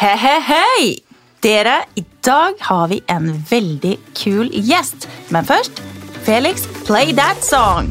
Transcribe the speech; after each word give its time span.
Hei, 0.00 0.16
hei, 0.16 0.38
hei! 0.40 0.84
Dere, 1.44 1.74
i 1.94 2.00
dag 2.24 2.54
har 2.64 2.86
vi 2.88 3.02
en 3.12 3.26
veldig 3.50 3.98
kul 4.16 4.48
gjest. 4.48 5.04
Men 5.28 5.44
først, 5.44 5.82
Felix, 6.24 6.64
play 6.86 7.12
that 7.18 7.44
song! 7.44 7.90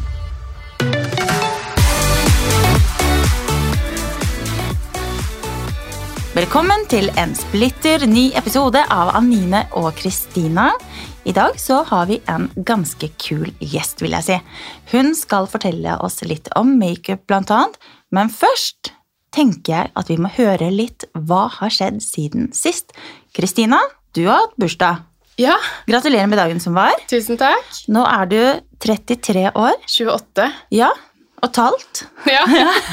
Velkommen 6.34 6.82
til 6.90 7.12
en 7.14 7.38
splitter 7.38 8.02
ny 8.10 8.32
episode 8.34 8.82
av 8.90 9.14
Anine 9.14 9.68
og 9.78 9.92
Kristina. 10.02 10.72
I 11.22 11.38
dag 11.38 11.62
så 11.62 11.84
har 11.94 12.10
vi 12.10 12.18
en 12.26 12.50
ganske 12.58 13.14
kul 13.22 13.52
gjest, 13.62 14.02
vil 14.02 14.18
jeg 14.18 14.32
si. 14.32 14.44
Hun 14.96 15.14
skal 15.14 15.46
fortelle 15.46 15.94
oss 16.02 16.24
litt 16.26 16.50
om 16.58 16.74
makeup, 16.82 17.22
blant 17.30 17.54
annet. 17.54 17.78
Men 18.10 18.34
først 18.34 18.96
tenker 19.34 19.72
jeg 19.74 19.92
at 19.96 20.08
vi 20.10 20.16
må 20.20 20.30
høre 20.36 20.70
litt 20.74 21.04
hva 21.14 21.44
har 21.60 21.70
skjedd 21.74 22.00
siden 22.04 22.48
sist. 22.56 22.92
Kristina, 23.36 23.78
du 24.16 24.24
har 24.26 24.44
hatt 24.46 24.56
bursdag. 24.60 25.04
Ja, 25.40 25.54
Gratulerer 25.88 26.26
med 26.28 26.36
dagen 26.40 26.58
som 26.60 26.74
var. 26.76 26.92
tusen 27.08 27.38
takk. 27.40 27.64
Nå 27.88 28.02
er 28.04 28.26
du 28.28 28.40
33 28.84 29.46
år. 29.56 29.76
28. 29.88 30.48
Ja, 30.76 30.90
og 31.40 31.52
talt. 31.56 32.02
Ja. 32.28 32.42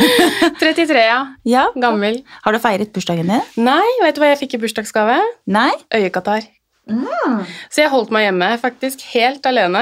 33, 0.61 1.01
ja. 1.03 1.17
Ja. 1.43 1.65
Gammel. 1.75 2.21
Har 2.45 2.55
du 2.55 2.59
feiret 2.63 2.93
bursdagen 2.95 3.27
din? 3.27 3.43
Nei, 3.59 3.83
vet 4.05 4.15
du 4.15 4.21
hva 4.23 4.29
jeg 4.31 4.39
fikk 4.45 4.55
i 4.55 4.61
bursdagsgave? 4.63 5.17
Nei? 5.51 5.71
Øyekatarr. 5.93 6.47
Så 6.87 7.81
jeg 7.83 7.91
holdt 7.91 8.13
meg 8.15 8.29
hjemme, 8.29 8.47
faktisk 8.61 9.01
helt 9.11 9.43
alene. 9.49 9.81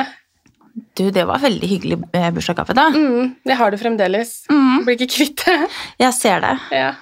Du, 0.95 1.07
det 1.11 1.23
var 1.27 1.39
veldig 1.39 1.67
hyggelig 1.71 1.97
bursdagsgave, 2.11 2.75
da. 2.75 2.89
Mm, 2.91 3.35
jeg 3.47 3.57
har 3.59 3.71
det 3.71 3.79
fremdeles. 3.79 4.31
Mm. 4.51 4.83
Blir 4.87 4.97
ikke 4.99 5.11
kvitt 5.13 5.43
det. 5.47 5.57
Jeg 6.03 6.15
ser 6.17 6.43
det. 6.43 6.55
Ja. 6.75 6.93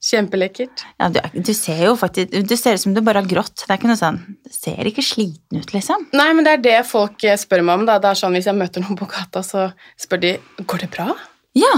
Kjempelekkert. 0.00 0.84
Ja, 1.00 1.08
du, 1.12 1.18
du 1.44 1.50
ser 1.56 1.80
jo 1.82 1.94
faktisk 1.98 2.30
Du 2.48 2.54
ser 2.56 2.78
ut 2.78 2.80
som 2.80 2.94
du 2.96 3.02
bare 3.04 3.20
har 3.22 3.28
grått. 3.28 3.64
Det 3.64 3.72
er 3.72 3.80
ikke 3.80 3.90
noe 3.90 4.00
sånn 4.00 4.20
ser 4.52 4.88
ikke 4.88 5.04
sliten 5.04 5.60
ut, 5.60 5.74
liksom. 5.74 6.06
Nei, 6.16 6.30
men 6.36 6.46
det 6.46 6.54
er 6.56 6.64
det 6.64 6.78
folk 6.88 7.24
eh, 7.26 7.36
spør 7.40 7.64
meg 7.66 7.82
om. 7.82 7.84
da. 7.88 7.98
Det 8.02 8.12
er 8.12 8.20
sånn 8.22 8.36
Hvis 8.38 8.48
jeg 8.48 8.56
møter 8.58 8.84
noen 8.84 8.98
på 9.00 9.08
gata, 9.10 9.42
så 9.44 9.68
spør 10.00 10.22
de 10.24 10.34
går 10.64 10.84
det 10.86 10.90
bra. 10.94 11.10
Ja. 11.58 11.72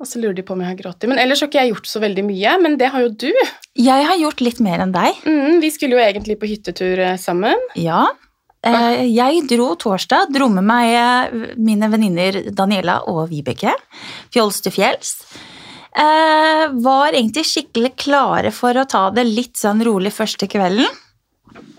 Og 0.00 0.08
så 0.10 0.18
lurer 0.20 0.34
de 0.38 0.42
på 0.46 0.56
om 0.56 0.62
jeg 0.64 0.72
har 0.72 0.80
grått. 0.80 1.06
Men 1.10 1.20
ellers 1.22 1.42
har 1.44 1.50
ikke 1.50 1.62
jeg 1.62 1.74
gjort 1.74 1.90
så 1.90 2.02
veldig 2.02 2.26
mye. 2.26 2.56
Men 2.64 2.78
det 2.80 2.90
har 2.94 3.04
jo 3.04 3.12
du. 3.14 3.30
Jeg 3.78 4.08
har 4.10 4.18
gjort 4.20 4.42
litt 4.44 4.60
mer 4.64 4.82
enn 4.84 4.94
deg. 4.94 5.22
Mm, 5.28 5.60
vi 5.62 5.70
skulle 5.74 5.98
jo 5.98 6.02
egentlig 6.02 6.38
på 6.40 6.50
hyttetur 6.50 7.04
eh, 7.10 7.16
sammen. 7.20 7.60
Ja. 7.78 8.06
Eh, 8.64 9.04
Jeg 9.12 9.44
dro 9.50 9.72
torsdag, 9.76 10.30
dro 10.32 10.48
med 10.52 10.64
meg 10.64 10.92
eh, 10.96 11.54
mine 11.60 11.90
venninner 11.92 12.40
Daniela 12.56 13.02
og 13.10 13.26
Vibeke. 13.32 13.74
Fjols 14.32 14.62
til 14.64 14.74
fjells. 14.74 15.16
Eh, 15.94 16.64
var 16.82 17.14
egentlig 17.14 17.44
skikkelig 17.46 17.92
klare 18.00 18.50
for 18.54 18.74
å 18.80 18.86
ta 18.88 19.08
det 19.14 19.26
litt 19.28 19.60
sånn 19.60 19.84
rolig 19.86 20.14
første 20.14 20.48
kvelden. 20.50 20.88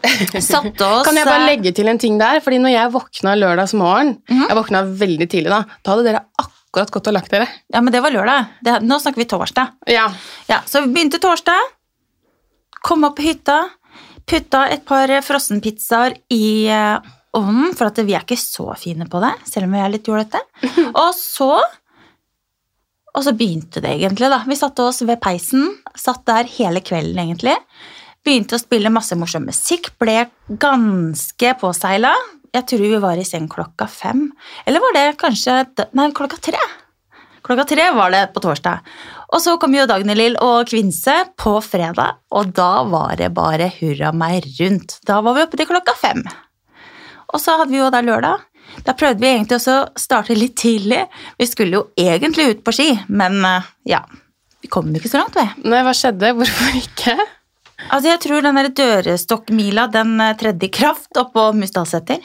Satte 0.40 0.86
oss 0.86 1.04
Kan 1.08 1.18
jeg 1.18 1.28
bare 1.28 1.48
legge 1.50 1.74
til 1.76 1.90
en 1.92 2.00
ting 2.00 2.20
der? 2.22 2.40
Fordi 2.46 2.62
når 2.64 2.72
jeg 2.76 2.92
våkna 2.94 3.34
lørdagsmorgen 3.36 4.14
-hmm. 4.30 4.46
Jeg 4.48 4.56
våkna 4.56 4.84
veldig 4.84 5.28
tidlig 5.30 5.50
da. 5.52 5.64
Da 5.84 5.92
hadde 5.92 6.04
dere 6.06 6.22
akkurat 6.40 6.92
gått 6.92 7.08
og 7.08 7.14
lagt 7.14 7.32
dere. 7.32 7.48
Ja, 7.74 7.82
men 7.82 7.92
det 7.92 8.02
var 8.02 8.12
lørdag. 8.12 8.46
Det, 8.62 8.80
nå 8.84 9.00
snakker 9.00 9.18
vi 9.18 9.26
torsdag. 9.26 9.68
Ja. 9.88 10.14
Ja, 10.48 10.62
Så 10.66 10.82
vi 10.82 10.94
begynte 10.94 11.20
torsdag. 11.20 11.60
Kom 12.82 13.04
opp 13.04 13.16
på 13.18 13.24
hytta. 13.24 13.70
Putta 14.26 14.66
et 14.74 14.86
par 14.88 15.12
frossenpizzaer 15.22 16.16
i 16.34 16.68
eh, 16.72 17.10
ovnen, 17.38 17.74
for 17.78 17.92
at 17.92 18.00
vi 18.06 18.16
er 18.16 18.26
ikke 18.26 18.40
så 18.40 18.72
fine 18.80 19.08
på 19.12 19.22
det, 19.24 19.34
selv 19.50 19.68
om 19.68 19.76
vi 19.76 19.82
er 19.84 19.92
litt 19.94 20.08
jålete. 20.10 20.42
Og 21.04 21.12
så 21.18 21.52
Og 23.16 23.24
så 23.24 23.32
begynte 23.32 23.80
det 23.80 23.94
egentlig, 23.96 24.28
da. 24.28 24.42
Vi 24.44 24.58
satte 24.60 24.84
oss 24.84 25.00
ved 25.08 25.22
peisen. 25.24 25.70
Satt 25.96 26.26
der 26.28 26.50
hele 26.58 26.82
kvelden, 26.84 27.22
egentlig. 27.22 27.54
Begynte 28.26 28.58
å 28.58 28.60
spille 28.60 28.92
masse 28.92 29.16
morsom 29.16 29.46
musikk. 29.48 29.94
Ble 30.02 30.26
ganske 30.60 31.54
påseila. 31.62 32.12
Jeg 32.52 32.68
tror 32.68 32.84
vi 32.84 33.00
var 33.04 33.22
i 33.22 33.24
seng 33.28 33.48
klokka 33.52 33.88
fem. 33.88 34.26
Eller 34.68 34.84
var 34.84 34.98
det 34.98 35.06
kanskje 35.22 35.62
Nei, 35.96 36.10
klokka 36.16 36.42
tre. 36.44 36.60
Klokka 37.46 37.68
tre 37.70 37.88
var 37.96 38.12
det 38.12 38.24
på 38.34 38.44
torsdag. 38.44 38.84
Og 39.36 39.42
så 39.44 39.58
kom 39.60 39.74
jo 39.76 39.84
Dagnelill 39.90 40.38
og 40.40 40.70
Kvinse 40.70 41.14
på 41.36 41.58
fredag, 41.60 42.22
og 42.32 42.54
da 42.56 42.86
var 42.88 43.18
det 43.20 43.34
bare 43.36 43.68
hurra 43.82 44.14
meg 44.16 44.46
rundt. 44.62 44.96
Da 45.04 45.18
var 45.26 45.36
vi 45.36 45.44
oppe 45.44 45.60
til 45.60 45.68
klokka 45.68 45.96
fem. 46.00 46.22
Og 47.34 47.42
så 47.44 47.58
hadde 47.60 47.74
vi 47.74 47.82
jo 47.82 47.90
da 47.92 48.00
lørdag. 48.06 48.46
Da 48.88 48.96
prøvde 48.96 49.20
vi 49.20 49.34
egentlig 49.34 49.58
også 49.58 49.76
å 49.82 49.90
starte 50.00 50.38
litt 50.40 50.56
tidlig. 50.60 51.02
Vi 51.36 51.48
skulle 51.50 51.82
jo 51.82 51.84
egentlig 52.00 52.48
ut 52.54 52.64
på 52.64 52.74
ski, 52.76 52.88
men 53.12 53.36
eh, 53.44 53.68
ja, 53.92 54.06
vi 54.64 54.72
kom 54.72 54.88
jo 54.94 55.02
ikke 55.02 55.12
så 55.12 55.20
langt, 55.20 55.36
vi. 55.36 55.68
Nei, 55.68 55.84
hva 55.84 55.92
skjedde? 55.96 56.32
Hvorfor 56.40 56.80
ikke? 56.80 57.18
Altså, 57.90 58.08
jeg 58.14 58.22
tror 58.24 58.46
den 58.46 58.62
der 58.62 58.72
dørestokkmila, 58.80 59.90
den 59.92 60.16
tredje 60.16 60.40
tredde 60.46 60.70
i 60.70 60.74
kraft 60.80 61.20
oppå 61.20 61.50
Musdalseter. 61.60 62.24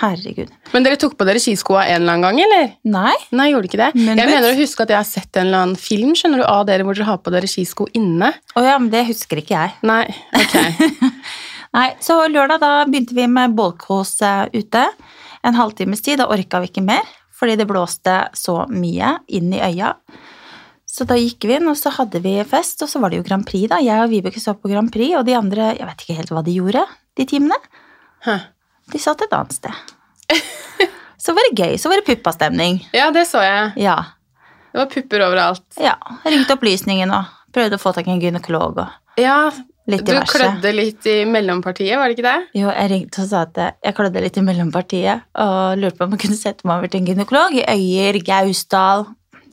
Herregud. 0.00 0.48
Men 0.72 0.86
dere 0.86 0.96
tok 1.00 1.14
på 1.20 1.26
dere 1.28 1.40
skiskoa 1.42 1.84
en 1.84 2.02
eller 2.02 2.14
annen 2.14 2.24
gang, 2.24 2.40
eller? 2.46 2.70
Nei, 2.88 3.14
Nei, 3.36 3.50
gjorde 3.52 3.68
ikke 3.68 3.80
det? 3.82 3.90
Men 3.98 4.18
jeg 4.18 4.30
mener 4.30 4.48
å 4.50 4.58
huske 4.58 4.86
at 4.86 4.92
jeg 4.94 4.98
har 4.98 5.08
sett 5.08 5.36
en 5.36 5.46
eller 5.46 5.64
annen 5.66 5.80
film 5.80 6.14
skjønner 6.18 6.42
du, 6.42 6.46
av 6.48 6.64
dere 6.68 6.86
hvor 6.86 6.96
dere 6.96 7.10
har 7.10 7.20
på 7.22 7.32
dere 7.34 7.50
skisko 7.50 7.86
inne. 7.98 8.32
å 8.56 8.64
ja, 8.64 8.78
men 8.80 8.90
det 8.92 9.04
husker 9.10 9.42
ikke 9.42 9.56
jeg. 9.58 9.74
Nei, 9.86 10.04
ok. 10.38 10.56
Nei, 11.76 11.86
så 12.04 12.18
lørdag 12.28 12.60
da 12.60 12.72
begynte 12.88 13.16
vi 13.16 13.28
med 13.32 13.54
bolkos 13.56 14.18
eh, 14.24 14.44
ute. 14.52 14.86
En 15.44 15.56
halvtimes 15.56 16.04
tid, 16.04 16.20
da 16.20 16.28
orka 16.32 16.60
vi 16.62 16.68
ikke 16.70 16.84
mer, 16.84 17.06
fordi 17.36 17.56
det 17.60 17.68
blåste 17.70 18.16
så 18.36 18.62
mye 18.70 19.16
inn 19.32 19.52
i 19.56 19.62
øya. 19.64 19.94
Så 20.92 21.06
da 21.08 21.16
gikk 21.16 21.46
vi 21.48 21.56
inn, 21.56 21.70
og 21.70 21.78
så 21.80 21.88
hadde 21.96 22.20
vi 22.20 22.34
fest, 22.44 22.82
og 22.84 22.90
så 22.92 23.00
var 23.00 23.12
det 23.12 23.22
jo 23.22 23.24
Grand 23.24 23.46
Prix 23.48 23.70
da. 23.72 23.78
Jeg 23.80 24.04
og 24.04 24.10
Vibeke 24.12 24.40
så 24.42 24.52
på 24.52 24.68
Grand 24.68 24.92
Prix, 24.92 25.14
og 25.16 25.24
de 25.24 25.38
andre, 25.38 25.70
jeg 25.78 25.88
vet 25.88 26.04
ikke 26.04 26.18
helt 26.18 26.32
hva 26.34 26.42
de 26.44 26.56
gjorde, 26.58 26.82
de 27.16 27.26
timene. 27.30 27.56
Hæ. 28.26 28.36
De 28.92 28.98
satt 29.00 29.22
et 29.24 29.32
annet 29.32 29.52
sted. 29.56 29.72
Så 31.22 31.32
var 31.36 31.46
det 31.48 31.54
gøy, 31.62 31.76
så 31.78 31.88
var 31.90 32.00
det 32.00 32.06
puppastemning. 32.08 32.80
Ja, 32.96 33.10
det 33.14 33.26
så 33.30 33.42
jeg. 33.44 33.72
Ja, 33.84 33.98
Det 34.72 34.80
var 34.80 34.88
pupper 34.90 35.22
overalt. 35.28 35.62
ja. 35.78 35.94
Ringte 36.24 36.56
opplysningen 36.56 37.12
og 37.14 37.24
prøvde 37.54 37.76
å 37.78 37.82
få 37.82 37.92
tak 37.94 38.08
i 38.08 38.14
en 38.14 38.20
gynekolog 38.22 38.78
og 38.82 39.20
Ja, 39.20 39.50
litt 39.86 40.02
du 40.06 40.12
diverse. 40.12 40.32
klødde 40.38 40.72
litt 40.74 41.06
i 41.06 41.18
mellompartiet, 41.28 41.94
var 42.00 42.08
det 42.08 42.16
ikke 42.16 42.26
det? 42.26 42.48
Jo, 42.62 42.70
jeg 42.72 42.90
ringte 42.90 43.22
og 43.22 43.28
sa 43.28 43.42
at 43.46 43.60
jeg 43.84 43.94
klødde 43.94 44.22
litt 44.24 44.36
i 44.40 44.44
mellompartiet 44.46 45.22
og 45.44 45.78
lurte 45.78 45.98
på 46.00 46.04
om 46.08 46.16
jeg 46.16 46.20
kunne 46.24 46.38
sette 46.40 46.64
meg 46.66 46.78
over 46.80 46.88
til 46.88 47.00
en 47.02 47.06
gynekolog 47.12 47.54
i 47.60 47.66
Øyer, 47.68 48.18
Gausdal, 48.24 49.06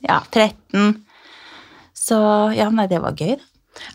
ja, 0.08 0.18
13. 0.32 1.04
Så 1.94 2.18
ja, 2.56 2.70
nei, 2.72 2.86
det 2.90 3.02
var 3.04 3.12
gøy. 3.12 3.36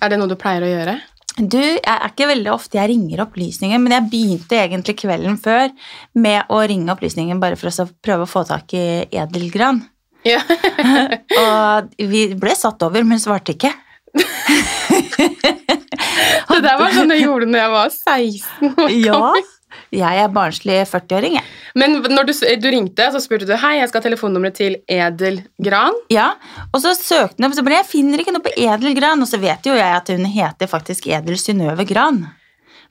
Er 0.01 0.09
det 0.13 0.19
noe 0.21 0.29
du 0.31 0.35
pleier 0.39 0.61
å 0.63 0.69
gjøre? 0.69 0.99
Du, 1.35 1.59
jeg 1.59 1.83
er 1.83 2.05
ikke 2.07 2.29
veldig 2.29 2.51
ofte 2.53 2.77
jeg 2.79 2.93
ringer 2.93 3.25
opplysningen, 3.25 3.81
men 3.83 3.91
jeg 3.91 4.07
begynte 4.11 4.55
egentlig 4.55 4.95
kvelden 5.01 5.35
før 5.41 5.67
med 6.15 6.47
å 6.47 6.61
ringe 6.63 6.93
opplysningen 6.93 7.41
bare 7.43 7.59
for 7.59 7.67
å 7.67 7.87
prøve 8.05 8.23
å 8.23 8.29
få 8.29 8.45
tak 8.47 8.71
i 8.77 8.85
edelgran. 9.11 9.81
Ja. 10.25 10.39
Og 11.41 11.91
vi 11.99 12.29
ble 12.39 12.55
satt 12.57 12.81
over, 12.87 13.03
men 13.03 13.19
svarte 13.21 13.55
ikke. 13.57 13.73
Det 16.55 16.61
der 16.63 16.77
var 16.79 16.93
sånn 16.95 17.11
jeg 17.11 17.25
gjorde 17.25 17.47
når 17.49 17.59
jeg 17.59 17.71
var 17.73 17.89
16 17.91 18.79
år 18.79 18.93
Ja, 18.93 19.15
gammel. 19.17 19.47
Jeg 19.95 20.21
er 20.23 20.31
barnslig 20.35 20.77
40-åring, 20.91 21.37
jeg. 21.39 21.45
Men 21.79 21.97
når 22.11 22.27
du, 22.29 22.33
du 22.61 22.67
ringte, 22.71 23.07
så 23.11 23.19
spurte 23.23 23.47
du 23.49 23.53
Hei, 23.59 23.77
jeg 23.79 23.89
skal 23.91 24.01
ha 24.01 24.05
telefonnummeret 24.07 24.57
til 24.59 24.77
Edel 24.91 25.41
Gran. 25.63 25.95
Ja, 26.13 26.31
og 26.71 26.81
så 26.83 26.93
søkte 26.97 27.43
hun 27.43 27.55
så 27.55 27.63
bare 27.65 27.81
jeg 27.81 27.89
finner 27.91 28.21
ikke 28.21 28.33
noe 28.35 28.43
på 28.45 28.53
Edel 28.59 28.95
Gran, 28.97 29.23
og 29.23 29.29
så 29.29 29.39
vet 29.41 29.67
jo 29.67 29.75
jeg 29.77 29.95
at 30.01 30.11
hun 30.13 30.27
heter 30.31 30.71
faktisk 30.71 31.07
Edel 31.11 31.39
Synnøve 31.41 31.87
Gran. 31.89 32.21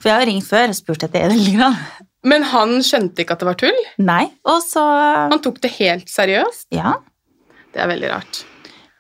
For 0.01 0.11
jeg 0.11 0.19
har 0.21 0.29
ringt 0.29 0.49
før 0.49 0.73
og 0.73 0.79
spurt 0.79 1.07
etter 1.07 1.29
Edel 1.29 1.45
Gran. 1.55 1.77
Men 2.25 2.45
han 2.55 2.79
skjønte 2.85 3.21
ikke 3.23 3.37
at 3.37 3.43
det 3.45 3.49
var 3.51 3.59
tull. 3.61 3.81
Nei, 4.01 4.25
og 4.49 4.63
så 4.65 4.83
Han 5.29 5.43
tok 5.45 5.61
det 5.65 5.75
helt 5.77 6.09
seriøst. 6.09 6.67
Ja. 6.73 6.97
Det 7.75 7.83
er 7.85 7.91
veldig 7.91 8.11
rart. 8.15 8.45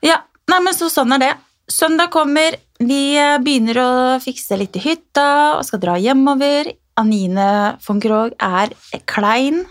ja. 0.04 0.20
Nei, 0.50 0.58
men 0.60 0.74
så 0.76 0.90
sånn 0.92 1.14
er 1.16 1.22
det. 1.22 1.30
Søndag 1.72 2.10
kommer, 2.12 2.52
vi 2.76 3.16
begynner 3.40 3.78
å 3.80 3.90
fikse 4.20 4.58
litt 4.60 4.74
i 4.76 4.82
hytta 4.84 5.24
og 5.56 5.62
skal 5.64 5.80
dra 5.80 5.94
hjemover. 5.96 6.68
Anine 7.00 7.78
von 7.84 8.02
Krogh 8.02 8.36
er 8.38 8.74
klein 9.10 9.64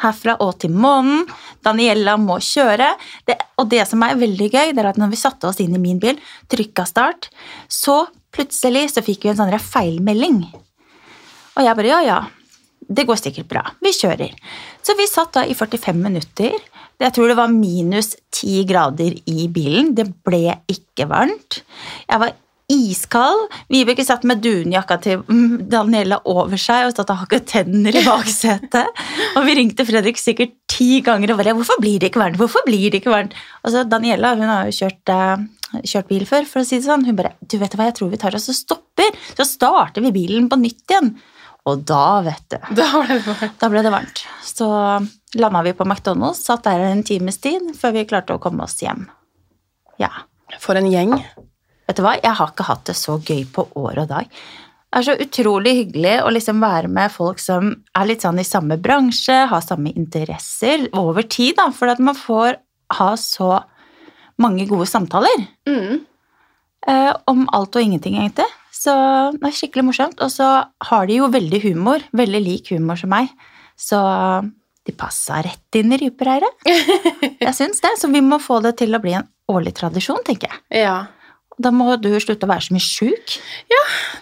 herfra 0.00 0.36
og 0.40 0.56
til 0.62 0.72
månen. 0.72 1.26
Daniela 1.64 2.16
må 2.20 2.38
kjøre. 2.44 2.94
Det, 3.28 3.36
og 3.60 3.68
det 3.72 3.84
som 3.88 4.02
er 4.06 4.18
veldig 4.20 4.48
gøy, 4.48 4.72
det 4.72 4.82
er 4.82 4.90
at 4.92 5.00
når 5.00 5.12
vi 5.12 5.20
satte 5.20 5.48
oss 5.50 5.60
inn 5.62 5.76
i 5.76 5.82
min 5.82 6.00
bil, 6.02 6.18
trykka 6.50 6.86
start, 6.88 7.30
så 7.68 8.02
plutselig 8.34 8.88
så 8.94 9.04
fikk 9.04 9.26
vi 9.26 9.32
en 9.34 9.40
sånn 9.42 9.56
feilmelding. 9.60 10.42
Og 11.58 11.64
jeg 11.66 11.76
bare 11.76 11.90
ja, 11.90 12.00
ja, 12.06 12.18
det 12.90 13.06
går 13.08 13.18
sikkert 13.20 13.50
bra. 13.50 13.64
Vi 13.82 13.92
kjører. 13.94 14.32
Så 14.82 14.96
vi 14.98 15.08
satt 15.10 15.34
da 15.36 15.44
i 15.46 15.56
45 15.56 15.98
minutter. 16.00 16.56
Jeg 17.00 17.16
tror 17.16 17.30
det 17.30 17.38
var 17.38 17.52
minus 17.52 18.14
10 18.34 18.64
grader 18.68 19.16
i 19.30 19.48
bilen. 19.52 19.92
Det 19.96 20.08
ble 20.26 20.56
ikke 20.70 21.08
varmt. 21.10 21.60
Jeg 22.08 22.22
var 22.22 22.34
iskald. 22.70 23.48
Vibeke 23.72 24.04
satt 24.06 24.24
med 24.28 24.42
dunjakka 24.44 24.98
til 25.02 25.24
Daniela 25.70 26.20
over 26.30 26.60
seg 26.60 26.88
og 26.88 26.94
satt 26.94 27.12
og 27.12 27.22
hakket 27.24 27.48
tenner 27.50 27.96
i 27.96 28.04
baksetet. 28.06 29.02
Og 29.36 29.46
vi 29.48 29.56
ringte 29.58 29.86
Fredrik 29.88 30.20
sikkert 30.20 30.54
ti 30.70 31.00
ganger 31.04 31.32
og 31.32 31.40
bare 31.42 31.54
'Hvorfor 31.54 31.80
blir 31.82 31.98
det 31.98 32.12
ikke 32.12 32.22
varmt?' 32.22 32.38
Hvorfor 32.38 32.64
blir 32.66 32.90
det 32.90 33.02
ikke 33.02 33.14
varmt? 33.14 33.34
Altså, 33.64 33.84
Daniela 33.88 34.34
hun 34.36 34.48
har 34.48 34.70
jo 34.70 34.78
kjørt 34.78 35.08
eh, 35.08 35.82
kjørt 35.86 36.08
bil 36.08 36.24
før, 36.26 36.46
for 36.46 36.60
å 36.60 36.66
si 36.66 36.78
det 36.78 36.86
sånn. 36.86 37.04
Hun 37.04 37.16
bare 37.16 37.34
'Du 37.46 37.58
vet 37.58 37.74
hva, 37.74 37.90
jeg 37.90 37.98
tror 37.98 38.10
vi 38.10 38.16
tar 38.22 38.34
oss 38.34 38.48
og 38.48 38.54
stopper, 38.54 39.10
så 39.36 39.44
starter 39.44 40.02
vi 40.02 40.12
bilen 40.12 40.48
på 40.48 40.58
nytt 40.60 40.86
igjen'. 40.88 41.14
Og 41.68 41.84
da, 41.84 42.22
vet 42.24 42.46
du, 42.48 42.56
Da 42.74 42.88
ble 43.02 43.18
det 43.18 43.26
varmt. 43.26 43.58
da 43.60 43.68
ble 43.68 43.82
det 43.82 43.92
varmt. 43.92 44.24
Så 44.42 44.66
landa 45.34 45.62
vi 45.62 45.72
på 45.76 45.84
McDonald's, 45.84 46.40
satt 46.40 46.64
der 46.64 46.80
en 46.80 47.02
times 47.02 47.38
tid 47.38 47.74
før 47.76 47.92
vi 47.92 48.06
klarte 48.08 48.34
å 48.34 48.40
komme 48.40 48.64
oss 48.64 48.80
hjem. 48.80 49.08
Ja. 50.00 50.10
For 50.58 50.74
en 50.74 50.88
gjeng. 50.90 51.12
Vet 51.90 51.98
du 51.98 52.04
hva, 52.06 52.12
jeg 52.22 52.36
har 52.38 52.50
ikke 52.52 52.68
hatt 52.68 52.84
det 52.86 52.94
så 52.94 53.16
gøy 53.18 53.40
på 53.50 53.64
år 53.80 53.98
og 54.04 54.10
dag. 54.12 54.28
Det 54.90 54.98
er 55.00 55.06
så 55.06 55.14
utrolig 55.22 55.72
hyggelig 55.80 56.12
å 56.22 56.30
liksom 56.34 56.60
være 56.62 56.88
med 56.90 57.10
folk 57.14 57.38
som 57.42 57.72
er 57.98 58.06
litt 58.06 58.22
sånn 58.22 58.38
i 58.42 58.46
samme 58.46 58.76
bransje, 58.82 59.36
har 59.50 59.62
samme 59.62 59.90
interesser 59.98 60.86
over 60.98 61.26
tid, 61.30 61.56
da, 61.58 61.68
for 61.74 61.90
at 61.92 61.98
man 62.02 62.14
får 62.18 62.58
ha 62.98 63.10
så 63.18 63.60
mange 64.40 64.64
gode 64.70 64.86
samtaler 64.90 65.44
Mm. 65.68 66.00
eh, 66.88 67.12
om 67.30 67.44
alt 67.52 67.76
og 67.76 67.82
ingenting, 67.82 68.16
egentlig. 68.18 68.46
Så 68.72 68.94
det 69.36 69.44
er 69.50 69.54
skikkelig 69.58 69.84
morsomt. 69.90 70.22
Og 70.24 70.30
så 70.32 70.46
har 70.90 71.06
de 71.06 71.18
jo 71.18 71.28
veldig 71.28 71.60
humor, 71.68 72.00
veldig 72.16 72.40
lik 72.46 72.70
humor 72.72 72.96
som 72.96 73.10
meg. 73.12 73.28
Så 73.76 73.98
de 74.86 74.92
passa 74.96 75.42
rett 75.44 75.76
inn 75.76 75.92
i 75.92 75.98
rypereiret. 76.00 76.64
Jeg 77.44 77.54
syns 77.58 77.82
det, 77.84 77.94
så 78.00 78.10
vi 78.10 78.22
må 78.24 78.38
få 78.42 78.62
det 78.64 78.76
til 78.80 78.94
å 78.96 79.02
bli 79.02 79.12
en 79.18 79.28
årlig 79.50 79.74
tradisjon, 79.76 80.22
tenker 80.24 80.48
jeg. 80.50 80.84
Ja. 80.86 80.96
Da 81.60 81.72
må 81.74 81.92
du 82.00 82.08
slutte 82.22 82.46
å 82.48 82.50
være 82.50 82.66
så 82.68 82.74
mye 82.76 82.84
sjuk. 82.86 83.36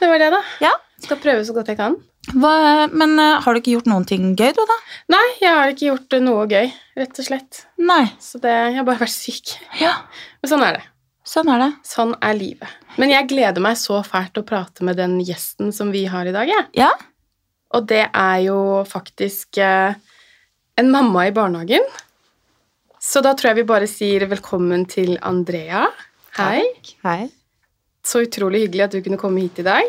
Det 0.01 0.09
var 0.11 0.19
det, 0.23 0.31
da. 0.35 0.41
Ja. 0.65 0.73
Skal 1.05 1.21
prøve 1.23 1.45
så 1.47 1.55
godt 1.55 1.71
jeg 1.71 1.79
kan. 1.79 1.95
Hva, 2.35 2.89
men 2.91 3.15
eh, 3.23 3.39
har 3.45 3.55
du 3.55 3.61
ikke 3.61 3.77
gjort 3.77 3.87
noen 3.89 4.05
ting 4.09 4.33
gøy, 4.37 4.51
du, 4.57 4.61
da? 4.69 4.77
Nei, 5.15 5.25
jeg 5.41 5.55
har 5.55 5.71
ikke 5.73 5.87
gjort 5.89 6.17
noe 6.25 6.45
gøy, 6.51 6.67
rett 6.99 7.21
og 7.23 7.29
slett. 7.29 7.61
Nei. 7.81 8.03
Så 8.21 8.41
det, 8.43 8.53
jeg 8.53 8.77
har 8.81 8.87
bare 8.89 9.01
vært 9.05 9.15
syk. 9.15 9.55
Ja, 9.81 9.95
Men 10.43 10.51
sånn 10.51 10.65
er 10.67 10.81
det. 10.81 10.83
sånn 11.29 11.53
er 11.55 11.63
det. 11.63 11.71
Sånn 11.87 12.17
er 12.25 12.35
livet. 12.37 12.75
Men 12.99 13.15
jeg 13.15 13.29
gleder 13.31 13.63
meg 13.65 13.79
så 13.81 14.01
fælt 14.05 14.37
å 14.41 14.45
prate 14.49 14.85
med 14.85 14.99
den 14.99 15.17
gjesten 15.25 15.71
som 15.73 15.95
vi 15.95 16.05
har 16.11 16.27
i 16.29 16.35
dag, 16.35 16.51
jeg. 16.51 16.67
Ja. 16.83 16.91
Og 17.77 17.87
det 17.89 18.03
er 18.11 18.37
jo 18.49 18.59
faktisk 18.89 19.61
eh, 19.63 19.95
en 20.81 20.91
mamma 20.93 21.29
i 21.29 21.35
barnehagen. 21.37 21.87
Så 22.99 23.23
da 23.25 23.33
tror 23.39 23.53
jeg 23.53 23.63
vi 23.63 23.69
bare 23.71 23.89
sier 23.89 24.27
velkommen 24.29 24.85
til 24.91 25.15
Andrea. 25.23 25.87
Hei. 26.39 26.63
Hei. 27.03 27.29
Så 28.07 28.23
utrolig 28.25 28.65
hyggelig 28.67 28.85
at 28.87 28.95
du 28.97 29.01
kunne 29.05 29.19
komme 29.21 29.43
hit 29.45 29.59
i 29.59 29.67
dag. 29.67 29.89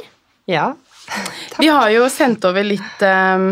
Ja. 0.49 0.71
Vi 1.61 1.67
har 1.69 1.89
jo 1.93 2.07
sendt 2.11 2.45
over 2.47 2.65
litt, 2.65 3.01
eh, 3.05 3.45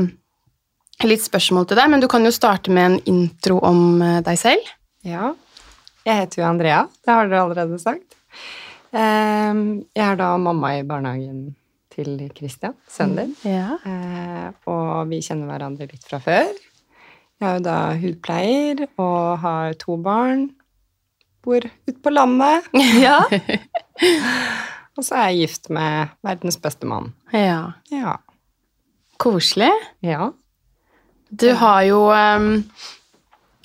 litt 1.06 1.24
spørsmål 1.26 1.68
til 1.70 1.78
deg, 1.80 1.92
men 1.94 2.02
du 2.04 2.08
kan 2.12 2.26
jo 2.26 2.32
starte 2.34 2.74
med 2.74 2.86
en 2.92 2.98
intro 3.14 3.60
om 3.66 4.02
eh, 4.02 4.22
deg 4.26 4.40
selv. 4.42 4.74
ja. 5.08 5.34
Jeg 6.08 6.22
heter 6.22 6.40
jo 6.40 6.44
Andrea, 6.48 6.76
det 7.04 7.12
har 7.12 7.26
dere 7.28 7.40
allerede 7.44 7.78
sagt. 7.84 8.14
Ehm, 8.96 9.82
Jeg 9.92 10.06
er 10.14 10.16
da 10.16 10.30
mamma 10.40 10.70
i 10.78 10.84
barnehagen 10.88 11.50
til 11.92 12.14
Christian, 12.32 12.78
sønnen 12.88 13.34
din. 13.34 13.34
Ja. 13.44 13.74
Eh, 13.84 14.46
Og 14.72 15.10
vi 15.12 15.20
kjenner 15.20 15.50
hverandre 15.52 15.90
litt 15.92 16.06
fra 16.08 16.22
før. 16.24 16.48
Jeg 17.42 17.44
er 17.50 17.58
jo 17.58 17.66
da 17.66 17.76
hudpleier 18.00 18.86
og 18.96 19.40
har 19.44 19.76
to 19.84 19.98
barn. 20.00 20.48
Bor 21.48 21.64
ute 21.88 22.00
på 22.04 22.12
landet. 22.12 22.66
Ja. 23.08 23.22
Og 24.98 25.06
så 25.06 25.14
er 25.16 25.28
jeg 25.30 25.44
gift 25.46 25.70
med 25.70 26.10
verdens 26.26 26.58
beste 26.60 26.88
mann. 26.90 27.14
ja. 27.32 27.72
Ja. 27.94 28.16
Koselig. 29.22 29.72
Ja. 30.06 30.32
Du 31.30 31.48
har 31.60 31.82
jo 31.86 32.00
ehm, 32.14 32.64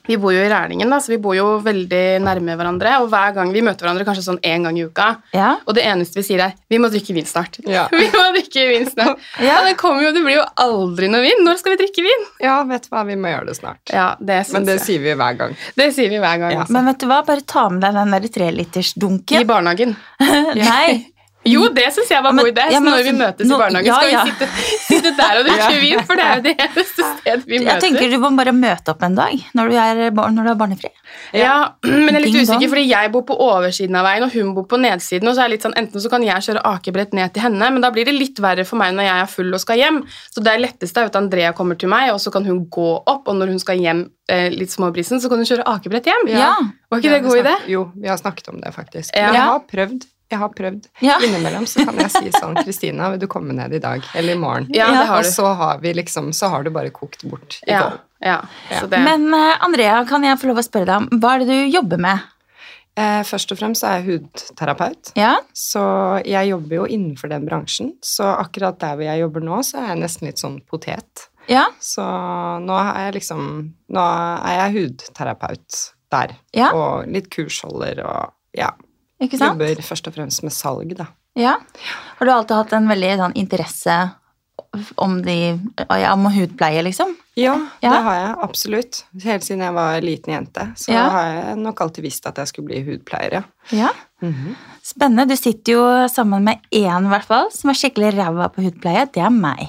Vi 0.09 0.17
bor 0.19 0.33
jo 0.35 0.43
i 0.43 0.49
Rælingen, 0.51 0.91
da, 0.91 0.99
så 0.99 1.13
vi 1.13 1.19
bor 1.23 1.37
jo 1.37 1.47
veldig 1.63 2.03
nærme 2.25 2.57
hverandre. 2.59 2.97
Og 3.03 3.09
hver 3.13 3.35
gang 3.37 3.53
vi 3.55 3.63
møter 3.63 3.87
hverandre, 3.87 4.07
kanskje 4.09 4.25
sånn 4.27 4.41
én 4.43 4.65
gang 4.67 4.79
i 4.79 4.85
uka, 4.89 5.09
Ja. 5.37 5.57
og 5.67 5.75
det 5.79 5.85
eneste 5.87 6.19
vi 6.19 6.23
sier, 6.27 6.41
er 6.43 6.55
'Vi 6.71 6.79
må 6.79 6.91
drikke 6.91 7.15
vin 7.15 7.25
snart'. 7.25 7.61
Ja. 7.67 7.87
vi 7.93 8.09
må 8.11 8.25
drikke 8.35 8.67
vin 8.69 8.87
snart. 8.91 9.19
Ja. 9.43 9.63
Det 9.65 9.77
kommer 9.77 10.03
jo, 10.03 10.13
det 10.13 10.23
blir 10.25 10.37
jo 10.41 10.45
aldri 10.57 11.09
noe 11.09 11.23
vin. 11.23 11.45
Når 11.45 11.59
skal 11.59 11.77
vi 11.77 11.85
drikke 11.85 12.03
vin? 12.03 12.27
ja, 12.41 12.63
vet 12.65 12.83
du 12.83 12.89
hva, 12.91 13.05
vi 13.07 13.15
må 13.17 13.29
gjøre 13.31 13.47
det 13.47 13.57
snart. 13.57 13.81
Ja, 13.93 14.17
det 14.19 14.47
synes 14.47 14.53
Men 14.53 14.65
det 14.65 14.79
jeg. 14.79 14.87
sier 14.87 15.01
vi 15.01 15.15
hver 15.15 15.39
gang. 15.39 15.57
Det 15.77 15.95
sier 15.95 16.09
vi 16.11 16.19
hver 16.19 16.39
gang. 16.39 16.53
Ja. 16.53 16.61
altså. 16.61 16.73
Men 16.73 16.87
vet 16.87 16.99
du 16.99 17.07
hva, 17.07 17.23
bare 17.27 17.41
ta 17.47 17.69
med 17.69 17.81
deg 17.83 17.95
den 17.95 18.11
der 18.11 19.41
I 19.41 19.45
barnehagen. 19.45 19.97
Nei. 20.57 21.12
Jo, 21.45 21.65
det 21.75 21.89
syns 21.95 22.11
jeg 22.13 22.23
var 22.23 22.31
Ja, 22.33 22.39
god 22.39 22.49
idé. 22.53 22.65
ja, 22.71 22.79
når 22.79 22.97
vi 23.03 23.11
altså, 23.11 23.19
møtes 23.19 23.49
nå- 23.51 23.57
i 23.57 23.63
barnehagen, 23.63 23.87
ja, 23.87 23.95
skal 23.99 24.13
ja. 24.13 24.25
vi 24.25 24.31
sitte, 24.31 24.47
sitte 24.87 25.11
der 25.19 25.39
og 25.41 25.47
drikke 25.49 25.71
Ja. 25.75 25.81
vin, 25.83 26.03
for 26.07 26.15
det 26.21 26.25
er 26.25 26.37
jo 26.37 26.43
det 26.43 26.53
eneste 26.67 27.07
stedet 27.19 27.47
vi 27.49 27.55
Jeg 27.57 27.65
møtes. 27.67 27.83
tenker 27.83 28.11
du 28.13 28.19
må 28.23 28.31
bare 28.39 28.53
møte 28.55 28.89
opp 28.95 29.03
en 29.03 29.15
dag 29.19 29.43
når 29.59 29.69
du 29.73 29.77
er, 29.83 30.11
barn, 30.15 30.35
når 30.39 30.45
du 30.45 30.51
er 30.53 30.59
barnefri. 30.61 30.91
Ja, 31.35 31.57
men 31.83 32.15
jeg 32.15 32.15
er 32.15 32.21
litt 32.23 32.33
Ding 32.33 32.47
dong. 32.47 32.47
usikker, 32.57 32.69
fordi 32.77 32.85
jeg 32.93 33.13
bor 33.13 33.25
på 33.27 33.35
oversiden 33.43 33.97
av 33.99 34.07
veien, 34.07 34.23
og 34.23 34.31
hun 34.37 34.55
bor 34.55 34.69
på 34.71 34.79
nedsiden, 34.79 35.27
og 35.29 35.35
så 35.35 35.43
er 35.43 35.51
det 35.51 35.57
litt 35.57 35.67
sånn, 35.67 35.75
enten 35.83 36.01
så 36.05 36.09
kan 36.15 36.23
jeg 36.23 36.47
kjøre 36.47 36.63
akebrett 36.73 37.13
ned 37.19 37.35
til 37.35 37.43
henne, 37.49 37.73
men 37.75 37.83
da 37.83 37.91
blir 37.91 38.07
det 38.07 38.15
litt 38.15 38.39
verre 38.39 38.65
for 38.69 38.79
meg 38.79 38.95
når 38.95 39.09
jeg 39.11 39.25
er 39.27 39.27
full 39.35 39.53
og 39.53 39.61
skal 39.65 39.77
hjem. 39.83 40.01
Så 40.31 40.45
det 40.47 40.55
er 40.55 40.63
letteste 40.63 41.03
er 41.03 41.11
at 41.11 41.17
Andrea 41.19 41.53
kommer 41.59 41.75
til 41.79 41.91
meg, 41.93 42.13
og 42.15 42.21
så 42.23 42.31
kan 42.33 42.47
hun 42.47 42.63
gå 42.71 42.89
opp, 43.03 43.27
og 43.27 43.35
når 43.43 43.51
hun 43.57 43.59
skal 43.59 43.83
hjem 43.83 44.07
eh, 44.31 44.47
litt 44.55 44.71
småbrisen, 44.71 45.19
så 45.21 45.29
kan 45.29 45.43
hun 45.43 45.49
kjøre 45.51 45.67
akebrett 45.75 46.07
hjem. 46.07 46.29
Ja. 46.33 46.55
Var 46.89 47.03
ikke 47.03 47.11
Ja, 47.11 47.19
det 47.19 47.27
god 47.27 47.43
idé? 47.43 47.55
Jo, 47.75 47.85
vi 47.99 48.09
har 48.09 48.17
snakket 48.23 48.49
om 48.55 48.61
det, 48.63 48.73
faktisk. 48.79 49.11
Ja. 49.17 49.27
Men 49.27 49.35
jeg 49.41 49.49
har 49.51 49.63
prøvd. 49.75 50.09
Jeg 50.33 50.41
har 50.41 50.53
prøvd. 50.57 50.87
Ja. 51.05 51.19
Innimellom 51.23 51.67
så 51.69 51.85
kan 51.85 51.99
jeg 52.01 52.11
si 52.15 52.33
sånn 52.41 52.57
Kristina, 52.63 53.11
vil 53.13 53.21
du 53.23 53.29
komme 53.31 53.53
ned 53.57 53.75
i 53.77 53.83
dag? 53.85 54.05
Eller 54.17 54.35
i 54.37 54.41
morgen? 54.41 54.71
Ja, 54.73 54.89
det 54.97 55.07
har 55.11 55.23
du. 55.23 55.29
Og 55.29 55.33
så 55.35 55.53
har 55.61 55.83
vi 55.85 55.93
liksom 55.99 56.33
Så 56.37 56.49
har 56.53 56.65
du 56.65 56.71
bare 56.75 56.91
kokt 56.95 57.25
bort 57.29 57.59
i 57.67 57.71
Ja, 57.75 57.99
ja, 58.23 58.39
ja, 58.71 58.81
så 58.81 58.89
det. 58.91 59.03
Men 59.05 59.29
eh, 59.37 59.57
Andrea, 59.65 60.03
kan 60.09 60.25
jeg 60.25 60.39
få 60.41 60.49
lov 60.51 60.63
å 60.63 60.65
spørre 60.67 60.89
deg 60.89 61.03
om 61.05 61.21
hva 61.23 61.35
er 61.37 61.45
det 61.45 61.51
du 61.53 61.75
jobber 61.77 62.01
med? 62.01 62.29
Eh, 62.93 63.23
først 63.25 63.53
og 63.55 63.57
fremst 63.57 63.85
er 63.89 64.01
jeg 64.03 64.19
hudterapeut, 64.21 65.15
Ja? 65.17 65.39
så 65.57 65.83
jeg 66.29 66.51
jobber 66.51 66.83
jo 66.83 66.87
innenfor 66.93 67.31
den 67.33 67.47
bransjen. 67.49 67.95
Så 68.05 68.27
akkurat 68.37 68.77
der 68.83 68.99
hvor 68.99 69.07
jeg 69.07 69.23
jobber 69.23 69.45
nå, 69.47 69.61
så 69.65 69.81
er 69.81 69.87
jeg 69.95 70.03
nesten 70.03 70.29
litt 70.29 70.43
sånn 70.43 70.59
potet. 70.69 71.27
Ja? 71.49 71.65
Så 71.81 72.05
nå 72.63 72.77
er 72.79 73.07
jeg 73.09 73.15
liksom 73.17 73.41
Nå 73.97 74.03
er 74.05 74.59
jeg 74.61 74.75
hudterapeut 74.77 75.81
der. 76.13 76.37
Ja. 76.55 76.69
Og 76.77 77.09
litt 77.11 77.31
kursholder 77.33 78.05
og 78.05 78.35
ja. 78.57 78.69
Ikke 79.23 79.39
sant? 79.39 79.55
Jobber 79.61 79.83
først 79.87 80.09
og 80.11 80.15
fremst 80.17 80.43
med 80.43 80.53
salg, 80.53 80.97
da. 80.99 81.07
Ja. 81.39 81.55
Har 82.19 82.27
du 82.29 82.33
alltid 82.35 82.57
hatt 82.59 82.73
en 82.77 82.89
veldig 82.91 83.13
sånn, 83.23 83.37
interesse 83.41 83.95
om, 85.01 85.19
de, 85.25 85.37
om 86.13 86.27
hudpleie, 86.33 86.83
liksom? 86.85 87.15
Ja, 87.37 87.55
Ja. 87.81 87.91
det 87.95 88.03
har 88.05 88.15
jeg 88.19 88.35
absolutt. 88.45 88.99
Helt 89.25 89.45
siden 89.47 89.63
jeg 89.65 89.73
var 89.77 90.01
liten 90.05 90.35
jente, 90.35 90.67
så 90.77 90.93
Ja. 90.93 91.09
har 91.11 91.25
jeg 91.33 91.57
nok 91.63 91.81
alltid 91.81 92.05
visst 92.05 92.27
at 92.27 92.37
jeg 92.37 92.49
skulle 92.51 92.69
bli 92.69 92.83
hudpleier, 92.85 93.33
ja. 93.33 93.43
Ja. 93.71 93.91
Spennende. 94.83 95.29
Du 95.29 95.37
sitter 95.37 95.73
jo 95.73 95.85
sammen 96.13 96.45
med 96.45 96.59
én, 96.73 97.07
i 97.07 97.09
hvert 97.13 97.25
fall, 97.29 97.51
som 97.55 97.71
er 97.71 97.75
skikkelig 97.79 98.13
ræva 98.17 98.49
på 98.53 98.63
hudpleie. 98.67 99.07
Det 99.13 99.23
er 99.23 99.31
meg. 99.31 99.69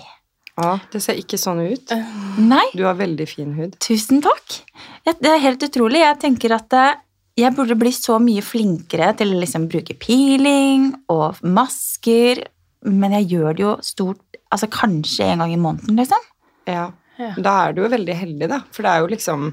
Ja, 0.58 0.75
det 0.92 1.01
ser 1.01 1.16
ikke 1.18 1.38
sånn 1.42 1.63
ut. 1.66 1.89
Nei, 2.38 2.66
Du 2.75 2.84
har 2.86 2.94
veldig 2.96 3.27
fin 3.27 3.54
hud. 3.58 3.77
tusen 3.80 4.22
takk. 4.22 4.60
Det 5.06 5.25
er 5.25 5.39
helt 5.39 5.63
utrolig. 5.63 6.00
Jeg 6.04 6.20
tenker 6.20 6.54
at 6.56 6.72
eh, 6.74 6.94
jeg 7.40 7.56
burde 7.58 7.78
bli 7.80 7.92
så 7.96 8.20
mye 8.22 8.44
flinkere 8.46 9.13
til 9.18 9.34
å 9.34 9.40
liksom 9.42 9.66
bruke 9.72 9.96
peeling 9.98 10.92
og 11.13 11.40
masker, 11.42 12.44
men 12.86 13.16
jeg 13.18 13.32
gjør 13.34 13.58
det 13.58 13.66
jo 13.66 13.74
stort 13.86 14.22
Altså 14.54 14.68
kanskje 14.70 15.25
en 15.32 15.40
gang 15.42 15.50
i 15.50 15.58
måneden, 15.58 15.96
liksom. 15.98 16.25
Ja. 16.70 16.92
Da 17.18 17.54
er 17.63 17.72
du 17.74 17.80
jo 17.82 17.88
veldig 17.90 18.16
heldig, 18.20 18.50
da. 18.52 18.60
For 18.70 18.86
det 18.86 18.92
er 18.92 19.00
jo 19.02 19.08
liksom 19.10 19.48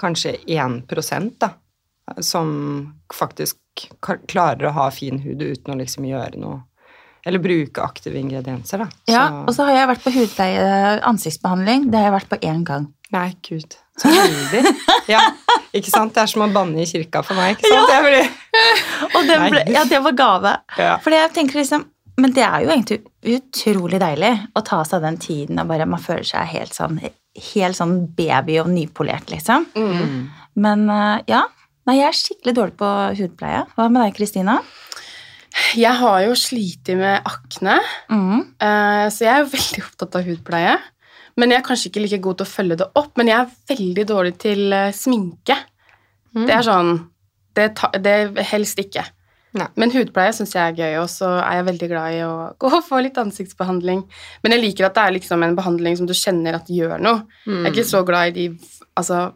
kanskje 0.00 0.32
1% 0.48 1.34
da, 1.44 1.50
som 2.24 2.54
faktisk 3.12 3.84
klarer 4.00 4.70
å 4.70 4.72
ha 4.78 4.86
fin 4.94 5.20
hud 5.20 5.44
uten 5.44 5.74
å 5.74 5.76
liksom 5.76 6.08
gjøre 6.08 6.40
noe 6.40 6.62
Eller 7.26 7.42
bruke 7.42 7.82
aktive 7.82 8.16
ingredienser, 8.20 8.78
da. 8.78 8.88
Ja, 9.10 9.26
Og 9.44 9.52
så 9.52 9.66
har 9.66 9.76
jeg 9.76 9.88
vært 9.90 10.04
på 10.06 10.14
hudpleie 10.14 11.00
ansiktsbehandling. 11.10 11.88
Det 11.90 11.98
har 11.98 12.08
jeg 12.08 12.16
vært 12.16 12.32
på 12.32 12.40
én 12.46 12.64
gang. 12.64 12.88
Nei, 13.16 13.30
gud. 13.48 13.76
Så 13.96 14.10
heldig. 14.12 14.62
Ja, 15.08 15.20
ikke 15.72 15.88
sant? 15.92 16.12
Det 16.12 16.20
er 16.24 16.28
som 16.28 16.42
å 16.44 16.48
banne 16.52 16.82
i 16.82 16.88
kirka 16.90 17.22
for 17.24 17.38
meg, 17.38 17.56
ikke 17.56 17.70
sant? 17.72 17.92
Jeg 17.94 18.04
blir... 18.04 18.32
Og 19.16 19.28
det, 19.28 19.36
ble, 19.48 19.62
ja, 19.72 19.84
det 19.88 20.00
var 20.04 20.16
gave. 20.18 20.52
Ja. 20.80 20.96
Fordi 21.04 21.20
jeg 21.22 21.32
tenker 21.36 21.60
liksom 21.62 21.84
Men 22.20 22.32
det 22.36 22.42
er 22.46 22.62
jo 22.64 22.70
egentlig 22.72 22.98
utrolig 23.36 23.98
deilig 24.00 24.30
å 24.56 24.62
ta 24.64 24.78
seg 24.88 25.02
den 25.04 25.18
tiden 25.20 25.60
og 25.60 25.68
bare 25.68 25.84
Man 25.88 26.00
føler 26.00 26.24
seg 26.28 26.48
helt 26.54 26.72
sånn 26.76 26.96
Helt 27.52 27.76
sånn 27.76 27.98
baby 28.16 28.56
og 28.62 28.70
nypolert, 28.72 29.28
liksom. 29.32 29.66
Mm. 29.76 30.22
Men 30.64 30.86
eh, 30.92 31.18
ja. 31.28 31.42
Nei, 31.86 31.98
jeg 32.00 32.08
er 32.08 32.16
skikkelig 32.16 32.54
dårlig 32.56 32.76
på 32.80 32.88
hudpleie. 33.20 33.60
Hva 33.76 33.88
med 33.92 34.00
deg, 34.06 34.14
Kristina? 34.16 34.54
Jeg 35.76 35.92
har 36.00 36.18
jo 36.26 36.32
slitt 36.36 36.88
med 36.98 37.28
akne, 37.28 37.76
Mm. 38.12 38.40
eh, 38.60 39.04
så 39.12 39.24
jeg 39.24 39.32
er 39.34 39.44
jo 39.44 39.52
veldig 39.52 39.84
opptatt 39.86 40.16
av 40.18 40.26
hudpleie. 40.26 40.74
Men 41.36 41.52
jeg 41.52 41.60
er 41.60 41.66
kanskje 41.66 41.90
ikke 41.90 42.02
like 42.04 42.18
god 42.24 42.38
til 42.38 42.46
å 42.46 42.52
følge 42.52 42.78
det 42.80 42.86
opp, 42.96 43.10
men 43.20 43.28
jeg 43.28 43.38
er 43.42 43.76
veldig 43.76 44.04
dårlig 44.08 44.34
til 44.40 44.72
eh, 44.72 44.92
sminke. 44.96 45.56
Det 46.36 46.52
er 46.52 46.64
sånn 46.66 46.96
Det, 47.56 47.70
ta, 47.78 47.88
det 47.96 48.16
helst 48.50 48.76
ikke. 48.82 49.04
Nei. 49.56 49.66
Men 49.80 49.92
hudpleie 49.94 50.34
syns 50.36 50.52
jeg 50.52 50.60
er 50.60 50.74
gøy, 50.76 50.98
og 51.00 51.08
så 51.08 51.30
er 51.40 51.54
jeg 51.58 51.66
veldig 51.70 51.88
glad 51.88 52.12
i 52.12 52.18
å 52.26 52.32
gå 52.60 52.68
og 52.68 52.84
få 52.84 53.00
litt 53.04 53.16
ansiktsbehandling. 53.20 54.02
Men 54.44 54.52
jeg 54.52 54.60
liker 54.64 54.88
at 54.90 54.96
det 54.98 55.04
er 55.06 55.16
liksom 55.16 55.44
en 55.46 55.56
behandling 55.56 55.96
som 55.96 56.08
du 56.08 56.12
kjenner 56.16 56.58
at 56.58 56.68
gjør 56.68 57.00
noe. 57.00 57.22
Jeg 57.46 57.62
er 57.64 57.72
ikke 57.72 57.88
så 57.88 58.04
glad 58.04 58.32
i 58.32 58.36
de 58.36 58.46
Altså, 58.96 59.32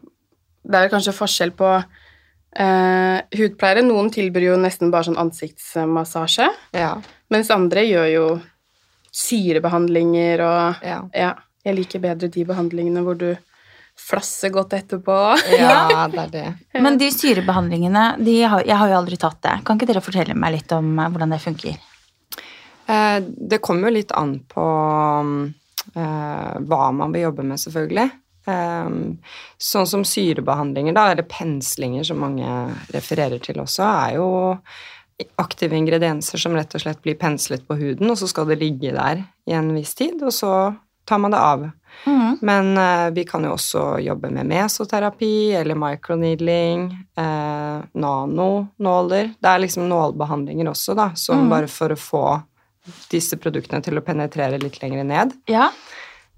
det 0.65 0.77
er 0.77 0.89
kanskje 0.93 1.13
forskjell 1.17 1.51
på 1.57 1.73
Eh, 2.51 3.17
hudpleiere, 3.39 3.79
noen 3.87 4.09
tilbyr 4.11 4.43
jo 4.49 4.55
nesten 4.59 4.89
bare 4.91 5.07
sånn 5.07 5.19
ansiktsmassasje, 5.21 6.49
Ja. 6.75 6.97
mens 7.31 7.47
andre 7.49 7.85
gjør 7.87 8.09
jo 8.11 8.25
syrebehandlinger 9.15 10.41
og 10.43 10.83
Ja. 10.83 10.97
Ja, 11.13 11.33
jeg 11.65 11.77
liker 11.77 12.03
bedre 12.03 12.29
de 12.31 12.45
behandlingene 12.47 13.03
hvor 13.05 13.17
du 13.19 13.29
flasser 13.99 14.51
godt 14.53 14.73
etterpå. 14.73 15.17
ja, 15.57 16.07
det 16.11 16.25
er 16.25 16.33
det. 16.33 16.47
Men 16.81 16.97
de 16.99 17.11
syrebehandlingene, 17.13 18.05
de 18.23 18.37
har, 18.41 18.65
jeg 18.65 18.77
har 18.81 18.91
jo 18.91 18.99
aldri 19.01 19.19
tatt 19.21 19.41
det. 19.45 19.57
Kan 19.67 19.79
ikke 19.79 19.91
dere 19.91 20.03
fortelle 20.03 20.37
meg 20.37 20.57
litt 20.57 20.75
om 20.75 20.93
eh, 20.97 21.11
hvordan 21.11 21.35
det 21.35 21.41
funker? 21.43 21.77
Eh, 22.87 23.17
det 23.21 23.61
kommer 23.63 23.89
jo 23.89 23.97
litt 23.99 24.15
an 24.17 24.37
på 24.49 24.65
eh, 25.93 26.55
hva 26.71 26.89
man 26.95 27.13
vil 27.13 27.29
jobbe 27.29 27.47
med, 27.47 27.61
selvfølgelig. 27.61 28.09
Sånn 28.41 29.85
som 29.85 30.01
syrebehandlinger, 30.07 30.95
da, 30.97 31.03
eller 31.11 31.27
penslinger 31.29 32.07
som 32.07 32.17
mange 32.23 32.47
refererer 32.89 33.37
til 33.43 33.59
også, 33.61 33.85
er 33.85 34.15
jo 34.15 34.25
aktive 35.37 35.77
ingredienser 35.77 36.41
som 36.41 36.55
rett 36.57 36.73
og 36.73 36.81
slett 36.81 37.03
blir 37.05 37.19
penslet 37.21 37.61
på 37.69 37.77
huden, 37.77 38.09
og 38.09 38.17
så 38.17 38.25
skal 38.31 38.49
det 38.49 38.57
ligge 38.63 38.95
der 38.95 39.21
i 39.45 39.53
en 39.53 39.69
viss 39.75 39.93
tid, 39.93 40.17
og 40.25 40.33
så 40.33 40.55
tar 41.11 41.19
man 41.21 41.35
det 41.35 41.39
av. 41.43 41.67
Mm. 42.05 42.37
Men 42.41 42.77
uh, 42.77 43.09
vi 43.13 43.25
kan 43.27 43.43
jo 43.43 43.55
også 43.57 43.99
jobbe 44.01 44.31
med 44.31 44.47
mesoterapi 44.47 45.51
eller 45.59 45.75
microneedling, 45.75 46.87
uh, 47.19 47.83
nanonåler. 47.93 49.33
Det 49.39 49.51
er 49.51 49.65
liksom 49.65 49.89
nålbehandlinger 49.91 50.71
også, 50.71 50.95
da, 50.97 51.11
som 51.19 51.43
mm. 51.43 51.51
bare 51.51 51.69
for 51.71 51.93
å 51.93 51.99
få 51.99 52.23
disse 53.11 53.37
produktene 53.37 53.83
til 53.85 53.99
å 53.99 54.05
penetrere 54.05 54.57
litt 54.61 54.79
lenger 54.81 55.05
ned. 55.05 55.35
Ja. 55.51 55.69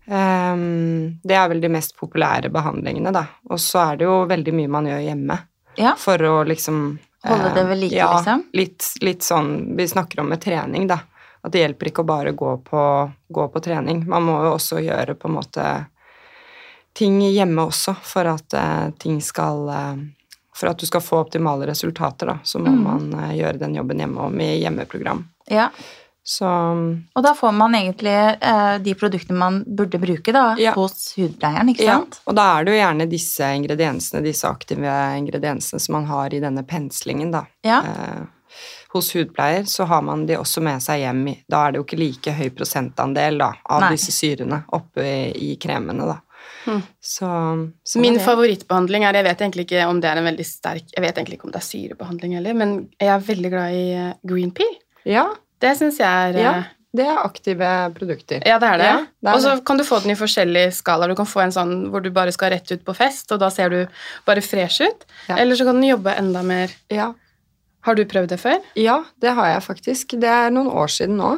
Um, 0.06 1.20
det 1.24 1.38
er 1.40 1.48
vel 1.54 1.64
de 1.64 1.72
mest 1.72 1.96
populære 1.96 2.52
behandlingene, 2.52 3.14
da. 3.16 3.28
Og 3.50 3.62
så 3.62 3.86
er 3.86 4.02
det 4.02 4.10
jo 4.10 4.20
veldig 4.28 4.58
mye 4.58 4.72
man 4.72 4.90
gjør 4.90 5.06
hjemme 5.06 5.40
ja. 5.80 5.96
for 6.00 6.30
å 6.30 6.38
liksom 6.48 6.86
Holde 7.24 7.54
det 7.56 7.62
eh, 7.62 7.68
ved 7.70 7.78
like, 7.80 7.96
ja, 7.96 8.10
liksom? 8.18 8.42
Litt, 8.52 8.88
litt 9.00 9.24
sånn 9.24 9.52
Vi 9.78 9.86
snakker 9.88 10.20
om 10.20 10.34
med 10.34 10.42
trening, 10.44 10.90
da. 10.90 10.98
At 11.44 11.52
det 11.52 11.60
hjelper 11.60 11.90
ikke 11.90 12.04
å 12.06 12.08
bare 12.08 12.32
gå 12.32 12.52
på, 12.64 12.82
gå 13.36 13.48
på 13.52 13.62
trening. 13.66 14.06
Man 14.08 14.24
må 14.24 14.38
jo 14.46 14.54
også 14.56 14.80
gjøre 14.80 15.16
på 15.20 15.28
en 15.28 15.36
måte 15.36 15.66
ting 16.96 17.18
hjemme 17.22 17.66
også 17.68 17.96
for 18.06 18.30
at 18.32 18.54
eh, 18.54 18.92
ting 19.02 19.20
skal 19.22 19.68
eh, 19.70 19.96
For 20.54 20.70
at 20.70 20.78
du 20.78 20.86
skal 20.86 21.02
få 21.02 21.18
optimale 21.24 21.66
resultater, 21.66 22.30
da, 22.30 22.36
så 22.46 22.60
må 22.62 22.70
Mm. 22.70 22.84
man 22.86 23.14
eh, 23.24 23.36
gjøre 23.42 23.58
den 23.60 23.74
jobben 23.76 23.98
hjemme 24.00 24.22
og 24.28 24.32
med 24.32 24.60
hjemmeprogram. 24.62 25.26
ja. 25.50 25.70
Så 26.26 26.48
Og 26.48 27.24
da 27.24 27.34
får 27.36 27.52
man 27.52 27.74
egentlig 27.76 28.14
eh, 28.40 28.78
de 28.80 28.94
produktene 28.96 29.36
man 29.38 29.58
burde 29.68 30.00
bruke 30.00 30.32
da, 30.32 30.56
Ja. 30.58 30.72
hos 30.74 31.16
hudpleieren, 31.18 31.68
ikke 31.74 31.84
sant? 31.84 32.16
Ja, 32.24 32.30
og 32.32 32.36
da 32.38 32.46
er 32.60 32.64
det 32.64 32.72
jo 32.72 32.80
gjerne 32.80 33.10
disse 33.12 33.44
ingrediensene, 33.58 34.22
disse 34.24 34.48
aktive 34.48 34.94
ingrediensene 35.20 35.82
som 35.84 35.94
man 35.98 36.06
har 36.06 36.32
i 36.34 36.40
denne 36.40 36.64
penslingen, 36.64 37.32
da. 37.34 37.42
Ja. 37.62 37.82
Eh, 37.84 38.22
hos 38.94 39.14
hudpleier 39.16 39.66
så 39.70 39.88
har 39.90 40.04
man 40.06 40.26
de 40.30 40.38
også 40.40 40.62
med 40.66 40.84
seg 40.84 41.04
hjem. 41.04 41.24
Da 41.50 41.66
er 41.66 41.74
det 41.74 41.82
jo 41.82 41.88
ikke 41.88 42.00
like 42.02 42.36
høy 42.38 42.50
prosentandel 42.56 43.40
da, 43.42 43.50
av 43.66 43.88
Nei. 43.88 43.96
disse 43.96 44.14
syrene 44.16 44.64
oppe 44.76 45.06
i, 45.06 45.52
i 45.52 45.56
kremene, 45.62 46.08
da. 46.10 46.20
Mm. 46.68 46.82
Så, 47.02 47.28
så 47.84 48.00
Min 48.00 48.20
favorittbehandling 48.24 49.04
er 49.04 49.18
Jeg 49.18 49.26
vet 49.26 49.42
egentlig 49.44 49.66
ikke 49.66 49.84
om 49.88 49.98
det 50.04 50.08
er 50.08 50.20
en 50.20 50.28
veldig 50.28 50.46
sterk 50.48 50.94
Jeg 50.94 51.04
vet 51.04 51.18
egentlig 51.20 51.36
ikke 51.36 51.48
om 51.50 51.52
det 51.52 51.60
er 51.60 51.66
syrebehandling 51.68 52.36
heller, 52.38 52.56
men 52.56 52.72
jeg 52.96 53.12
er 53.12 53.26
veldig 53.28 53.52
glad 53.52 53.76
i 53.76 53.82
eh, 53.98 54.14
green 54.28 54.54
pea. 54.56 54.78
Ja, 55.08 55.26
Det 55.60 55.74
syns 55.80 56.00
jeg 56.00 56.08
er 56.08 56.40
ja, 56.40 56.54
eh, 56.62 56.72
det 56.94 57.08
er 57.10 57.24
aktive 57.26 57.68
produkter. 57.98 58.44
Ja, 58.46 58.60
det 58.62 58.70
er 58.70 58.78
det. 58.78 58.90
Ja, 59.26 59.34
og 59.34 59.40
så 59.42 59.56
kan 59.66 59.80
du 59.80 59.84
få 59.88 59.98
den 60.04 60.14
i 60.14 60.18
forskjellige 60.18 60.76
skalaer. 60.78 61.10
Du 61.10 61.18
kan 61.18 61.26
få 61.26 61.42
en 61.42 61.54
sånn 61.56 61.72
hvor 61.90 62.04
du 62.06 62.12
bare 62.14 62.32
skal 62.36 62.54
rett 62.54 62.70
ut 62.70 62.84
på 62.86 62.94
fest, 62.94 63.32
og 63.34 63.42
da 63.42 63.50
ser 63.50 63.74
du 63.74 63.80
bare 64.28 64.44
fresh 64.46 64.86
ut. 64.86 65.08
Ja. 65.26 65.40
Eller 65.42 65.58
så 65.58 65.66
kan 65.66 65.80
den 65.80 65.90
jobbe 65.90 66.14
enda 66.14 66.44
mer. 66.46 66.76
Ja, 66.94 67.10
Har 67.84 67.96
du 68.00 68.04
prøvd 68.08 68.32
det 68.32 68.40
før? 68.42 68.60
Ja, 68.80 69.02
det 69.20 69.34
har 69.36 69.50
jeg 69.52 69.64
faktisk. 69.66 70.16
Det 70.22 70.30
er 70.30 70.54
noen 70.56 70.70
år 70.72 70.92
siden 70.92 71.18
nå. 71.20 71.34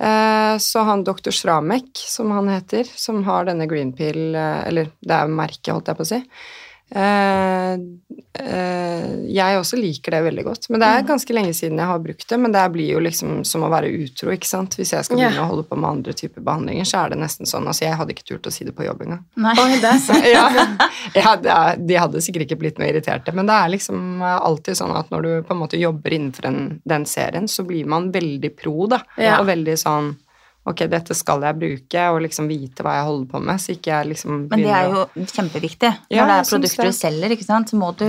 Eh, 0.00 0.56
Så 0.60 0.82
han 0.84 1.04
doktor 1.04 1.32
Shramek, 1.32 1.92
som 1.96 2.30
han 2.32 2.48
heter, 2.52 2.84
som 2.88 3.22
har 3.24 3.44
denne 3.48 3.68
green 3.68 3.92
pill 3.96 4.34
eh, 4.34 4.62
Eller 4.68 4.90
det 5.00 5.16
er 5.16 5.28
merket, 5.32 5.72
holdt 5.72 5.88
jeg 5.88 5.96
på 6.00 6.06
å 6.06 6.10
si. 6.12 6.20
Eh, 6.94 7.72
eh, 8.44 9.12
Jeg 9.32 9.58
også 9.58 9.78
liker 9.80 10.12
det 10.16 10.20
veldig 10.26 10.44
godt. 10.44 10.68
Men 10.70 10.82
det 10.82 10.88
er 10.88 11.06
ganske 11.08 11.34
lenge 11.34 11.54
siden 11.56 11.80
jeg 11.80 11.88
har 11.88 12.00
brukt 12.04 12.26
det. 12.28 12.38
Men 12.40 12.52
det 12.52 12.64
blir 12.74 12.90
jo 12.94 13.02
liksom 13.02 13.42
som 13.48 13.64
å 13.64 13.70
være 13.72 13.90
utro, 14.04 14.32
ikke 14.34 14.48
sant. 14.48 14.76
Hvis 14.78 14.92
jeg 14.92 15.06
skal 15.06 15.16
begynne 15.16 15.32
begynne 15.32 15.46
å 15.46 15.52
holde 15.54 15.66
på 15.68 15.78
med 15.80 15.90
andre 15.90 16.16
typer 16.18 16.44
behandlinger, 16.44 16.88
så 16.88 17.04
er 17.04 17.14
det 17.14 17.20
nesten 17.22 17.48
sånn. 17.48 17.68
Altså, 17.70 17.86
jeg 17.86 17.98
hadde 18.00 18.16
ikke 18.16 18.28
turt 18.28 18.48
å 18.50 18.54
si 18.54 18.66
det 18.68 18.74
på 18.76 18.86
jobb 18.86 19.04
engang. 19.06 19.22
Nei. 19.40 19.56
Det 19.82 19.92
er 19.92 20.02
sant. 20.08 20.28
ja, 20.28 20.46
ja 21.16 21.36
det 21.40 21.54
er, 21.54 21.80
de 21.80 22.00
hadde 22.04 22.24
sikkert 22.24 22.46
ikke 22.48 22.60
blitt 22.64 22.80
noe 22.82 22.90
irriterte, 22.92 23.34
men 23.36 23.48
det 23.48 23.56
er 23.56 23.72
liksom 23.72 24.22
alltid 24.22 24.78
sånn 24.78 24.92
at 24.96 25.08
når 25.14 25.26
du 25.26 25.30
på 25.48 25.56
en 25.56 25.62
måte 25.62 25.80
jobber 25.80 26.12
innenfor 26.18 26.50
en, 26.50 26.60
den 26.88 27.06
serien, 27.08 27.48
så 27.48 27.64
blir 27.68 27.88
man 27.88 28.10
veldig 28.14 28.52
pro, 28.58 28.86
da. 28.90 29.00
Ja. 29.16 29.38
Og 29.40 29.48
veldig 29.48 29.78
sånn 29.80 30.12
Ok, 30.64 30.84
dette 30.86 31.14
skal 31.18 31.40
jeg 31.42 31.56
bruke, 31.58 32.02
og 32.14 32.20
liksom 32.22 32.46
vite 32.46 32.84
hva 32.86 32.92
jeg 33.00 33.06
holder 33.08 33.26
på 33.32 33.40
med, 33.42 33.58
så 33.58 33.72
ikke 33.74 33.90
jeg 33.90 34.06
liksom 34.12 34.48
Men 34.48 34.60
det 34.62 34.70
er 34.70 34.90
jo 34.92 35.06
kjempeviktig. 35.26 35.90
Når 36.06 36.14
Ja, 36.16 36.26
det 36.28 36.36
er 36.38 36.50
produkter 36.52 36.84
det. 36.84 36.92
du 36.92 36.98
selger, 36.98 37.30
ikke 37.34 37.44
sant, 37.48 37.70
så 37.72 37.76
må 37.80 37.88
du, 37.98 38.06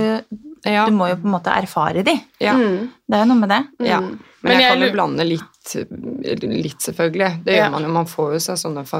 ja, 0.64 0.84
du 0.86 0.92
må 0.94 1.08
jo 1.10 1.16
på 1.16 1.26
en 1.26 1.34
måte 1.34 1.50
erfare 1.50 2.04
de. 2.06 2.14
ja, 2.40 2.54
Mm. 2.54 2.90
Det 3.08 3.16
er 3.18 3.24
jo 3.24 3.28
noe 3.32 3.40
med 3.40 3.48
det. 3.50 3.62
ja. 3.88 3.98
Mm. 4.00 4.18
Men, 4.44 4.52
Men 4.52 4.60
jeg, 4.60 4.62
jeg 4.62 4.70
kan 4.78 4.86
jo 4.86 4.92
blande 4.92 5.24
litt, 5.24 5.74
litt 6.44 6.78
selvfølgelig. 6.84 7.44
Det 7.44 7.54
Ja. 7.56 7.64
gjør 7.64 7.70
man 7.72 7.82
jo. 7.82 7.88
Man 7.88 8.06
får 8.06 8.32
jo 8.34 8.38
seg 8.38 8.56
sånne 8.60 8.84
Mm. 8.84 8.90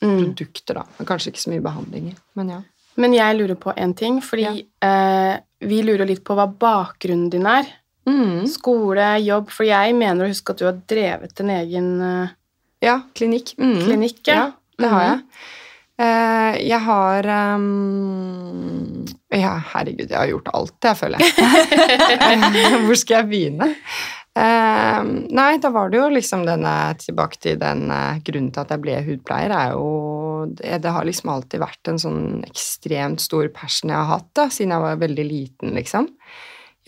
favorittprodukter, 0.00 0.74
da. 0.74 0.84
Men 0.98 1.06
kanskje 1.06 1.32
ikke 1.32 1.42
så 1.42 1.50
mye 1.52 1.62
behandlinger. 1.64 2.14
Men 2.36 2.48
ja. 2.48 2.60
Men 2.96 3.12
jeg 3.12 3.36
lurer 3.38 3.54
på 3.56 3.72
en 3.76 3.94
ting, 3.94 4.20
fordi 4.20 4.66
eh, 4.82 5.36
vi 5.60 5.82
lurer 5.82 6.06
litt 6.06 6.24
på 6.24 6.34
hva 6.34 6.46
bakgrunnen 6.50 7.28
din 7.30 7.46
er. 7.46 7.66
Mm. 8.06 8.46
Skole, 8.48 9.18
jobb. 9.22 9.50
For 9.50 9.64
jeg 9.64 9.94
mener 9.94 10.24
å 10.26 10.28
huske 10.32 10.50
at 10.50 10.58
du 10.58 10.64
har 10.64 10.78
drevet 10.88 11.40
en 11.40 11.50
egen 11.50 12.00
eh, 12.02 12.28
Ja, 12.84 13.00
klinikk. 13.18 13.54
Mm. 13.58 13.78
klinikk. 13.84 14.20
Ja, 14.28 14.50
det 14.78 14.90
har 14.92 15.06
jeg. 15.06 15.22
Uh, 15.98 16.54
jeg 16.62 16.78
har 16.84 17.26
um, 17.58 19.06
Ja, 19.34 19.56
herregud, 19.72 20.06
jeg 20.06 20.14
har 20.14 20.28
gjort 20.30 20.52
alt, 20.54 20.76
jeg 20.84 20.98
føler 21.00 21.24
jeg. 21.24 22.84
Hvor 22.86 23.00
skal 23.00 23.16
jeg 23.16 23.28
begynne? 23.32 23.72
Uh, 24.38 25.02
nei, 25.34 25.56
da 25.58 25.72
var 25.74 25.90
det 25.90 25.98
jo 25.98 26.06
liksom 26.14 26.44
denne 26.46 26.74
Tilbake 27.02 27.40
til 27.42 27.56
den 27.58 27.88
eh, 27.90 28.20
grunnen 28.22 28.52
til 28.54 28.62
at 28.62 28.70
jeg 28.70 28.82
ble 28.84 29.00
hudpleier, 29.08 29.50
er 29.50 29.72
jo 29.74 29.88
det, 30.52 30.76
det 30.84 30.92
har 30.94 31.08
liksom 31.08 31.32
alltid 31.32 31.64
vært 31.64 31.90
en 31.90 31.98
sånn 31.98 32.22
ekstremt 32.46 33.24
stor 33.24 33.48
passion 33.50 33.90
jeg 33.90 33.98
har 33.98 34.12
hatt, 34.12 34.30
da, 34.38 34.46
siden 34.54 34.76
jeg 34.76 34.84
var 34.84 35.02
veldig 35.02 35.26
liten, 35.26 35.74
liksom. 35.74 36.06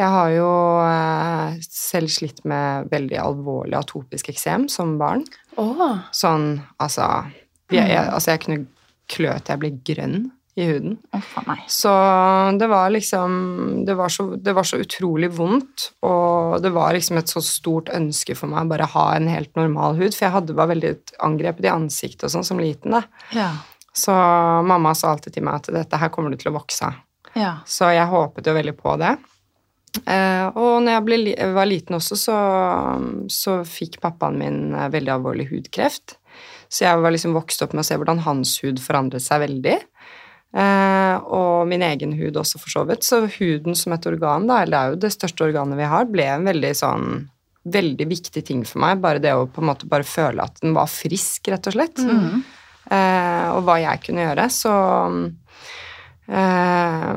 Jeg 0.01 0.09
har 0.09 0.33
jo 0.33 0.51
eh, 0.87 1.61
selv 1.69 2.13
slitt 2.13 2.43
med 2.49 2.89
veldig 2.93 3.19
alvorlig 3.21 3.77
atopisk 3.77 4.31
eksem 4.33 4.67
som 4.73 4.97
barn. 5.01 5.27
Åh, 5.61 5.87
Sånn, 6.17 6.55
altså 6.81 7.07
jeg, 7.71 7.85
jeg, 7.85 8.05
altså 8.07 8.35
jeg 8.35 8.45
kunne 8.45 8.69
klø 9.11 9.35
til 9.39 9.53
jeg 9.53 9.61
ble 9.61 9.73
grønn 9.87 10.21
i 10.59 10.67
huden. 10.67 10.97
Oh. 11.15 11.51
Så 11.71 11.93
det 12.59 12.69
var 12.71 12.91
liksom 12.91 13.85
det 13.87 13.95
var, 13.99 14.09
så, 14.13 14.27
det 14.37 14.55
var 14.57 14.67
så 14.67 14.81
utrolig 14.83 15.31
vondt, 15.37 15.91
og 16.07 16.59
det 16.65 16.73
var 16.75 16.95
liksom 16.97 17.21
et 17.21 17.31
så 17.31 17.43
stort 17.45 17.93
ønske 17.95 18.35
for 18.39 18.51
meg 18.51 18.67
å 18.67 18.73
bare 18.73 18.89
ha 18.95 19.07
en 19.17 19.29
helt 19.31 19.53
normal 19.59 19.99
hud, 20.01 20.15
for 20.15 20.27
jeg 20.27 20.37
hadde, 20.37 20.57
var 20.59 20.71
veldig 20.73 20.95
angrepet 21.27 21.69
i 21.69 21.73
ansiktet 21.73 22.27
og 22.29 22.35
sånn 22.35 22.49
som 22.53 22.63
liten. 22.63 22.97
da. 22.97 23.05
Ja. 23.37 23.51
Så 23.93 24.15
mamma 24.67 24.95
sa 24.95 25.13
alltid 25.13 25.37
til 25.37 25.47
meg 25.47 25.61
at 25.61 25.73
dette 25.75 25.99
her 26.01 26.13
kommer 26.15 26.33
du 26.33 26.41
til 26.41 26.53
å 26.53 26.57
vokse 26.59 26.89
av. 26.89 27.05
ja. 27.37 27.59
Så 27.67 27.93
jeg 27.95 28.11
håpet 28.11 28.49
jo 28.49 28.57
veldig 28.57 28.77
på 28.81 28.97
det. 29.01 29.15
Eh, 29.99 30.47
og 30.55 30.83
når 30.85 30.93
jeg 30.95 31.05
ble, 31.07 31.19
var 31.57 31.69
liten 31.69 31.99
også, 31.99 32.19
så, 32.19 32.39
så 33.33 33.61
fikk 33.67 33.99
pappaen 34.03 34.39
min 34.41 34.61
eh, 34.75 34.91
veldig 34.93 35.15
alvorlig 35.17 35.49
hudkreft. 35.51 36.17
Så 36.71 36.85
jeg 36.87 37.03
var 37.03 37.15
liksom 37.15 37.35
vokst 37.35 37.63
opp 37.65 37.75
med 37.75 37.83
å 37.83 37.89
se 37.89 37.99
hvordan 37.99 38.23
hans 38.27 38.59
hud 38.63 38.79
forandret 38.83 39.25
seg 39.25 39.43
veldig. 39.43 39.79
Eh, 40.51 41.17
og 41.31 41.67
min 41.71 41.83
egen 41.87 42.15
hud 42.19 42.39
også, 42.39 42.61
for 42.63 42.75
så 42.75 42.87
vidt. 42.87 43.07
Så 43.07 43.25
huden 43.39 43.79
som 43.79 43.95
et 43.95 44.07
organ, 44.11 44.47
da, 44.51 44.63
eller 44.63 44.77
det 44.77 44.81
er 44.81 44.95
jo 44.95 45.03
det 45.07 45.13
største 45.17 45.47
organet 45.49 45.79
vi 45.79 45.91
har, 45.91 46.09
ble 46.11 46.31
en 46.37 46.49
veldig 46.51 46.75
sånn 46.85 47.13
Veldig 47.61 48.07
viktig 48.09 48.41
ting 48.49 48.63
for 48.65 48.81
meg. 48.81 49.03
Bare 49.05 49.21
det 49.21 49.35
å 49.37 49.43
på 49.45 49.61
en 49.61 49.67
måte 49.69 49.85
bare 49.85 50.07
føle 50.09 50.41
at 50.41 50.63
den 50.63 50.73
var 50.73 50.87
frisk, 50.89 51.51
rett 51.53 51.67
og 51.69 51.75
slett. 51.75 52.01
Mm. 52.01 52.39
Eh, 52.89 53.49
og 53.53 53.67
hva 53.67 53.75
jeg 53.83 54.01
kunne 54.07 54.25
gjøre. 54.25 54.47
Så 54.49 54.73
eh, 56.25 57.11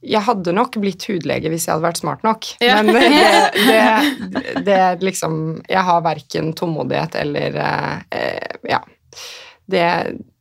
Jeg 0.00 0.24
hadde 0.24 0.54
nok 0.56 0.78
blitt 0.80 1.04
hudlege 1.10 1.50
hvis 1.52 1.66
jeg 1.66 1.74
hadde 1.74 1.84
vært 1.84 2.00
smart 2.00 2.24
nok. 2.24 2.48
Ja. 2.64 2.80
Men 2.80 2.94
det, 2.96 3.12
det, 3.68 4.64
det 4.66 4.80
liksom 5.04 5.34
Jeg 5.68 5.84
har 5.86 6.02
verken 6.06 6.54
tålmodighet 6.56 7.18
eller 7.20 7.60
eh, 7.60 8.58
Ja. 8.70 8.80
Det, 9.70 9.84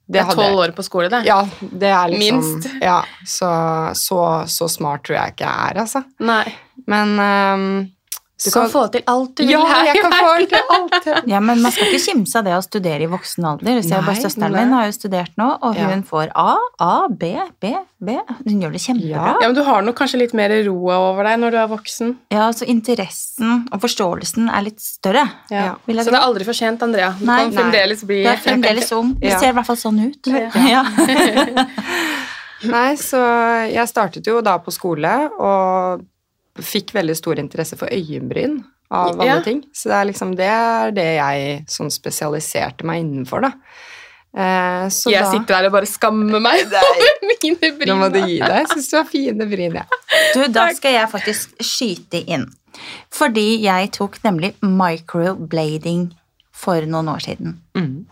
det 0.09 0.21
er 0.23 0.31
tolv 0.33 0.57
år 0.63 0.71
på 0.73 0.83
skole, 0.85 1.09
det. 1.11 1.21
Ja, 1.27 1.43
det 1.59 1.91
er 1.93 2.09
liksom 2.09 2.39
Minst. 2.41 2.69
Ja, 2.81 3.03
så, 3.27 3.51
så, 3.93 4.21
så 4.49 4.69
smart 4.71 5.03
tror 5.05 5.19
jeg 5.19 5.35
ikke 5.35 5.45
jeg 5.45 5.69
er, 5.69 5.81
altså. 5.83 6.01
Nei. 6.25 6.45
Men 6.89 7.13
ehm, 7.21 7.67
Du 8.39 8.51
kan 8.55 8.69
få 8.71 8.85
til 8.91 9.01
alt 9.11 9.33
du 9.35 9.41
vil 9.43 9.51
Ja, 9.51 9.65
her 9.67 9.85
jeg 9.89 10.01
kan 10.01 10.13
få 10.15 10.47
til 10.47 10.59
alt. 10.75 11.05
jeg- 11.05 11.23
Ja, 11.27 11.39
men 11.43 11.61
man 11.61 11.71
skal 11.75 11.87
ikke 11.89 11.99
kimse 12.05 12.35
av 12.39 12.45
det 12.45 12.53
å 12.55 12.61
studere 12.63 13.03
i 13.03 13.09
voksen 13.11 13.43
alder. 13.45 13.81
Du 13.81 13.87
ser 13.87 14.01
bare 14.01 14.15
Søsteren 14.15 14.53
min 14.55 14.71
har 14.71 14.85
jo 14.87 14.91
studert 14.95 15.33
nå, 15.37 15.47
og 15.61 15.75
Ja. 15.75 15.89
hun 15.89 16.03
får 16.03 16.31
A, 16.35 16.55
A, 16.79 17.07
B, 17.09 17.33
B, 17.59 17.73
B. 17.99 18.15
Hun 18.47 18.61
gjør 18.63 18.71
det 18.71 18.81
kjempebra. 18.81 19.09
Ja. 19.11 19.35
Ja, 19.41 19.47
men 19.49 19.55
Du 19.55 19.63
har 19.63 19.81
nok 19.81 19.95
kanskje 19.99 20.19
litt 20.23 20.33
mer 20.33 20.49
roa 20.69 20.95
over 21.09 21.23
deg 21.27 21.39
når 21.39 21.51
du 21.51 21.57
er 21.57 21.67
voksen. 21.67 22.15
Ja, 22.31 22.49
så 22.55 22.65
interessen 22.65 23.67
og 23.73 23.81
forståelsen 23.81 24.47
er 24.49 24.61
litt 24.61 24.79
større. 24.79 25.25
Ja. 25.51 25.65
Ja. 25.65 25.75
Vil 25.85 25.97
jeg 25.97 26.05
Så 26.05 26.11
det 26.11 26.19
er 26.21 26.25
aldri 26.29 26.45
for 26.45 26.53
sent, 26.53 26.81
Andrea. 26.81 27.11
Du 27.19 27.25
Nei. 27.25 27.39
kan 27.43 27.51
fremdeles 27.59 28.03
bli 28.07 28.23
Du 28.23 28.29
er 28.29 28.37
fremdeles 28.37 28.91
ung. 28.93 29.15
Du 29.19 29.27
ser 29.29 29.49
i 29.49 29.51
hvert 29.51 29.65
fall 29.65 29.75
sånn 29.75 29.99
ut. 30.07 30.27
Ja. 30.27 30.49
Ja. 30.69 30.83
Nei, 32.69 32.95
så 32.99 33.19
jeg 33.71 33.87
startet 33.87 34.25
jo 34.27 34.41
da 34.43 34.57
på 34.59 34.71
skole 34.75 35.11
og 35.39 36.01
fikk 36.65 36.93
veldig 36.95 37.15
stor 37.17 37.39
interesse 37.41 37.77
for 37.79 37.91
øyenbryn 37.93 38.59
av 38.91 39.13
alle 39.19 39.25
Ja. 39.27 39.39
ting. 39.45 39.63
Så 39.73 39.89
det 39.91 39.95
er 39.99 40.05
liksom 40.11 40.35
det 40.35 40.47
er 40.49 40.91
det 40.91 41.07
jeg 41.17 41.65
sånn 41.67 41.91
spesialiserte 41.93 42.83
meg 42.87 43.03
innenfor, 43.03 43.41
da. 43.41 43.51
Eh, 44.29 44.85
så 44.93 45.09
Jeg 45.09 45.23
da 45.25 45.31
sitter 45.31 45.55
der 45.55 45.65
og 45.67 45.71
bare 45.73 45.87
skammer 45.89 46.39
meg 46.39 46.67
over 46.83 47.25
mine 47.25 47.71
bryn. 47.79 47.87
Nå 47.89 47.95
må 47.97 48.09
du 48.13 48.19
gi 48.21 48.37
deg. 48.39 48.55
Jeg 48.61 48.67
syns 48.75 48.89
du 48.91 48.97
har 48.99 49.05
fine 49.09 49.47
bryn, 49.49 49.73
jeg. 49.79 49.99
Du, 50.35 50.43
da 50.53 50.67
skal 50.77 50.93
jeg 50.93 51.09
faktisk 51.09 51.55
skyte 51.65 52.21
inn. 52.29 52.45
Fordi 53.11 53.47
jeg 53.63 53.91
tok 53.97 54.19
nemlig 54.23 54.53
microblading 54.61 56.11
for 56.53 56.81
noen 56.85 57.09
år 57.09 57.23
siden. 57.25 57.57
Mm. 57.77 58.05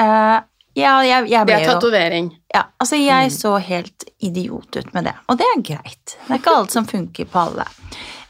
Eh, 0.00 0.38
ja, 0.80 0.94
jeg, 1.06 1.28
jeg 1.30 1.46
Det 1.46 1.54
er 1.54 1.64
jo 1.66 1.72
tatovering. 1.76 2.30
Ja, 2.54 2.64
altså 2.82 2.96
Jeg 2.98 3.30
så 3.32 3.56
helt 3.62 4.04
idiot 4.20 4.76
ut 4.76 4.94
med 4.94 5.04
det, 5.04 5.14
og 5.28 5.38
det 5.38 5.46
er 5.46 5.60
greit. 5.62 6.16
Det 6.26 6.34
er 6.34 6.38
ikke 6.40 6.56
alt 6.56 6.72
som 6.74 6.86
funker 6.88 7.24
på 7.30 7.38
alle. 7.46 7.66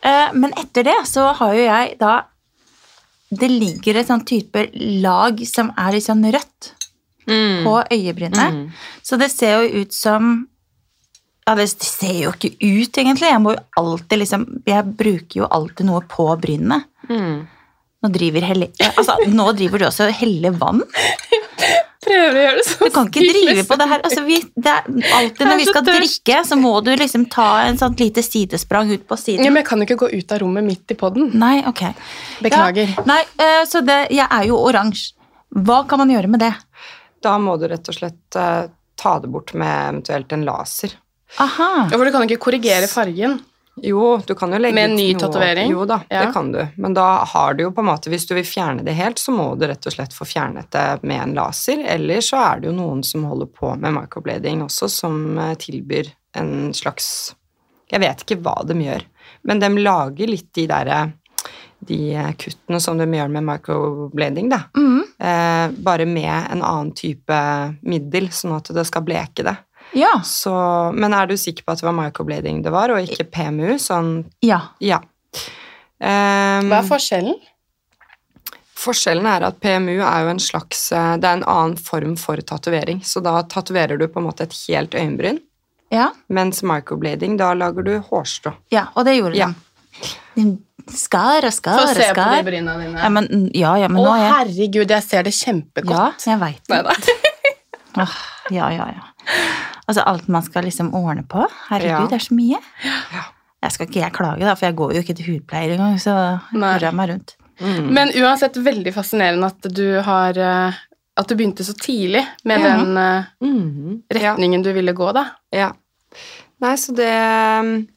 Eh, 0.03 0.33
men 0.35 0.53
etter 0.61 0.85
det 0.85 0.99
så 1.09 1.33
har 1.37 1.55
jo 1.55 1.63
jeg 1.65 1.97
da 2.01 2.23
Det 3.31 3.49
ligger 3.51 3.97
et 4.01 4.09
sånn 4.09 4.25
type 4.27 4.63
lag 4.75 5.39
som 5.47 5.69
er 5.79 5.93
litt 5.93 6.05
sånn 6.09 6.25
rødt 6.33 6.75
Mm. 7.31 7.63
på 7.65 7.75
øyebrynet. 7.93 8.73
Så 9.03 9.17
det 9.21 9.31
ser 9.31 9.61
jo 9.63 9.83
ut 9.83 9.93
som 9.95 10.49
Ja, 11.47 11.55
det 11.55 11.69
ser 11.71 12.15
jo 12.25 12.31
ikke 12.33 12.57
ut, 12.61 12.93
egentlig. 12.99 13.29
Jeg 13.31 13.41
må 13.41 13.53
jo 13.55 13.63
alltid 13.79 14.19
liksom 14.19 14.63
Jeg 14.67 14.85
bruker 14.97 15.37
jo 15.43 15.47
alltid 15.51 15.87
noe 15.87 16.01
på 16.01 16.27
brynet. 16.41 16.85
Mm. 17.09 17.47
Nå 18.01 18.09
driver, 18.15 18.45
helle, 18.49 18.71
altså, 18.95 19.19
nå 19.29 19.51
driver 19.59 19.83
du 19.83 19.87
også 19.91 20.07
og 20.09 20.15
heller 20.23 20.55
vann. 20.57 20.81
Prøver 22.01 22.37
å 22.39 22.45
gjøre 22.47 22.57
det 22.57 22.65
så 22.65 22.87
Du 22.87 22.95
kan 22.95 23.11
ikke 23.11 23.25
drive 23.29 23.65
på 23.69 23.77
det 23.77 23.89
her. 23.91 24.03
Altså, 24.09 24.23
vi, 24.25 24.39
det 24.57 24.73
er 24.73 24.87
alltid 25.19 25.51
når 25.51 25.59
vi 25.61 25.67
skal 25.69 25.85
tørst. 25.85 25.99
drikke, 26.01 26.39
så 26.49 26.57
må 26.57 26.73
du 26.87 26.91
liksom 26.97 27.27
ta 27.33 27.49
en 27.67 27.77
sånn 27.81 27.99
lite 28.01 28.25
sidesprang 28.25 28.89
ut 28.95 29.05
på 29.09 29.19
siden. 29.21 29.45
Ja, 29.45 29.53
men 29.53 29.61
jeg 29.61 29.69
kan 29.69 29.85
jo 29.85 29.89
ikke 29.89 29.99
gå 30.07 30.09
ut 30.17 30.33
av 30.33 30.41
rommet 30.41 30.65
midt 30.65 30.95
i 30.95 30.97
poden. 31.03 31.29
Nei, 31.43 31.59
ok. 31.69 31.85
Beklager. 32.47 32.95
Ja, 32.97 33.05
nei, 33.11 33.21
eh, 33.45 33.61
så 33.69 33.85
det, 33.85 34.01
jeg 34.17 34.25
er 34.25 34.49
jo 34.49 34.57
oransje. 34.65 35.13
Hva 35.61 35.83
kan 35.91 36.01
man 36.01 36.13
gjøre 36.15 36.31
med 36.31 36.45
det? 36.45 36.55
Da 37.21 37.35
må 37.43 37.59
du 37.61 37.67
rett 37.69 37.89
og 37.91 37.97
slett 37.97 38.39
uh, 38.39 38.71
ta 38.97 39.15
det 39.21 39.29
bort 39.35 39.53
med 39.59 39.77
eventuelt 39.91 40.33
en 40.33 40.45
laser. 40.47 40.95
Aha. 41.43 41.71
Ja, 41.91 41.97
For 41.99 42.07
du 42.07 42.15
kan 42.15 42.25
ikke 42.25 42.41
korrigere 42.49 42.89
fargen. 42.91 43.41
Jo, 43.83 44.21
du 44.27 44.35
kan 44.35 44.53
jo 44.53 44.59
legge 44.61 44.75
Med 44.77 44.91
en 44.91 44.97
ny 44.97 45.15
tatovering? 45.15 45.71
Jo 45.73 45.85
da, 45.89 46.01
Ja. 46.11 46.27
det 46.27 46.33
kan 46.35 46.53
du. 46.53 46.61
Men 46.77 46.95
da 46.95 47.25
har 47.25 47.55
du 47.55 47.63
jo 47.65 47.71
på 47.73 47.81
en 47.81 47.89
måte, 47.89 48.11
hvis 48.13 48.27
du 48.29 48.35
vil 48.35 48.45
fjerne 48.45 48.85
det 48.85 48.93
helt, 48.99 49.19
så 49.19 49.33
må 49.33 49.59
du 49.59 49.67
rett 49.67 49.87
og 49.87 49.93
slett 49.93 50.13
få 50.17 50.27
fjernet 50.29 50.71
det 50.71 51.03
med 51.03 51.23
en 51.23 51.35
laser. 51.35 51.85
Eller 51.87 52.21
så 52.21 52.37
er 52.37 52.61
det 52.61 52.69
jo 52.71 52.77
noen 52.77 53.03
som 53.05 53.25
holder 53.25 53.47
på 53.47 53.73
med 53.81 53.95
microblading 53.97 54.63
også, 54.67 54.89
som 54.91 55.39
eh, 55.39 55.55
tilbyr 55.55 56.13
en 56.37 56.73
slags 56.75 57.35
Jeg 57.91 58.01
vet 58.01 58.21
ikke 58.23 58.43
hva 58.45 58.61
de 58.65 58.75
gjør, 58.79 59.03
men 59.43 59.59
de 59.59 59.69
lager 59.83 60.29
litt 60.31 60.53
de 60.55 60.69
derre 60.71 61.13
de 61.81 62.13
kuttene 62.39 62.81
som 62.81 62.99
de 63.01 63.07
gjør 63.09 63.31
med 63.33 63.43
microblading, 63.43 64.51
da. 64.53 64.61
Mm. 64.77 65.01
Eh, 65.19 65.83
bare 65.83 66.07
med 66.07 66.53
en 66.53 66.63
annen 66.63 66.93
type 66.93 67.39
middel, 67.83 68.29
sånn 68.29 68.57
at 68.59 68.69
det 68.77 68.85
skal 68.87 69.03
bleke 69.07 69.43
det. 69.47 69.57
Ja. 69.97 70.21
Så, 70.25 70.53
men 70.95 71.15
er 71.17 71.27
du 71.27 71.37
sikker 71.41 71.65
på 71.67 71.73
at 71.75 71.81
det 71.83 71.87
var 71.89 71.97
microblading 71.97 72.63
det 72.63 72.71
var, 72.75 72.93
og 72.95 73.03
ikke 73.03 73.27
PMU? 73.33 73.75
Sånn, 73.83 74.25
ja. 74.47 74.61
ja. 74.79 75.01
Um, 76.01 76.71
Hva 76.71 76.79
er 76.81 76.87
forskjellen? 76.89 77.39
forskjellen 78.81 79.27
er 79.29 79.45
at 79.45 79.59
PMU 79.61 79.99
er 80.01 80.23
jo 80.25 80.31
en 80.33 80.39
slags 80.41 80.87
eh, 80.97 81.11
Det 81.21 81.29
er 81.29 81.35
en 81.37 81.43
annen 81.53 81.75
form 81.77 82.15
for 82.17 82.41
tatovering. 82.41 83.03
Så 83.05 83.21
da 83.21 83.35
tatoverer 83.45 83.99
du 84.01 84.07
på 84.09 84.23
en 84.23 84.29
måte 84.31 84.47
et 84.47 84.57
helt 84.69 84.95
øyenbryn, 84.97 85.41
Ja. 85.93 86.07
mens 86.33 86.63
microblading, 86.65 87.37
da 87.37 87.51
lager 87.53 87.83
du 87.85 87.99
hårstrå. 88.09 88.55
ja, 88.73 88.87
og 88.95 89.05
det 89.05 89.19
gjorde 89.19 89.37
Ja. 89.37 89.51
de. 90.37 90.57
Skar 90.91 91.45
og 91.45 91.53
Få 91.53 91.57
skar 91.59 91.79
Få 91.79 91.87
se 91.89 91.95
på 91.95 92.01
de 92.01 92.15
skar. 92.15 92.43
bryna 92.47 92.79
dine. 92.81 92.99
Ja, 93.03 93.09
men, 93.13 93.51
ja, 93.55 93.75
ja, 93.77 93.89
men 93.89 94.01
Å, 94.01 94.05
nå 94.07 94.15
er 94.17 94.23
jeg 94.23 94.33
herregud, 94.39 94.89
jeg 94.97 95.03
ser 95.05 95.23
det 95.29 95.33
kjempegodt. 95.37 96.25
Ja, 96.27 96.33
jeg 96.33 96.41
veit 96.41 96.65
det. 96.73 97.21
Ja, 98.51 98.71
ja, 98.71 98.87
ja. 98.97 99.05
Altså 99.91 100.05
alt 100.07 100.29
man 100.31 100.45
skal 100.47 100.63
liksom 100.69 100.93
ordne 100.95 101.25
på. 101.27 101.43
Herregud, 101.69 101.91
Ja. 101.91 102.07
det 102.07 102.19
er 102.21 102.27
så 102.29 102.35
mye. 102.39 102.61
Ja. 103.13 103.25
Jeg 103.61 103.73
skal 103.75 103.87
ikke 103.91 104.01
jeg 104.01 104.13
klage, 104.17 104.41
da, 104.47 104.55
for 104.57 104.67
jeg 104.71 104.77
går 104.79 104.93
jo 104.95 105.01
ikke 105.03 105.17
til 105.19 105.27
hudpleier 105.35 105.75
engang, 105.75 105.99
så 106.01 106.15
hører 106.55 106.87
jeg 106.87 106.95
meg 106.97 107.11
rundt. 107.11 107.35
Mm. 107.61 107.91
Men 107.93 108.09
uansett 108.17 108.55
veldig 108.57 108.93
fascinerende 108.95 109.51
at 109.51 109.67
du 109.75 110.01
har 110.07 110.39
eh, 110.39 110.79
At 111.21 111.29
du 111.29 111.35
begynte 111.37 111.61
så 111.67 111.75
tidlig 111.77 112.23
med 112.49 112.61
Ja. 112.63 112.77
den. 112.79 112.95
Ja. 112.97 114.33
retningen 114.33 114.63
du 114.65 114.73
ville 114.73 114.93
gå, 114.97 115.11
da. 115.13 115.27
Ja. 115.53 115.73
Nei, 116.63 116.75
så 116.77 116.95
det 116.97 117.89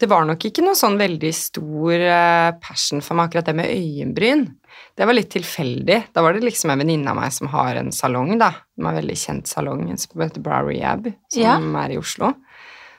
Det 0.00 0.08
var 0.08 0.24
nok 0.24 0.38
ikke 0.44 0.62
noe 0.64 0.74
sånn 0.74 0.96
veldig 0.98 1.30
stor 1.34 1.92
eh, 1.92 2.52
passion 2.62 3.00
for 3.00 3.14
meg, 3.14 3.28
akkurat 3.28 3.44
det 3.46 3.54
med 3.54 3.66
øyenbryn. 3.70 4.46
Det 4.98 5.06
var 5.06 5.14
litt 5.14 5.30
tilfeldig. 5.30 5.98
Da 6.12 6.22
var 6.24 6.34
det 6.34 6.42
liksom 6.42 6.72
en 6.74 6.80
venninne 6.82 7.12
av 7.12 7.16
meg 7.20 7.30
som 7.34 7.46
har 7.52 7.76
en 7.78 7.92
salong, 7.94 8.32
da. 8.40 8.48
En 8.80 8.88
veldig 8.96 9.14
kjent 9.20 9.46
salong, 9.46 9.84
som 10.00 10.24
heter 10.24 10.42
Brow 10.42 10.66
Rehab, 10.66 11.06
som 11.30 11.42
Ja. 11.44 11.54
er 11.84 11.94
i 11.94 11.98
Oslo. 12.00 12.32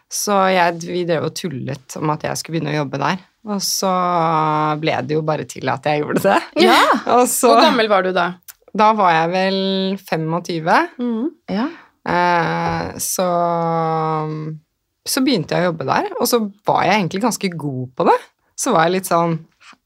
Så 0.09 0.33
jeg, 0.49 0.79
vi 0.87 1.03
drev 1.05 1.27
og 1.27 1.35
tullet 1.37 1.97
om 1.99 2.09
at 2.15 2.23
jeg 2.23 2.37
skulle 2.39 2.55
begynne 2.57 2.71
å 2.71 2.79
jobbe 2.85 3.01
der. 3.03 3.19
Og 3.51 3.59
så 3.61 3.91
ble 4.79 4.95
det 5.05 5.15
jo 5.17 5.21
bare 5.27 5.43
til 5.45 5.67
at 5.69 5.83
jeg 5.85 6.01
gjorde 6.01 6.23
det. 6.23 6.39
Ja. 6.63 6.79
Og 7.19 7.27
så 7.27 7.51
Hvor 7.53 7.61
gammel 7.67 7.87
var 7.91 8.03
du 8.07 8.11
da? 8.15 8.29
Da 8.75 8.91
var 8.93 9.11
jeg 9.11 9.29
vel 9.35 9.59
25. 9.99 11.31
ja. 11.51 11.67
Eh, 12.09 12.95
så 12.97 13.27
så 15.09 15.21
begynte 15.25 15.55
jeg 15.57 15.65
å 15.65 15.71
jobbe 15.71 15.85
der, 15.89 16.09
og 16.19 16.27
så 16.29 16.37
var 16.67 16.83
jeg 16.85 16.99
egentlig 16.99 17.21
ganske 17.23 17.49
god 17.57 17.87
på 17.97 18.05
det. 18.09 18.17
Så 18.59 18.73
var 18.75 18.85
jeg 18.85 18.93
litt 18.99 19.07
sånn 19.09 19.37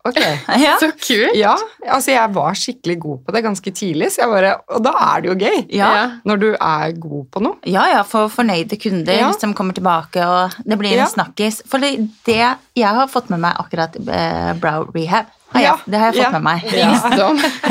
Ok. 0.05 0.17
Ja. 0.63 0.73
Så 0.81 0.89
kult! 0.99 1.35
Ja, 1.39 1.53
altså 1.87 2.11
jeg 2.11 2.33
var 2.35 2.57
skikkelig 2.59 2.97
god 2.99 3.21
på 3.25 3.31
det 3.35 3.41
ganske 3.45 3.71
tidlig, 3.75 4.09
så 4.11 4.23
jeg 4.25 4.31
bare 4.33 4.49
Og 4.75 4.83
da 4.83 4.91
er 4.99 5.21
det 5.23 5.29
jo 5.31 5.35
gøy. 5.39 5.61
Ja. 5.77 5.91
Når 6.27 6.41
du 6.41 6.47
er 6.53 6.91
god 6.99 7.29
på 7.31 7.41
noe. 7.45 7.55
Ja, 7.65 7.85
ja, 7.93 8.01
for 8.07 8.27
fornøyde 8.33 8.75
kunder 8.83 9.15
Ja. 9.15 9.31
som 9.39 9.53
kommer 9.55 9.73
tilbake, 9.77 10.19
og 10.27 10.57
det 10.65 10.77
blir 10.81 10.91
en 10.97 11.05
Ja. 11.05 11.07
snakkis. 11.07 11.61
For 11.67 11.79
det, 11.79 11.93
det 12.27 12.41
jeg 12.75 12.89
har 12.99 13.07
fått 13.07 13.29
med 13.31 13.39
meg 13.39 13.55
akkurat 13.63 13.95
eh, 13.95 14.51
brow 14.59 14.89
rehab, 14.93 15.31
har 15.53 15.61
jeg, 15.61 15.69
Ja. 15.69 15.77
det 15.85 15.99
har 15.99 16.11
jeg 16.11 16.15
fått 16.15 16.23
Ja. 16.23 16.39
med 16.39 16.43
meg. 16.43 16.63
Ja. 16.73 16.89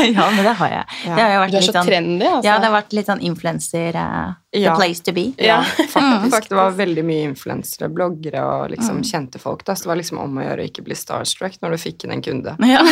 Ja, 0.12 0.30
men 0.30 0.44
det 0.44 0.54
har 0.58 0.68
jeg. 0.68 0.84
Ja. 1.06 1.14
Det 1.16 1.22
har 1.22 1.32
jo 1.34 1.40
vært 1.42 1.50
Du 1.50 1.56
er 1.56 1.62
så 1.66 1.72
sånn, 1.72 1.86
trendy, 1.86 2.24
altså. 2.26 2.44
ja, 2.44 2.58
det 2.58 2.66
har 2.70 2.74
vært 2.82 2.92
litt 2.96 3.06
sånn 3.06 3.20
influencer 3.22 3.94
uh, 3.96 4.32
Ja. 4.52 4.74
The 4.74 4.80
place 4.80 5.00
to 5.00 5.12
be. 5.16 5.32
Ja. 5.38 5.62
Faktisk. 5.94 6.48
Det 6.50 6.56
var 6.58 6.70
veldig 6.76 7.04
mye 7.08 7.22
influensere, 7.30 7.88
bloggere 7.88 8.42
og 8.44 8.70
liksom 8.74 8.98
Mm. 9.00 9.04
kjente 9.08 9.38
folk. 9.40 9.64
Da. 9.64 9.72
Så 9.74 9.84
det 9.84 9.88
var 9.88 9.96
liksom 9.96 10.18
om 10.20 10.36
å 10.38 10.42
gjøre 10.44 10.60
å 10.60 10.68
ikke 10.68 10.84
bli 10.84 10.94
starstruck 10.94 11.54
når 11.62 11.70
du 11.70 11.76
fikk 11.80 12.04
inn 12.04 12.12
en 12.12 12.22
kunde. 12.22 12.56
Ja. 12.68 12.82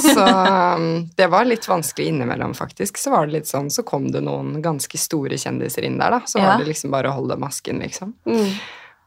Så 0.00 0.24
um, 0.24 1.10
det 1.16 1.26
var 1.28 1.44
litt 1.44 1.66
vanskelig 1.68 2.06
innimellom, 2.08 2.54
faktisk. 2.56 2.96
Så 2.96 3.10
var 3.12 3.26
det 3.26 3.32
litt 3.40 3.46
sånn, 3.50 3.68
så 3.70 3.84
kom 3.84 4.08
det 4.10 4.22
noen 4.24 4.62
ganske 4.64 4.96
store 4.98 5.36
kjendiser 5.36 5.84
inn 5.84 5.98
der, 6.00 6.10
da. 6.16 6.20
Så 6.24 6.38
Ja. 6.40 6.46
var 6.54 6.58
det 6.64 6.68
liksom 6.72 6.90
bare 6.90 7.08
å 7.12 7.18
holde 7.18 7.36
masken, 7.36 7.80
liksom. 7.84 8.14
Mm. 8.26 8.54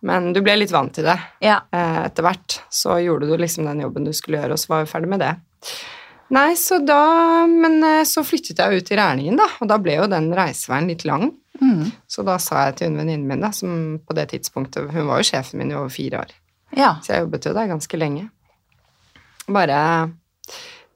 Men 0.06 0.34
du 0.36 0.42
ble 0.46 0.58
litt 0.60 0.74
vant 0.74 0.94
til 0.94 1.08
det 1.08 1.18
ja. 1.42 1.60
eh, 1.74 2.02
etter 2.06 2.26
hvert. 2.26 2.60
Så 2.70 3.00
gjorde 3.02 3.30
du 3.30 3.38
liksom 3.42 3.66
den 3.66 3.82
jobben 3.86 4.06
du 4.06 4.14
skulle 4.14 4.42
gjøre, 4.42 4.54
og 4.54 4.62
så 4.62 4.74
var 4.74 4.84
vi 4.84 4.92
ferdig 4.92 5.10
med 5.16 5.24
det. 5.24 5.32
Nei, 6.34 6.56
så 6.58 6.80
da 6.82 7.46
Men 7.50 7.84
eh, 7.84 8.04
så 8.08 8.24
flyttet 8.26 8.62
jeg 8.62 8.82
ut 8.82 8.92
i 8.92 9.00
Rælingen, 9.00 9.40
da, 9.42 9.50
og 9.62 9.70
da 9.70 9.80
ble 9.82 9.98
jo 10.00 10.08
den 10.12 10.32
reiseveien 10.38 10.90
litt 10.90 11.06
lang. 11.10 11.32
Mm. 11.62 11.90
Så 12.08 12.26
da 12.28 12.38
sa 12.42 12.68
jeg 12.68 12.78
til 12.80 12.92
hun 12.92 13.00
venninnen 13.02 13.28
min, 13.30 13.42
da, 13.46 13.52
som 13.56 13.98
på 14.04 14.16
det 14.18 14.26
tidspunktet 14.34 14.90
Hun 14.92 15.08
var 15.08 15.22
jo 15.22 15.28
sjefen 15.30 15.62
min 15.62 15.70
i 15.72 15.78
over 15.78 15.94
fire 15.94 16.26
år, 16.26 16.34
ja. 16.76 16.98
så 17.00 17.14
jeg 17.14 17.24
jobbet 17.24 17.48
jo 17.48 17.54
der 17.56 17.70
ganske 17.72 18.00
lenge. 18.02 18.26
Bare 19.48 19.80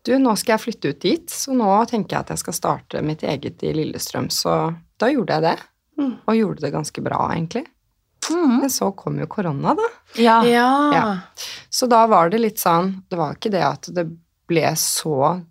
Du, 0.04 0.12
nå 0.20 0.34
skal 0.40 0.56
jeg 0.58 0.64
flytte 0.66 0.92
ut 0.92 1.02
dit, 1.04 1.32
så 1.32 1.56
nå 1.56 1.70
tenker 1.88 2.16
jeg 2.18 2.26
at 2.26 2.34
jeg 2.34 2.44
skal 2.44 2.58
starte 2.58 3.04
mitt 3.06 3.24
eget 3.24 3.64
i 3.64 3.74
Lillestrøm. 3.76 4.30
Så 4.34 4.54
da 5.00 5.10
gjorde 5.12 5.38
jeg 5.38 5.46
det. 5.48 5.58
Mm. 6.00 6.14
Og 6.24 6.38
gjorde 6.38 6.64
det 6.64 6.72
ganske 6.74 7.04
bra, 7.04 7.20
egentlig. 7.36 7.66
Mm. 8.32 8.60
Men 8.62 8.70
så 8.70 8.92
kom 8.96 9.20
jo 9.20 9.28
korona, 9.28 9.76
da. 9.76 9.88
ja. 10.22 10.42
Ja. 10.46 10.70
Ja. 10.94 11.06
Så 11.70 11.88
da 11.90 12.06
var 12.08 12.30
det 12.30 12.40
litt 12.42 12.60
sånn 12.60 13.04
Det 13.10 13.18
var 13.18 13.36
ikke 13.36 13.52
det 13.52 13.64
at 13.66 13.90
det 13.96 14.06
ble 14.50 14.72
så, 14.76 15.42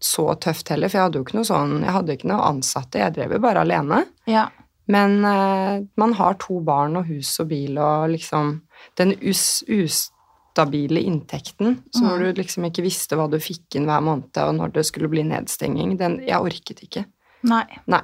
så 0.00 0.24
tøft 0.40 0.68
heller, 0.72 0.88
for 0.88 0.98
jeg 0.98 1.04
hadde 1.08 1.18
jo 1.20 1.24
ikke 1.26 1.36
noe 1.38 1.46
sånn 1.48 1.76
Jeg 1.82 1.94
hadde 1.94 2.16
ikke 2.18 2.28
noe 2.32 2.48
ansatte, 2.48 2.98
jeg 2.98 3.14
drev 3.14 3.32
jo 3.36 3.38
bare 3.44 3.60
alene. 3.66 4.04
ja. 4.26 4.48
Men 4.90 5.18
eh, 5.28 5.82
man 6.00 6.14
har 6.16 6.38
to 6.40 6.60
barn 6.64 6.96
og 6.96 7.04
hus 7.10 7.34
og 7.42 7.48
bil 7.50 7.76
og 7.76 8.08
liksom 8.14 8.62
Den 8.96 9.12
us, 9.20 9.62
ustabile 9.68 11.00
inntekten, 11.04 11.82
så 11.92 12.02
Mm. 12.04 12.18
du 12.18 12.32
liksom 12.42 12.64
ikke 12.64 12.82
visste 12.82 13.14
hva 13.16 13.28
du 13.30 13.36
fikk 13.38 13.76
inn 13.76 13.84
hver 13.86 14.00
måned, 14.00 14.36
og 14.36 14.54
når 14.56 14.72
det 14.72 14.86
skulle 14.86 15.08
bli 15.10 15.22
nedstenging, 15.22 15.96
den 15.98 16.20
Jeg 16.26 16.40
orket 16.40 16.80
ikke. 16.82 17.04
Nei. 17.42 17.66
Nei. 17.86 18.02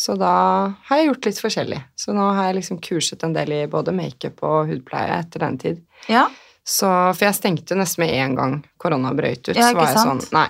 Så 0.00 0.14
da 0.16 0.32
har 0.88 0.96
jeg 1.00 1.10
gjort 1.10 1.26
litt 1.28 1.40
forskjellig. 1.44 1.78
Så 2.00 2.14
nå 2.16 2.24
har 2.32 2.46
jeg 2.48 2.60
liksom 2.62 2.78
kurset 2.80 3.24
en 3.26 3.34
del 3.36 3.52
i 3.52 3.64
både 3.68 3.92
makeup 3.92 4.38
og 4.48 4.70
hudpleie 4.70 5.18
etter 5.20 5.44
den 5.44 5.58
tid. 5.60 5.82
Ja. 6.08 6.22
Så, 6.64 6.88
for 7.16 7.26
jeg 7.26 7.36
stengte 7.36 7.76
nesten 7.76 8.06
med 8.06 8.14
en 8.22 8.36
gang 8.38 8.54
korona 8.80 9.12
brøyt 9.16 9.42
ut. 9.50 9.56
Ja, 9.58 9.68
så 9.70 9.76
var 9.76 9.90
jeg 9.90 9.98
sant? 9.98 10.24
sånn 10.28 10.38
Nei, 10.38 10.46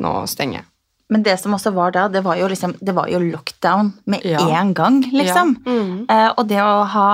nå 0.00 0.14
stenger 0.30 0.62
jeg. 0.62 0.68
Men 1.12 1.24
det 1.26 1.34
som 1.42 1.52
også 1.52 1.74
var 1.76 1.92
da, 1.92 2.06
det 2.08 2.22
var 2.24 2.38
jo 2.40 2.46
liksom 2.48 2.72
Det 2.80 2.94
var 2.96 3.10
jo 3.12 3.20
lockdown 3.20 3.92
med 4.08 4.24
Ja. 4.24 4.40
en 4.60 4.72
gang, 4.74 5.02
liksom. 5.12 5.52
Mm. 5.66 6.06
Eh, 6.08 6.30
og 6.38 6.48
det 6.48 6.62
å 6.64 6.84
ha 6.94 7.08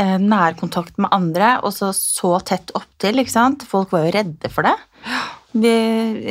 eh, 0.00 0.16
nærkontakt 0.18 0.96
med 0.96 1.12
andre, 1.12 1.58
og 1.62 1.76
så 1.76 1.92
så 1.92 2.38
tett 2.40 2.72
opptil, 2.74 3.20
ikke 3.20 3.30
sant. 3.36 3.66
Folk 3.68 3.92
var 3.92 4.06
jo 4.08 4.14
redde 4.16 4.48
for 4.50 4.64
det. 4.64 4.74
Vi, 5.52 5.76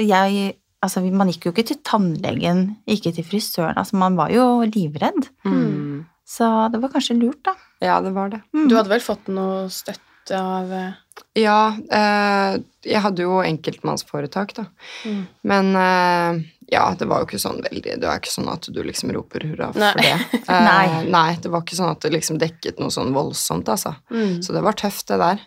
jeg 0.09 0.55
Altså, 0.83 0.99
man 1.15 1.29
gikk 1.31 1.45
jo 1.47 1.53
ikke 1.55 1.63
til 1.71 1.77
tannlegen, 1.87 2.63
ikke 2.91 3.13
til 3.15 3.23
frisøren. 3.27 3.77
Altså, 3.79 3.95
man 4.01 4.17
var 4.19 4.33
jo 4.35 4.45
livredd. 4.67 5.29
Mm. 5.47 6.01
Så 6.27 6.47
det 6.73 6.81
var 6.83 6.91
kanskje 6.91 7.15
lurt, 7.19 7.39
da. 7.47 7.53
Ja, 7.83 8.01
det 8.03 8.11
var 8.15 8.29
det. 8.33 8.41
Mm. 8.55 8.67
Du 8.71 8.75
hadde 8.75 8.91
vel 8.91 9.03
fått 9.03 9.27
noe 9.31 9.69
støtte 9.71 10.39
av 10.39 10.69
eh, 10.71 10.93
Ja, 11.39 11.75
eh, 11.91 12.57
jeg 12.87 13.01
hadde 13.03 13.25
jo 13.25 13.41
enkeltmannsforetak, 13.43 14.53
da. 14.59 14.65
Mm. 15.07 15.21
Men 15.51 15.71
eh, 15.75 16.41
ja, 16.71 16.83
det 16.99 17.07
var 17.11 17.21
jo 17.21 17.27
ikke 17.27 17.41
sånn 17.43 17.59
veldig 17.65 17.97
Det 17.99 18.07
var 18.07 18.21
ikke 18.21 18.31
sånn 18.31 18.47
at 18.53 18.67
du 18.71 18.79
liksom 18.87 19.11
roper 19.13 19.43
hurra 19.49 19.67
for 19.75 19.83
Nei. 19.83 19.93
det. 19.99 20.13
Eh, 20.47 20.63
Nei. 20.63 21.03
nei, 21.11 21.29
det 21.43 21.51
var 21.51 21.63
ikke 21.65 21.77
sånn 21.79 21.91
at 21.93 22.01
det 22.03 22.11
liksom 22.15 22.39
dekket 22.41 22.79
noe 22.83 22.91
sånn 22.91 23.11
voldsomt, 23.15 23.67
altså. 23.71 23.95
mm. 24.11 24.41
Så 24.43 24.55
det 24.55 24.63
var 24.65 24.75
tøft, 24.79 25.07
det 25.11 25.19
der. 25.21 25.43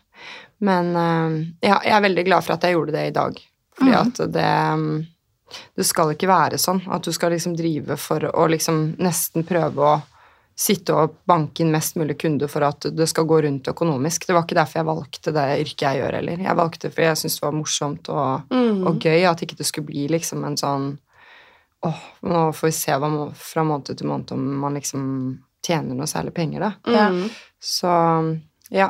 Men 0.64 0.92
eh, 0.96 1.36
ja, 1.68 1.80
jeg 1.84 1.92
er 1.98 2.04
veldig 2.08 2.24
glad 2.28 2.44
for 2.46 2.56
at 2.56 2.64
jeg 2.68 2.76
gjorde 2.76 2.94
det 2.96 3.06
i 3.10 3.14
dag. 3.16 3.36
Fordi 3.76 3.92
Mhm. 3.92 4.00
at 4.00 4.32
det 4.32 4.52
mm, 4.80 5.06
Det 5.76 5.84
skal 5.86 6.10
ikke 6.14 6.28
være 6.28 6.58
sånn 6.58 6.82
at 6.90 7.02
du 7.06 7.12
skal 7.14 7.30
liksom 7.30 7.54
drive 7.56 7.96
for 8.00 8.24
å 8.32 8.46
liksom 8.50 8.96
nesten 8.98 9.44
prøve 9.46 9.78
å 9.78 9.96
sitte 10.56 10.94
og 10.96 11.18
banke 11.28 11.60
inn 11.60 11.70
mest 11.70 11.98
mulig 12.00 12.16
kunder 12.18 12.48
for 12.48 12.64
at 12.64 12.86
det 12.96 13.06
skal 13.10 13.26
gå 13.28 13.42
rundt 13.44 13.68
økonomisk. 13.68 14.24
Det 14.26 14.32
var 14.32 14.46
ikke 14.46 14.56
derfor 14.56 14.80
jeg 14.80 14.88
valgte 14.88 15.32
det 15.36 15.44
yrket 15.60 15.84
jeg 15.84 16.00
gjør 16.00 16.16
heller. 16.16 16.44
Jeg 16.46 16.56
valgte 16.56 16.90
fordi 16.90 17.08
jeg 17.10 17.20
syntes 17.20 17.36
det 17.40 17.44
var 17.44 17.52
morsomt 17.58 18.08
og, 18.08 18.42
Mm. 18.50 18.86
og 18.88 18.98
gøy, 19.04 19.26
at 19.30 19.42
ikke 19.44 19.56
det 19.58 19.66
skulle 19.66 19.86
bli 19.86 20.06
liksom 20.08 20.44
en 20.44 20.56
sånn 20.56 20.98
Åh, 21.84 21.98
nå 22.22 22.52
får 22.56 22.66
vi 22.66 22.72
se 22.72 22.90
hva 22.98 23.08
fra 23.36 23.62
måned 23.62 23.98
til 23.98 24.06
måned 24.08 24.32
om 24.32 24.46
man 24.58 24.74
liksom 24.74 25.02
tjener 25.62 25.94
noe 25.94 26.06
særlig 26.08 26.32
penger, 26.34 26.60
da. 26.60 26.72
Mm. 27.12 27.28
Så 27.60 27.92
ja. 28.72 28.88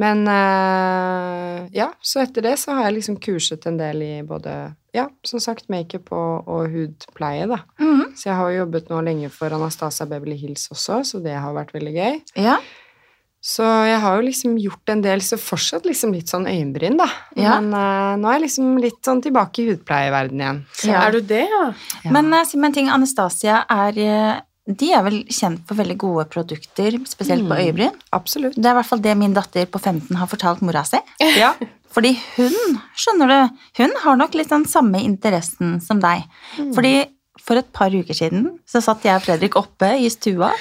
Men 0.00 0.22
eh, 0.28 1.66
ja, 1.76 1.90
så 2.00 2.22
etter 2.24 2.46
det 2.46 2.54
så 2.60 2.76
har 2.76 2.88
jeg 2.88 2.98
liksom 3.00 3.18
kurset 3.22 3.66
en 3.68 3.80
del 3.80 4.04
i 4.04 4.12
både 4.26 4.54
ja, 4.92 5.06
som 5.24 5.40
sagt 5.40 5.70
makeup 5.72 6.10
og, 6.12 6.48
og 6.48 6.72
hudpleie, 6.72 7.48
da. 7.48 7.62
Mhm. 7.80 8.12
Så 8.16 8.28
jeg 8.28 8.38
har 8.38 8.52
jo 8.52 8.62
jobbet 8.64 8.92
nå 8.92 9.00
lenge 9.06 9.32
for 9.32 9.54
Anastasia 9.56 10.06
Beverly 10.08 10.36
Hills 10.40 10.68
også, 10.72 11.02
så 11.08 11.20
det 11.24 11.36
har 11.40 11.54
vært 11.56 11.72
veldig 11.76 11.94
gøy. 11.96 12.18
Ja. 12.44 12.58
Så 13.42 13.66
jeg 13.88 13.98
har 13.98 14.20
jo 14.20 14.26
liksom 14.28 14.54
gjort 14.62 14.92
en 14.92 15.00
del, 15.02 15.22
så 15.24 15.34
fortsatt 15.40 15.86
liksom 15.88 16.12
litt 16.14 16.30
sånn 16.30 16.44
øyenbryn, 16.46 16.94
da. 17.00 17.08
Ja. 17.34 17.56
Men 17.58 17.72
uh, 17.74 18.12
nå 18.20 18.28
er 18.30 18.36
jeg 18.36 18.44
liksom 18.44 18.76
litt 18.78 19.00
sånn 19.02 19.22
tilbake 19.24 19.64
i 19.64 19.72
hudpleieverdenen 19.72 20.44
igjen. 20.44 20.60
Så, 20.76 20.92
Ja. 20.92 21.00
Er 21.08 21.16
du 21.16 21.26
det, 21.26 21.42
ja? 21.50 21.64
Ja. 22.04 22.12
Men 22.14 22.30
uh, 22.30 22.44
si 22.46 22.60
meg 22.60 22.70
en 22.70 22.76
ting, 22.76 22.92
Anastasia 22.92 23.64
er 23.66 23.98
De 24.66 24.92
er 24.94 25.02
vel 25.02 25.22
kjent 25.26 25.64
for 25.66 25.74
veldig 25.74 25.96
gode 25.98 26.24
produkter, 26.30 26.94
spesielt 27.10 27.42
på 27.48 27.56
Mm. 27.56 27.62
øyebryn? 27.64 27.96
Absolutt. 28.12 28.54
Det 28.54 28.64
er 28.66 28.70
i 28.76 28.78
hvert 28.78 28.86
fall 28.86 29.00
det 29.02 29.16
min 29.18 29.34
datter 29.34 29.66
på 29.66 29.80
15 29.80 30.14
har 30.16 30.26
fortalt 30.30 30.62
mora 30.62 30.84
si. 30.84 30.98
Ja. 31.36 31.54
Fordi 31.92 32.14
hun, 32.38 32.78
skjønner 32.96 33.28
du, 33.28 33.56
hun 33.82 33.90
har 34.04 34.16
nok 34.16 34.32
litt 34.34 34.48
den 34.48 34.64
samme 34.64 35.02
interessen 35.04 35.80
som 35.84 35.98
deg. 36.00 36.22
Fordi 36.72 37.04
for 37.42 37.58
et 37.58 37.68
par 37.74 37.90
uker 37.92 38.14
siden 38.14 38.46
så 38.68 38.80
satt 38.80 39.02
jeg 39.04 39.16
og 39.18 39.22
Fredrik 39.26 39.56
oppe 39.56 39.90
i 40.00 40.08
stua, 40.08 40.52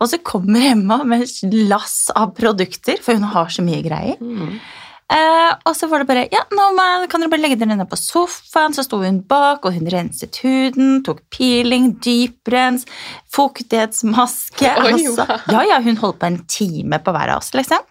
og 0.00 0.08
så 0.08 0.16
kommer 0.22 0.70
Emma 0.70 1.02
med 1.04 1.26
lass 1.68 2.10
av 2.16 2.32
produkter, 2.36 2.96
for 3.02 3.12
hun 3.18 3.22
har 3.34 3.46
så 3.52 3.60
mye 3.64 3.82
greier. 3.84 4.16
Mm. 4.22 4.60
Eh, 5.12 5.52
og 5.68 5.74
så 5.76 5.88
var 5.90 6.00
det 6.02 6.06
bare 6.08 6.28
Ja, 6.32 6.40
nå 6.56 6.70
må- 6.76 7.08
kan 7.10 7.20
dere 7.20 7.28
bare 7.30 7.42
legge 7.42 7.58
dere 7.60 7.76
ned 7.76 7.88
på 7.90 7.98
sofaen. 8.00 8.72
Så 8.72 8.84
sto 8.86 8.98
hun 9.02 9.20
bak, 9.20 9.64
og 9.66 9.74
hun 9.74 9.86
renset 9.92 10.38
huden, 10.42 11.02
tok 11.04 11.20
peeling, 11.30 11.92
dyprens, 12.00 12.86
fuktighetsmaske. 13.30 14.70
Oi, 14.86 14.92
altså. 15.04 15.26
Ja, 15.52 15.62
ja, 15.68 15.80
hun 15.84 15.96
holdt 16.00 16.18
på 16.22 16.26
en 16.30 16.38
time 16.48 16.98
på 17.02 17.12
hver 17.14 17.34
av 17.34 17.42
oss, 17.42 17.52
liksom. 17.56 17.84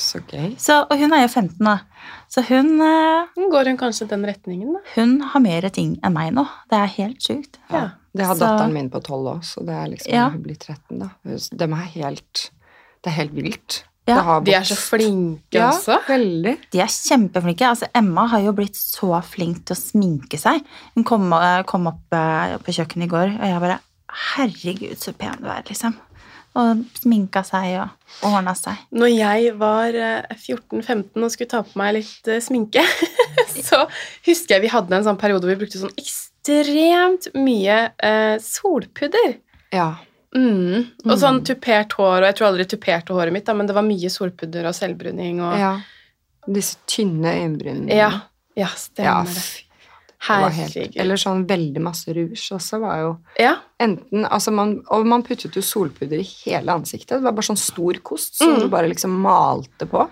Så 0.00 0.22
gøy. 0.26 0.54
Så, 0.58 0.80
og 0.90 0.98
hun 0.98 1.12
er 1.12 1.26
jo 1.26 1.28
15 1.28 1.58
da. 1.68 1.76
Så 2.32 2.42
hun, 2.48 2.72
eh, 2.80 3.26
Går 3.52 3.68
hun 3.68 3.76
kanskje 3.78 4.08
den 4.08 4.24
retningen, 4.26 4.72
da? 4.72 4.80
hun 4.96 5.18
har 5.34 5.40
mer 5.44 5.68
ting 5.70 5.98
enn 6.02 6.14
meg 6.16 6.32
nå. 6.34 6.46
Det 6.72 6.78
er 6.80 6.86
helt 6.96 7.20
sjukt. 7.20 7.58
Ja. 7.70 7.90
Det 8.16 8.24
har 8.26 8.34
Så- 8.34 8.40
datteren 8.46 8.72
min 8.72 8.90
på 8.90 9.02
tolv 9.04 9.28
år, 9.36 9.40
så 9.44 9.64
det 9.64 9.74
er 9.76 9.86
liksom 9.92 10.12
Ja. 10.12 10.28
hun 10.30 10.42
blir 10.42 10.56
13, 10.58 10.98
da. 10.98 11.10
De 11.24 11.64
er 11.64 11.86
helt 12.00 12.50
Det 13.04 13.10
er 13.10 13.16
helt 13.16 13.32
vilt. 13.34 13.82
Ja, 14.08 14.40
De 14.42 14.54
er 14.56 14.64
så 14.66 14.74
flinke 14.74 15.54
ja, 15.54 15.68
også. 15.70 16.00
veldig. 16.08 16.56
De 16.74 16.80
er 16.82 16.90
kjempeflinke. 16.90 17.68
Altså, 17.68 17.86
Emma 17.94 18.26
har 18.32 18.42
jo 18.42 18.54
blitt 18.56 18.78
så 18.78 19.20
flink 19.22 19.62
til 19.68 19.76
å 19.76 19.78
sminke 19.78 20.40
seg. 20.42 20.64
Hun 20.96 21.06
kom, 21.06 21.28
eh, 21.36 21.62
kom 21.70 21.86
opp 21.90 22.16
eh, 22.18 22.56
på 22.58 22.74
kjøkkenet 22.74 23.06
i 23.06 23.12
går, 23.12 23.36
og 23.38 23.46
jeg 23.46 23.62
bare 23.62 23.80
Herregud, 24.12 24.98
så 25.00 25.14
pen 25.16 25.38
du 25.40 25.46
er, 25.48 25.62
liksom. 25.64 25.94
Og 26.60 26.82
sminka 27.00 27.40
seg 27.48 27.78
og 27.80 28.26
ordna 28.28 28.52
seg. 28.58 28.76
Når 28.92 29.12
jeg 29.14 29.54
var 29.60 29.96
eh, 29.96 30.34
14-15 30.34 31.16
og 31.22 31.32
skulle 31.32 31.52
ta 31.54 31.62
på 31.64 31.78
meg 31.80 31.94
litt 31.96 32.28
eh, 32.28 32.42
sminke, 32.44 32.82
så 33.70 33.86
husker 34.26 34.58
jeg 34.58 34.66
vi 34.66 34.74
hadde 34.74 34.98
en 34.98 35.06
sånn 35.06 35.20
periode 35.20 35.46
hvor 35.46 35.54
vi 35.54 35.62
brukte 35.62 35.80
sånn 35.80 35.94
ekstremt 35.96 37.30
mye 37.38 37.78
eh, 38.02 38.34
solpudder. 38.42 39.38
Ja. 39.72 39.94
Mm. 40.34 40.86
Og 41.04 41.18
sånn 41.20 41.42
tupert 41.44 41.92
hår, 41.98 42.22
og 42.22 42.28
jeg 42.30 42.36
tror 42.38 42.46
aldri 42.48 42.64
tuperte 42.64 43.12
håret 43.12 43.32
mitt, 43.34 43.44
da, 43.44 43.52
men 43.54 43.66
det 43.68 43.74
var 43.76 43.84
mye 43.84 44.08
solpudder 44.08 44.64
og 44.70 44.74
selvbruning 44.74 45.42
og 45.44 45.58
ja. 45.58 45.72
Disse 46.48 46.76
tynne 46.90 47.34
øyenbrynene. 47.36 47.92
Ja, 47.94 48.08
ja 48.58 48.66
stemmer 48.74 49.28
det. 49.30 49.44
Ja, 50.22 50.48
Herregud. 50.54 50.96
eller 51.02 51.16
sånn 51.18 51.44
veldig 51.46 51.80
masse 51.82 52.12
rouge 52.14 52.54
også 52.54 52.78
var 52.80 52.98
jo 53.00 53.08
Ja, 53.42 53.56
enten 53.82 54.24
altså 54.30 54.52
man, 54.54 54.76
Og 54.88 55.04
man 55.04 55.22
puttet 55.26 55.56
jo 55.58 55.62
solpudder 55.62 56.20
i 56.20 56.22
hele 56.44 56.70
ansiktet. 56.72 57.16
Det 57.18 57.22
var 57.26 57.32
bare 57.32 57.48
sånn 57.48 57.58
stor 57.58 57.94
kost 58.02 58.36
som 58.38 58.54
Mm. 58.54 58.60
du 58.60 58.68
bare 58.68 58.88
liksom 58.88 59.10
malte 59.20 59.84
på. 59.90 60.08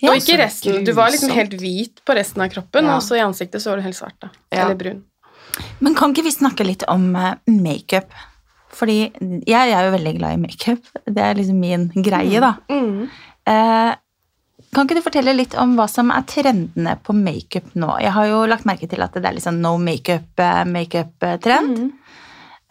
Ja, 0.00 0.10
og 0.10 0.16
ikke 0.16 0.38
resten. 0.38 0.84
Du 0.84 0.92
var 0.92 1.10
liksom 1.10 1.30
helt 1.30 1.52
hvit 1.52 2.00
på 2.04 2.14
resten 2.16 2.42
av 2.42 2.48
kroppen, 2.50 2.84
Ja. 2.84 2.96
og 2.96 3.02
så 3.02 3.14
i 3.16 3.20
ansiktet 3.20 3.60
så 3.62 3.70
var 3.70 3.76
du 3.76 3.82
helt 3.82 3.96
svart. 3.96 4.18
da. 4.20 4.30
Ja. 4.50 4.64
Eller 4.64 4.74
brun. 4.74 5.04
Men 5.80 5.94
kan 5.94 6.12
ikke 6.14 6.24
vi 6.24 6.30
snakke 6.32 6.64
litt 6.66 6.82
om 6.88 7.14
eh, 7.14 7.34
makeup? 7.46 8.10
Fordi 8.72 8.98
jeg 9.46 9.72
er 9.72 9.84
jo 9.86 9.92
veldig 9.96 10.14
glad 10.18 10.36
i 10.36 10.40
makeup. 10.40 10.86
Det 11.04 11.22
er 11.22 11.36
liksom 11.38 11.58
min 11.60 11.90
greie, 12.02 12.40
da. 12.40 12.54
Mm. 12.72 13.02
Eh, 13.52 13.92
kan 14.72 14.86
ikke 14.88 14.96
du 14.96 15.04
fortelle 15.04 15.34
litt 15.36 15.52
om 15.60 15.74
hva 15.76 15.84
som 15.90 16.08
er 16.14 16.22
trendene 16.24 16.94
på 17.04 17.12
makeup 17.12 17.74
nå? 17.76 17.90
Jeg 18.00 18.14
har 18.16 18.30
jo 18.30 18.38
lagt 18.48 18.64
merke 18.68 18.88
til 18.88 19.02
at 19.04 19.12
det 19.18 19.28
er 19.28 19.36
litt 19.36 19.44
sånn 19.44 19.60
no 19.60 19.74
makeup-makeup-trend. 19.76 21.82
Mm. 21.82 21.90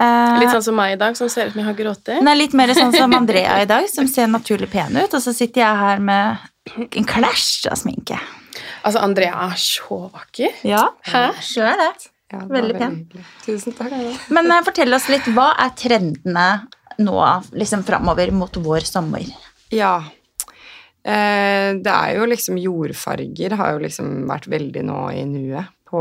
Eh, 0.01 0.39
Litt 0.41 0.49
sånn 0.49 0.63
som 0.65 0.77
meg 0.79 0.95
i 0.95 1.01
dag, 1.01 1.17
som 1.17 1.29
ser 1.29 1.49
ut 1.49 1.53
som 1.53 1.61
jeg 1.61 1.67
har 1.67 1.77
grått. 1.77 2.09
Er 2.09 2.37
litt 2.39 2.55
mer 2.57 2.73
sånn 2.73 2.93
som 2.95 3.13
Andrea 3.13 3.59
i 3.61 3.67
dag, 3.69 3.85
som 3.91 4.07
ser 4.09 4.31
naturlig 4.31 4.71
pen 4.71 4.97
ut. 4.97 5.13
Og 5.13 5.21
så 5.21 5.33
sitter 5.35 5.61
jeg 5.61 5.81
her 5.83 6.01
med 6.01 6.87
en 6.97 7.05
klæsj 7.11 7.67
av 7.69 7.77
sminke. 7.77 8.17
Altså, 8.81 9.03
Andrea 9.03 9.35
er 9.45 9.59
så 9.61 9.99
vakker. 10.09 10.57
Ja, 10.65 10.87
Hæ? 11.05 11.27
er 11.61 11.77
det. 11.83 11.91
Ja, 12.31 12.39
Veldig 12.47 12.77
pen. 12.79 12.95
Tusen 13.45 13.73
takk. 13.75 13.91
Men 14.31 14.51
eh, 14.51 14.61
fortell 14.63 14.93
oss 14.95 15.09
litt, 15.11 15.27
hva 15.35 15.49
er 15.59 15.73
trendene 15.75 16.47
nå 17.01 17.17
liksom 17.57 17.83
framover 17.87 18.31
mot 18.35 18.55
vår 18.61 18.85
sommer? 18.87 19.25
Ja. 19.73 19.97
Eh, 21.03 21.73
det 21.81 21.91
er 21.91 22.15
jo 22.19 22.27
liksom 22.29 22.59
jordfarger 22.61 23.55
har 23.57 23.73
jo 23.75 23.83
liksom 23.87 24.25
vært 24.29 24.47
veldig 24.51 24.83
nå 24.85 24.99
i 25.17 25.23
nuet 25.25 25.71
på 25.91 25.99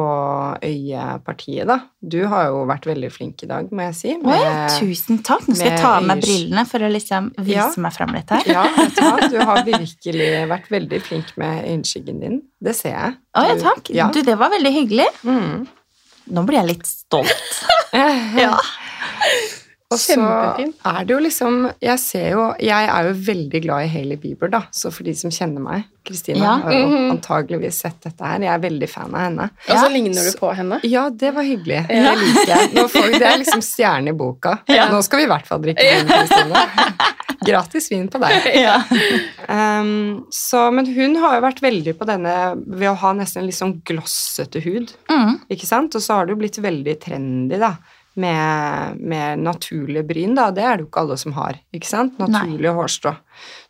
øyepartiet, 0.62 1.66
da. 1.66 1.80
Du 1.98 2.20
har 2.30 2.44
jo 2.52 2.60
vært 2.68 2.84
veldig 2.86 3.08
flink 3.10 3.42
i 3.42 3.48
dag, 3.50 3.72
må 3.74 3.88
jeg 3.88 3.96
si. 3.98 4.12
Med, 4.22 4.36
Oi, 4.36 4.68
tusen 4.76 5.18
takk. 5.26 5.48
Nå 5.50 5.56
skal 5.58 5.72
jeg 5.72 5.80
ta 5.82 5.96
av 5.96 6.06
meg 6.06 6.20
brillene 6.22 6.62
for 6.70 6.84
å 6.86 6.90
liksom 6.92 7.32
vise 7.40 7.56
Ja. 7.56 7.66
meg 7.82 7.96
fram 7.96 8.14
litt 8.14 8.30
her. 8.30 8.46
Ja, 8.46 8.62
vet 8.76 8.94
du 8.94 9.02
hva? 9.02 9.28
Du 9.32 9.38
har 9.50 9.64
virkelig 9.66 10.30
vært 10.52 10.70
veldig 10.70 11.00
flink 11.08 11.32
med 11.42 11.64
øyenskyggen 11.66 12.20
din. 12.22 12.38
Det 12.62 12.76
ser 12.78 12.94
jeg. 12.94 13.18
Å 13.34 13.46
ja, 13.48 13.54
Du- 13.58 13.64
takk. 13.66 13.90
Du, 14.14 14.22
det 14.30 14.38
var 14.38 14.50
veldig 14.54 14.72
hyggelig. 14.78 15.08
Mm. 15.26 15.66
Nå 16.24 16.44
blir 16.48 16.60
jeg 16.60 16.70
litt 16.74 16.86
stolt. 16.86 17.60
ja. 18.44 18.54
Og 19.90 19.98
så 19.98 20.14
Kjempefint. 20.14 20.76
er 20.86 21.04
det 21.04 21.10
jo 21.16 21.18
liksom 21.18 21.54
Jeg 21.82 21.98
ser 21.98 22.26
jo 22.30 22.42
Jeg 22.62 22.86
er 22.94 23.08
jo 23.08 23.14
veldig 23.26 23.60
glad 23.64 23.84
i 23.84 23.88
Hailey 23.90 24.16
Bieber, 24.22 24.48
da. 24.52 24.60
Så 24.70 24.92
for 24.94 25.02
de 25.02 25.14
som 25.18 25.30
kjenner 25.34 25.60
meg 25.64 25.88
Kristine 26.06 26.38
Ja. 26.44 26.52
har 26.62 26.72
jo 26.72 26.86
Mhm. 26.86 27.10
antageligvis 27.16 27.74
sett 27.82 27.98
dette 28.00 28.24
her. 28.24 28.38
Jeg 28.40 28.48
er 28.54 28.58
veldig 28.70 28.88
fan 28.88 29.14
av 29.14 29.20
henne. 29.20 29.50
Og 29.68 29.76
så 29.76 29.90
ligner 29.92 30.22
du 30.30 30.38
på 30.38 30.54
henne. 30.56 30.78
Ja, 30.84 31.08
det 31.10 31.34
var 31.34 31.42
hyggelig. 31.42 31.86
Ja. 31.90 32.14
Det 32.14 32.18
liker 32.22 32.46
jeg. 32.46 32.70
Nå 32.74 32.84
får 32.88 33.10
vi, 33.12 33.18
det 33.18 33.26
er 33.28 33.38
liksom 33.42 33.60
stjerne 33.60 34.08
i 34.08 34.12
boka. 34.16 34.60
Ja. 34.68 34.88
Nå 34.88 35.02
skal 35.04 35.18
vi 35.18 35.24
i 35.24 35.28
hvert 35.28 35.46
fall 35.46 35.60
drikke 35.60 35.82
vin, 35.82 36.06
Kristine. 36.08 36.66
Gratis 37.44 37.90
vin 37.90 38.08
på 38.08 38.18
deg. 38.20 38.48
Ja. 38.64 38.78
Um, 39.48 40.24
så, 40.30 40.70
men 40.72 40.86
hun 40.86 41.16
har 41.20 41.36
jo 41.38 41.44
vært 41.46 41.60
veldig 41.64 41.94
på 41.98 42.06
denne 42.08 42.34
ved 42.66 42.88
å 42.90 42.96
ha 43.02 43.12
nesten 43.16 43.42
en 43.42 43.46
litt 43.50 43.58
sånn 43.58 43.82
glossete 43.88 44.62
hud. 44.64 44.92
Mm. 45.10 45.40
Ikke 45.50 45.66
sant? 45.68 45.94
Og 45.98 46.02
så 46.04 46.14
har 46.14 46.26
det 46.26 46.36
jo 46.36 46.40
blitt 46.42 46.60
veldig 46.62 46.96
trendy, 47.02 47.58
da. 47.60 47.74
Med, 48.18 48.96
med 48.98 49.38
naturlige 49.38 50.02
bryn, 50.04 50.32
da. 50.34 50.48
Det 50.50 50.64
er 50.66 50.76
det 50.76 50.82
jo 50.82 50.88
ikke 50.88 51.02
alle 51.04 51.16
som 51.20 51.32
har. 51.36 51.60
ikke 51.72 51.86
sant? 51.88 52.18
Naturlige 52.18 52.72
hårstrå. 52.74 53.12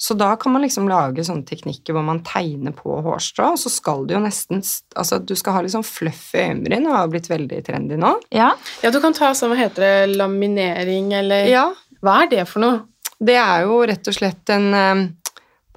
Så 0.00 0.16
da 0.18 0.30
kan 0.40 0.54
man 0.54 0.62
liksom 0.64 0.88
lage 0.88 1.22
sånne 1.26 1.44
teknikker 1.46 1.92
hvor 1.94 2.02
man 2.06 2.22
tegner 2.26 2.72
på 2.74 2.96
hårstrå, 3.04 3.50
og 3.52 3.60
så 3.60 3.70
skal 3.70 4.06
du 4.08 4.14
jo 4.16 4.22
nesten 4.24 4.64
Altså, 4.96 5.18
du 5.22 5.34
skal 5.38 5.54
ha 5.54 5.60
litt 5.62 5.74
sånn 5.76 5.84
fluffy 5.86 6.40
øyenbryn, 6.40 6.88
og 6.88 6.96
har 6.96 7.12
blitt 7.12 7.28
veldig 7.30 7.60
trendy 7.68 8.00
nå. 8.00 8.14
ja. 8.34 8.50
Ja, 8.82 8.90
du 8.90 8.98
kan 9.04 9.12
ta 9.14 9.34
sånn, 9.36 9.52
hva 9.52 9.60
heter 9.60 9.84
det, 9.84 10.16
laminering, 10.16 11.12
eller 11.20 11.46
Ja. 11.52 11.68
Hva 12.00 12.22
er 12.24 12.30
det 12.32 12.46
for 12.48 12.64
noe? 12.64 12.80
Det 13.20 13.36
er 13.36 13.66
jo 13.68 13.82
rett 13.84 14.08
og 14.08 14.14
slett 14.16 14.48
en 14.54 14.70
um, 14.72 15.02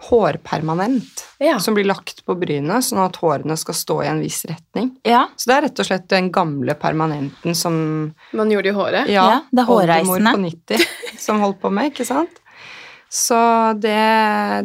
hårpermanent 0.09 1.23
Ja. 1.39 1.59
som 1.59 1.73
blir 1.75 1.85
lagt 1.87 2.23
på 2.25 2.35
brynet, 2.39 2.83
sånn 2.83 3.01
at 3.05 3.15
hårene 3.21 3.57
skal 3.57 3.73
stå 3.77 3.97
i 4.03 4.07
en 4.07 4.21
viss 4.23 4.45
retning. 4.49 4.95
ja. 5.03 5.25
Så 5.35 5.49
det 5.49 5.55
er 5.57 5.61
rett 5.67 5.79
og 5.79 5.85
slett 5.85 6.07
den 6.09 6.31
gamle 6.31 6.73
permanenten 6.75 7.55
som 7.55 8.13
Man 8.33 8.51
gjorde 8.51 8.69
i 8.69 8.75
håret. 8.77 9.09
Ja, 9.09 9.41
det 9.51 9.59
er 9.63 9.65
hårreisende. 9.65 10.13
oldemor 10.13 10.33
på 10.33 10.77
90 10.77 10.87
som 11.25 11.39
holdt 11.41 11.61
på 11.61 11.71
med, 11.71 11.91
ikke 11.91 12.05
sant? 12.05 12.39
Så 13.13 13.37
det, 13.77 13.93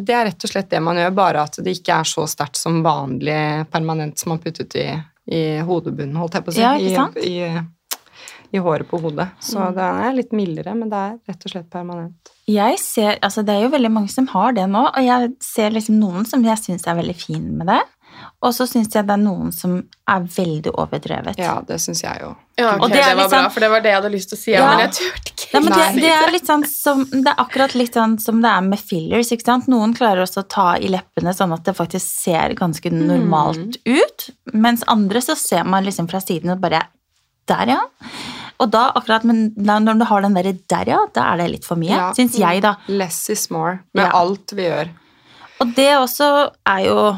det 0.05 0.13
er 0.15 0.25
rett 0.25 0.43
og 0.43 0.49
slett 0.49 0.69
det 0.71 0.79
man 0.81 0.97
gjør, 0.97 1.11
bare 1.13 1.43
at 1.45 1.59
det 1.61 1.75
ikke 1.77 1.99
er 2.01 2.07
så 2.09 2.23
sterkt 2.27 2.57
som 2.57 2.79
vanlig 2.81 3.67
permanent 3.69 4.17
som 4.17 4.31
man 4.33 4.39
puttet 4.41 4.73
i, 4.75 4.87
i 5.29 5.41
hodebunnen, 5.61 6.15
holdt 6.17 6.33
jeg 6.39 6.45
på 6.47 6.49
å 6.49 6.55
si. 6.55 6.63
Ja, 6.63 6.71
ikke 6.79 6.95
sant? 6.95 7.19
I, 7.21 7.35
i, 7.45 7.61
I 8.51 8.61
håret 8.65 8.87
på 8.89 8.97
hodet. 9.03 9.27
Så 9.45 9.61
den 9.75 10.01
er 10.07 10.15
litt 10.17 10.31
mildere, 10.33 10.73
men 10.77 10.89
det 10.89 10.97
er 10.97 11.15
rett 11.29 11.45
og 11.45 11.51
slett 11.53 11.69
permanent. 11.69 12.31
Jeg 12.49 12.79
ser, 12.81 13.19
altså 13.21 13.43
Det 13.45 13.53
er 13.53 13.67
jo 13.67 13.73
veldig 13.75 13.91
mange 13.93 14.09
som 14.09 14.25
har 14.31 14.55
det 14.57 14.65
nå, 14.71 14.87
og 14.89 15.05
jeg 15.05 15.31
ser 15.43 15.69
liksom 15.75 15.99
noen 16.01 16.25
som 16.25 16.41
jeg 16.45 16.57
syns 16.57 16.87
er 16.89 16.97
veldig 16.97 17.15
fin 17.19 17.45
med 17.59 17.69
det. 17.69 17.81
Og 18.43 18.53
så 18.55 18.65
syns 18.67 18.91
jeg 18.95 19.05
det 19.07 19.13
er 19.15 19.21
noen 19.21 19.51
som 19.55 19.77
er 20.09 20.23
veldig 20.33 20.71
overdrevet. 20.79 21.37
Ja, 21.39 21.57
det 21.67 21.77
syns 21.83 22.01
jeg 22.03 22.19
jo. 22.23 22.33
Ja, 22.59 22.73
okay, 22.75 22.89
det 22.97 23.03
det, 23.03 23.15
var 23.15 23.27
bra, 23.29 23.37
sånn- 23.37 23.51
for 23.53 23.63
det 23.63 23.69
var 23.71 23.83
det 23.83 23.91
jeg 23.91 23.99
hadde 23.99 24.11
lyst 24.11 24.29
til 24.31 24.37
å 24.37 24.41
si. 24.41 24.51
Ja, 24.51 24.59
Ja. 24.59 24.69
Men 24.69 24.79
jeg 24.83 24.91
turte 24.97 25.31
ikke. 25.33 25.49
Nei, 25.53 25.61
men 25.63 25.73
det, 25.77 26.01
det, 26.01 26.11
er 26.15 26.31
litt 26.33 26.49
sånn 26.49 26.65
som, 26.67 27.03
det 27.11 27.31
er 27.31 27.39
akkurat 27.43 27.75
litt 27.79 27.95
sånn 27.95 28.17
som 28.19 28.41
det 28.43 28.49
er 28.51 28.65
med 28.65 28.79
fillers. 28.79 29.31
ikke 29.31 29.45
sant? 29.45 29.67
Noen 29.71 29.93
klarer 29.95 30.23
også 30.25 30.43
å 30.43 30.47
ta 30.49 30.67
i 30.77 30.89
leppene 30.91 31.33
sånn 31.35 31.53
at 31.55 31.63
det 31.67 31.75
faktisk 31.77 32.05
ser 32.25 32.55
ganske 32.59 32.91
normalt 32.91 33.79
ut. 33.85 34.29
Mens 34.53 34.83
andre 34.87 35.21
så 35.23 35.35
ser 35.39 35.63
man 35.63 35.87
liksom 35.87 36.09
fra 36.11 36.19
siden 36.23 36.51
og 36.55 36.59
bare 36.59 36.83
Der, 37.49 37.65
ja. 37.65 37.79
Og 38.59 38.71
da 38.73 38.89
akkurat, 38.91 39.23
men 39.23 39.53
når 39.55 39.99
du 40.01 40.05
har 40.09 40.21
den 40.25 40.35
derre 40.35 40.53
der, 40.67 40.89
ja, 40.91 40.99
da 41.15 41.29
er 41.31 41.37
det 41.39 41.49
litt 41.53 41.67
for 41.67 41.79
mye. 41.79 41.93
Ja. 41.93 42.09
Syns 42.15 42.35
jeg, 42.39 42.61
da. 42.65 42.75
Less 42.91 43.29
is 43.31 43.47
more 43.53 43.79
med 43.93 44.03
Ja. 44.05 44.11
alt 44.19 44.51
vi 44.51 44.65
gjør. 44.67 44.89
Og 45.61 45.75
det 45.75 45.89
også 45.97 46.51
er 46.67 46.85
jo 46.85 47.17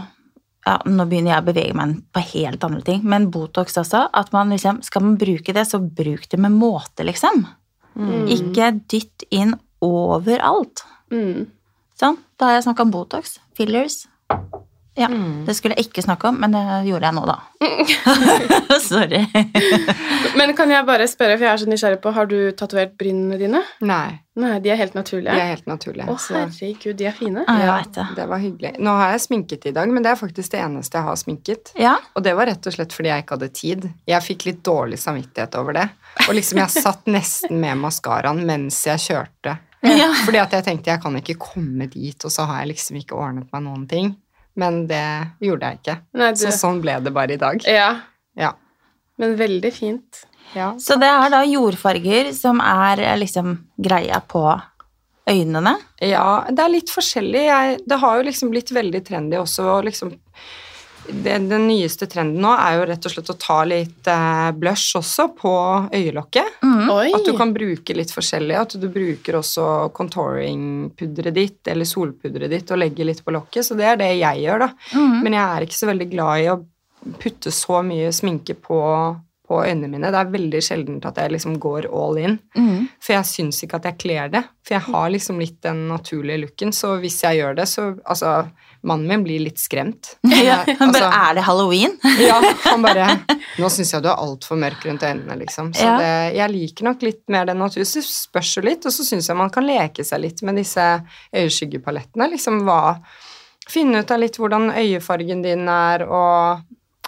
ja, 0.61 0.75
Nå 0.85 1.07
begynner 1.09 1.31
jeg 1.33 1.41
å 1.41 1.45
bevege 1.47 1.73
meg 1.73 1.95
på 2.13 2.21
helt 2.35 2.63
andre 2.63 2.81
ting, 2.85 2.99
men 3.03 3.31
Botox 3.33 3.79
også. 3.81 4.03
At 4.13 4.31
man 4.31 4.51
liksom, 4.53 4.83
skal 4.85 5.01
man 5.01 5.17
bruke 5.17 5.55
det, 5.57 5.63
så 5.65 5.79
bruk 5.81 6.27
det 6.29 6.37
med 6.37 6.51
måte, 6.53 7.01
liksom. 7.03 7.47
Mm. 7.97 8.27
Ikke 8.29 8.67
dytt 8.85 9.25
inn 9.33 9.55
overalt. 9.81 10.83
Mm. 11.11 11.47
Sånn, 11.97 12.19
da 12.37 12.45
har 12.45 12.59
jeg 12.59 12.67
snakka 12.67 12.85
om 12.85 12.93
Botox, 12.93 13.39
fillers. 13.57 14.03
Ja, 14.99 15.07
Mm. 15.07 15.45
Det 15.47 15.53
skulle 15.55 15.75
jeg 15.77 15.85
ikke 15.87 16.01
snakke 16.03 16.27
om, 16.27 16.35
men 16.41 16.51
det 16.51 16.61
gjorde 16.89 17.07
jeg 17.07 17.15
nå, 17.15 17.21
da. 17.25 17.37
Sorry. 18.83 19.21
Men 20.39 20.51
kan 20.57 20.69
jeg 20.71 20.85
bare 20.87 21.05
spørre, 21.09 21.37
for 21.37 21.45
jeg 21.47 21.53
er 21.53 21.61
så 21.61 21.67
nysgjerrig 21.69 21.99
på, 22.03 22.11
har 22.15 22.27
du 22.29 22.35
tatovert 22.57 22.93
brynene 22.99 23.37
dine? 23.39 23.61
Nei, 23.87 24.19
Nei, 24.41 24.53
de 24.63 24.71
er 24.71 24.77
helt 24.79 24.93
de 24.93 24.99
naturlige. 24.99 25.33
er 25.35 25.49
helt 25.53 25.65
naturlige. 25.67 26.07
Å, 26.11 26.15
så- 26.19 26.37
herregud, 26.39 26.95
de 26.99 27.05
er 27.09 27.15
fine. 27.15 27.43
Ja, 27.47 27.57
Ja, 27.65 27.77
det. 27.83 28.05
det 28.15 28.27
var 28.29 28.39
hyggelig. 28.43 28.73
Nå 28.79 28.93
har 28.99 29.11
jeg 29.11 29.21
sminket 29.25 29.65
i 29.67 29.73
dag, 29.75 29.89
men 29.91 30.03
det 30.03 30.11
er 30.11 30.19
faktisk 30.19 30.51
det 30.51 30.59
eneste 30.63 30.97
jeg 30.99 31.03
har 31.07 31.15
sminket. 31.19 31.71
Ja, 31.79 31.97
Og 32.15 32.23
det 32.23 32.35
var 32.35 32.45
rett 32.47 32.67
og 32.67 32.73
slett 32.73 32.91
fordi 32.95 33.09
jeg 33.11 33.23
ikke 33.25 33.37
hadde 33.39 33.49
tid. 33.53 33.89
Jeg 34.07 34.21
fikk 34.23 34.45
litt 34.45 34.61
dårlig 34.63 34.99
samvittighet 34.99 35.55
over 35.59 35.73
det. 35.73 35.89
Og 36.27 36.35
liksom 36.35 36.57
jeg 36.63 36.69
satt 36.83 37.05
nesten 37.17 37.59
med 37.59 37.77
maskaraen 37.77 38.43
mens 38.45 38.83
jeg 38.87 38.99
kjørte. 38.99 39.57
Ja. 39.83 40.11
Fordi 40.25 40.37
at 40.37 40.51
jeg 40.53 40.63
tenkte 40.67 40.91
jeg 40.91 41.01
kan 41.01 41.15
ikke 41.17 41.37
komme 41.39 41.87
dit, 41.89 42.23
og 42.25 42.31
så 42.31 42.45
har 42.45 42.59
jeg 42.61 42.75
liksom 42.75 42.99
ikke 43.01 43.15
ordnet 43.17 43.47
meg 43.51 43.63
noen 43.63 43.87
ting. 43.89 44.15
Men 44.55 44.87
det 44.87 45.03
gjorde 45.39 45.69
jeg 45.69 45.79
ikke. 45.81 45.95
Nei, 46.19 46.31
du, 46.35 46.41
Så 46.43 46.51
sånn 46.51 46.81
ble 46.83 46.97
det 47.03 47.13
bare 47.15 47.33
i 47.33 47.37
dag. 47.41 47.61
ja, 47.67 47.91
Ja. 48.37 48.53
men 49.17 49.35
veldig 49.37 49.71
fint. 49.73 50.25
ja. 50.55 50.73
Så 50.77 50.97
det 50.99 51.07
er 51.07 51.29
da 51.29 51.43
jordfarger 51.45 52.33
som 52.33 52.59
er 52.59 52.99
eh, 52.99 53.17
liksom 53.17 53.57
greia 53.79 54.19
på 54.27 54.43
øynene. 55.29 55.75
Ja, 56.01 56.43
det 56.49 56.59
er 56.59 56.69
litt 56.73 56.89
forskjellig. 56.91 57.45
Jeg, 57.47 57.79
det 57.87 57.99
har 58.01 58.17
jo 58.17 58.23
liksom 58.27 58.49
blitt 58.51 58.71
veldig 58.75 59.03
trendy 59.07 59.37
også. 59.37 59.63
å 59.77 59.83
liksom, 59.85 60.15
det, 61.07 61.37
den 61.49 61.67
nyeste 61.67 62.05
trenden 62.09 62.41
nå 62.43 62.51
er 62.53 62.75
jo 62.77 62.85
rett 62.91 63.05
og 63.07 63.13
slett 63.13 63.31
å 63.33 63.37
ta 63.39 63.57
litt 63.67 64.09
eh, 64.09 64.49
blush 64.57 64.97
også 64.99 65.27
på 65.37 65.53
øyelokket. 65.93 66.59
Mm. 66.63 66.91
Oi! 66.93 67.07
At 67.17 67.25
du 67.25 67.33
kan 67.37 67.53
bruke 67.55 67.95
litt 67.97 68.13
forskjellig. 68.13 68.57
At 68.57 68.75
du 68.81 68.87
bruker 68.91 69.39
også 69.39 69.65
contouring-pudderet 69.97 71.35
ditt 71.35 71.71
eller 71.73 71.89
solpudderet 71.89 72.53
ditt 72.53 72.71
og 72.73 72.81
legger 72.83 73.09
litt 73.09 73.23
på 73.25 73.33
lokket. 73.35 73.67
Så 73.67 73.79
det 73.79 73.89
er 73.89 73.99
det 74.01 74.11
jeg 74.19 74.45
gjør, 74.45 74.67
da. 74.67 74.69
Mm. 74.93 75.17
Men 75.25 75.39
jeg 75.39 75.43
er 75.47 75.67
ikke 75.67 75.81
så 75.81 75.91
veldig 75.91 76.09
glad 76.13 76.45
i 76.45 76.47
å 76.53 76.61
putte 77.21 77.51
så 77.51 77.81
mye 77.85 78.11
sminke 78.13 78.55
på, 78.61 78.79
på 79.47 79.61
øynene 79.65 79.89
mine. 79.89 80.11
Det 80.13 80.21
er 80.21 80.33
veldig 80.35 80.63
sjeldent 80.63 81.07
at 81.09 81.17
jeg 81.17 81.33
liksom 81.33 81.57
går 81.61 81.89
all 81.89 82.19
in. 82.21 82.37
Mm. 82.55 82.89
For 83.01 83.17
jeg 83.17 83.29
syns 83.31 83.63
ikke 83.65 83.81
at 83.81 83.89
jeg 83.89 84.01
kler 84.05 84.33
det. 84.33 84.43
For 84.67 84.77
jeg 84.77 84.85
har 84.91 85.13
liksom 85.15 85.41
litt 85.41 85.57
den 85.65 85.87
naturlige 85.89 86.43
looken, 86.45 86.75
så 86.75 86.95
hvis 87.01 87.23
jeg 87.25 87.41
gjør 87.41 87.57
det, 87.61 87.69
så 87.71 87.91
Altså, 88.05 88.43
mannen 88.83 89.07
min 89.07 89.23
blir 89.23 89.39
litt 89.43 89.59
skremt. 89.61 90.15
Ja, 90.41 90.61
han 90.65 90.89
altså, 90.89 91.05
er 91.05 91.35
det 91.37 91.43
halloween? 91.45 91.97
ja, 92.29 92.39
han 92.65 92.81
bare 92.81 93.07
Nå 93.61 93.69
syns 93.69 93.91
jeg 93.93 94.01
du 94.03 94.09
er 94.09 94.17
altfor 94.23 94.57
mørk 94.61 94.85
rundt 94.87 95.03
øynene, 95.05 95.35
liksom. 95.43 95.73
Så 95.77 95.85
Ja. 95.85 95.97
det, 96.01 96.11
jeg 96.37 96.53
liker 96.55 96.87
nok 96.89 97.03
litt 97.05 97.21
mer 97.29 97.45
den 97.49 97.59
naturen. 97.61 97.85
Så 97.85 97.99
det 98.01 98.07
spørs 98.09 98.55
jo 98.57 98.63
litt, 98.65 98.85
og 98.89 98.95
så 98.95 99.05
syns 99.05 99.29
jeg 99.29 99.37
man 99.37 99.51
kan 99.53 99.67
leke 99.67 100.05
seg 100.07 100.23
litt 100.23 100.41
med 100.47 100.57
disse 100.61 100.85
øyeskyggepalettene. 101.35 102.29
Liksom 102.35 102.63
hva 102.67 102.81
Finne 103.71 104.01
ut 104.01 104.09
av 104.11 104.19
litt 104.19 104.35
hvordan 104.41 104.71
øyefargen 104.73 105.43
din 105.45 105.67
er, 105.69 106.01
og 106.09 106.63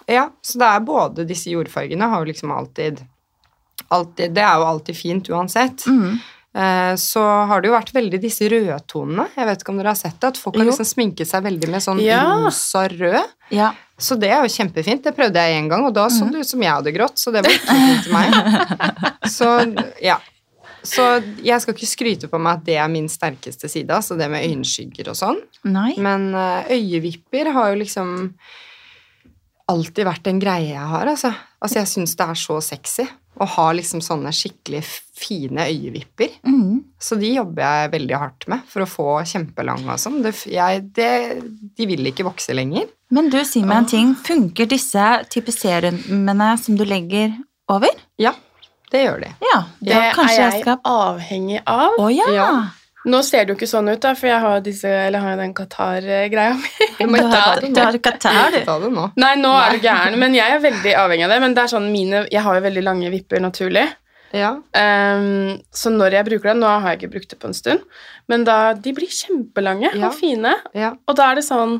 Ja, 0.08 0.28
så 0.46 0.60
det 0.62 0.68
er 0.70 0.86
både 0.86 1.26
disse 1.28 1.50
jordfargene 1.52 2.08
har 2.12 2.22
jo 2.24 2.30
liksom 2.30 2.52
alltid 2.56 3.02
Alltid, 3.94 4.32
det 4.34 4.42
er 4.46 4.62
jo 4.62 4.66
alltid 4.70 4.96
fint 4.98 5.28
uansett. 5.30 5.84
Mm. 5.90 6.20
Eh, 6.56 6.96
Så 7.02 7.22
har 7.50 7.62
det 7.62 7.70
jo 7.72 7.74
vært 7.76 7.94
veldig 7.96 8.20
disse 8.22 8.46
rødtonene. 8.52 9.28
Jeg 9.36 9.46
vet 9.50 9.62
ikke 9.64 9.70
om 9.74 9.78
dere 9.82 9.94
har 9.94 9.96
sett 9.98 10.20
det? 10.22 10.28
At 10.34 10.38
folk 10.38 10.56
har 10.60 10.66
liksom 10.68 10.86
sminket 10.86 11.28
seg 11.28 11.44
veldig 11.44 11.70
med 11.74 11.82
sånn 11.82 12.02
Ja. 12.04 12.24
rosa 12.46 12.88
rød. 12.88 13.24
Ja. 13.50 13.72
Så 13.98 14.18
det 14.20 14.30
er 14.30 14.44
jo 14.44 14.52
kjempefint. 14.54 15.02
Det 15.04 15.16
prøvde 15.16 15.34
jeg 15.42 15.58
en 15.58 15.70
gang, 15.70 15.86
og 15.86 15.94
da 15.94 16.08
så 16.10 16.30
det 16.32 16.40
ut 16.42 16.50
som 16.50 16.62
jeg 16.62 16.72
hadde 16.72 16.94
grått, 16.94 17.18
så 17.18 17.32
det 17.32 17.44
var 17.46 17.54
ikke 17.54 17.78
fint 17.78 18.04
til 18.04 18.14
meg. 18.14 18.30
Så 19.38 19.50
ja. 20.02 20.20
Så 20.84 21.24
jeg 21.42 21.62
skal 21.64 21.74
ikke 21.74 21.88
skryte 21.88 22.28
på 22.28 22.38
meg 22.44 22.58
at 22.60 22.64
det 22.66 22.76
er 22.76 22.90
min 22.92 23.08
sterkeste 23.08 23.70
side, 23.72 23.88
altså 23.90 24.18
det 24.20 24.30
med 24.30 24.44
øyenskygger 24.44 25.08
og 25.14 25.16
sånn. 25.16 25.40
Nei. 25.64 25.94
Men 25.98 26.34
eh, 26.36 26.74
øyevipper 26.76 27.54
har 27.56 27.72
jo 27.72 27.80
liksom 27.80 28.34
alltid 29.72 30.06
vært 30.10 30.28
en 30.28 30.40
greie 30.44 30.74
jeg 30.74 30.88
har, 30.92 31.08
altså. 31.08 31.32
Altså 31.64 31.80
jeg 31.80 31.88
syns 31.94 32.16
det 32.20 32.28
er 32.28 32.40
så 32.42 32.58
sexy 32.62 33.06
å 33.42 33.48
har 33.50 33.74
liksom 33.74 34.02
sånne 34.04 34.30
skikkelig 34.36 34.84
fine 35.18 35.64
øyevipper. 35.70 36.30
Mm. 36.46 36.84
Så 37.02 37.16
de 37.20 37.32
jobber 37.34 37.64
jeg 37.64 37.92
veldig 37.96 38.18
hardt 38.20 38.48
med 38.52 38.62
for 38.70 38.84
å 38.86 38.90
få 38.90 39.08
kjempelange 39.26 39.88
og 39.90 39.98
sånn. 40.02 40.22
Det, 40.26 40.34
jeg- 40.52 40.84
det, 40.94 41.10
de 41.78 41.86
vil 41.90 42.06
ikke 42.12 42.26
vokse 42.28 42.54
lenger. 42.54 42.88
Men 43.14 43.30
du, 43.30 43.40
si 43.46 43.62
meg 43.64 43.78
en 43.78 43.86
ting. 43.90 44.14
Funker 44.16 44.66
disse 44.70 45.08
type 45.30 45.52
serumene 45.54 46.58
som 46.62 46.76
du 46.78 46.84
legger 46.86 47.34
over? 47.70 47.90
Ja, 48.22 48.34
det 48.92 49.06
gjør 49.08 49.20
de. 49.26 49.34
Ja, 49.42 49.60
Det 49.82 50.00
kanskje 50.16 50.38
er 50.38 50.42
jeg 50.42 50.52
jeg 50.54 50.62
skal 50.62 50.80
avhengig 50.86 51.62
av. 51.66 51.98
Å 52.00 52.10
ja! 52.14 52.30
Ja. 52.34 52.50
Nå 53.06 53.20
ser 53.28 53.44
det 53.44 53.52
jo 53.52 53.58
ikke 53.58 53.68
sånn 53.68 53.90
ut, 53.92 54.00
da, 54.04 54.14
for 54.16 54.30
jeg 54.30 54.40
har, 54.40 54.62
disse, 54.64 54.88
eller 54.88 55.20
har 55.20 55.36
den 55.42 55.52
Qatar-greia 55.58 56.54
mi. 56.56 56.70
Du 57.00 57.18
har, 57.34 57.60
du 57.60 57.80
har 57.82 57.98
Qatar, 58.00 58.54
du. 58.56 58.62
Ta 58.70 58.78
det 58.80 58.92
nå. 58.96 59.10
Nei, 59.20 59.34
nå 59.42 59.52
er 59.60 59.76
du 59.76 59.84
gæren, 59.84 60.16
men 60.22 60.38
jeg 60.38 60.56
er 60.56 60.62
veldig 60.64 60.94
avhengig 61.02 61.26
av 61.28 61.34
det. 61.36 61.40
Men 61.44 61.58
det 61.58 61.66
er 61.66 61.74
sånn 61.74 61.90
mine, 61.92 62.22
jeg 62.32 62.44
har 62.46 62.56
jo 62.60 62.64
veldig 62.64 62.84
lange 62.86 63.12
vipper 63.12 63.44
naturlig. 63.44 63.84
Ja. 64.34 64.54
Um, 64.74 65.60
så 65.70 65.92
når 65.94 66.16
jeg 66.18 66.26
bruker 66.26 66.50
det 66.50 66.56
Nå 66.58 66.70
har 66.72 66.88
jeg 66.96 67.04
ikke 67.04 67.12
brukt 67.18 67.30
det 67.30 67.38
på 67.44 67.52
en 67.52 67.54
stund, 67.54 67.84
men 68.32 68.48
da, 68.48 68.56
de 68.74 68.94
blir 68.98 69.12
kjempelange 69.14 69.92
Ja. 69.94 70.08
og 70.08 70.16
fine. 70.18 70.56
ja. 70.74 70.96
Og 71.06 71.20
da 71.20 71.28
er 71.30 71.38
det 71.38 71.44
sånn 71.46 71.76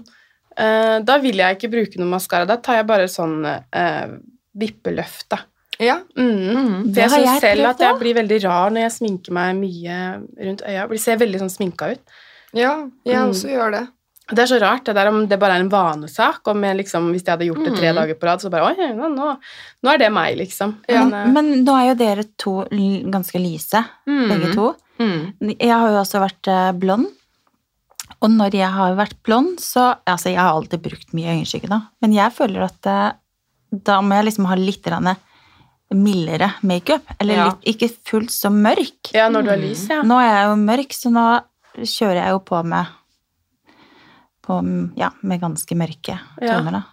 uh, 0.60 0.98
Da 1.02 1.16
vil 1.24 1.42
jeg 1.42 1.58
ikke 1.58 1.72
bruke 1.74 1.98
noe 1.98 2.12
maskara. 2.12 2.46
Da 2.46 2.60
tar 2.62 2.78
jeg 2.82 2.90
bare 2.92 3.08
sånn 3.10 3.40
uh, 3.48 4.14
vippeløft, 4.60 5.26
da. 5.34 5.40
Ja. 5.84 5.98
Mm. 6.18 6.30
Mm. 6.58 6.94
Det 6.94 7.02
jeg 7.04 7.10
har 7.12 7.20
syns 7.20 7.42
selv 7.44 7.66
at 7.74 7.80
jeg 7.84 8.00
blir 8.00 8.16
veldig 8.22 8.38
rar 8.46 8.70
når 8.72 8.86
jeg 8.88 8.94
sminker 9.00 9.32
meg 9.36 9.56
mye 9.60 9.98
rundt 10.48 10.64
øya. 10.66 10.88
Jeg 10.90 11.00
ser 11.04 11.18
veldig 11.22 11.40
sånn 11.44 11.52
sminka 11.54 11.92
ut. 11.94 12.00
ja, 12.54 12.88
jeg 13.06 13.16
Mm. 13.18 13.30
også 13.34 13.50
gjør 13.50 13.72
det. 13.80 13.88
Det 14.32 14.40
er 14.40 14.46
så 14.48 14.60
rart 14.62 14.86
det 14.86 14.94
der 14.96 15.08
om 15.10 15.28
det 15.28 15.38
bare 15.40 15.58
er 15.58 15.60
en 15.60 15.70
vanesak. 15.70 16.40
Om 16.48 16.62
jeg 16.64 16.78
liksom, 16.78 17.10
hvis 17.12 17.26
jeg 17.26 17.34
hadde 17.34 17.48
gjort 17.50 17.66
det 17.66 17.76
tre 17.76 17.90
Mm. 17.92 17.96
dager 17.96 18.16
på 18.16 18.24
rad, 18.30 18.40
så 18.40 18.50
bare 18.50 18.70
Oi, 18.72 18.94
nå, 18.96 19.10
nå, 19.14 19.38
nå 19.84 19.94
er 19.94 19.98
det 19.98 20.12
meg, 20.14 20.38
liksom. 20.38 20.78
Ja. 20.88 21.04
Men, 21.04 21.14
eh, 21.14 21.32
Men 21.34 21.66
nå 21.66 21.74
er 21.76 21.90
jo 21.90 21.96
dere 21.96 22.24
to 22.38 22.64
ganske 23.12 23.36
lyse, 23.42 23.84
begge 24.08 24.54
to. 24.54 24.76
Mm. 25.00 25.58
Jeg 25.60 25.70
har 25.70 25.90
jo 25.90 26.00
også 26.00 26.20
vært 26.24 26.48
eh, 26.48 26.72
blond. 26.72 27.08
Og 28.22 28.30
når 28.32 28.52
jeg 28.54 28.70
har 28.72 28.96
vært 28.96 29.16
blond, 29.24 29.58
så 29.60 29.98
Altså, 30.08 30.30
jeg 30.32 30.38
har 30.38 30.54
alltid 30.54 30.82
brukt 30.82 31.14
mye 31.14 31.34
øyenskygge, 31.36 31.68
da. 31.68 31.82
Men 32.02 32.14
jeg 32.14 32.32
føler 32.32 32.64
at 32.64 32.86
eh, 32.88 33.12
da 33.84 34.00
må 34.02 34.16
jeg 34.16 34.26
liksom 34.32 34.46
ha 34.46 34.56
litt 34.56 34.82
grann 34.84 35.04
mildere 35.96 36.52
makeup. 36.64 37.02
Eller 37.20 37.36
Ja. 37.36 37.46
litt, 37.46 37.76
ikke 37.76 37.90
fullt 38.06 38.30
så 38.32 38.50
mørk. 38.52 39.12
ja, 39.14 39.30
når 39.30 39.44
du 39.44 39.50
har 39.50 39.58
lys, 39.58 39.88
ja. 39.90 40.02
Nå 40.04 40.20
er 40.20 40.30
jeg 40.34 40.50
jo 40.50 40.56
mørk, 40.56 40.92
så 40.94 41.12
nå 41.12 41.26
kjører 41.78 42.16
jeg 42.24 42.30
jo 42.30 42.40
på 42.40 42.64
med 42.66 42.86
på, 44.44 44.58
ja, 44.98 45.10
med 45.22 45.40
ganske 45.42 45.76
mørke 45.76 46.20
Ja. 46.42 46.58
toner, 46.60 46.72
da. 46.72 46.84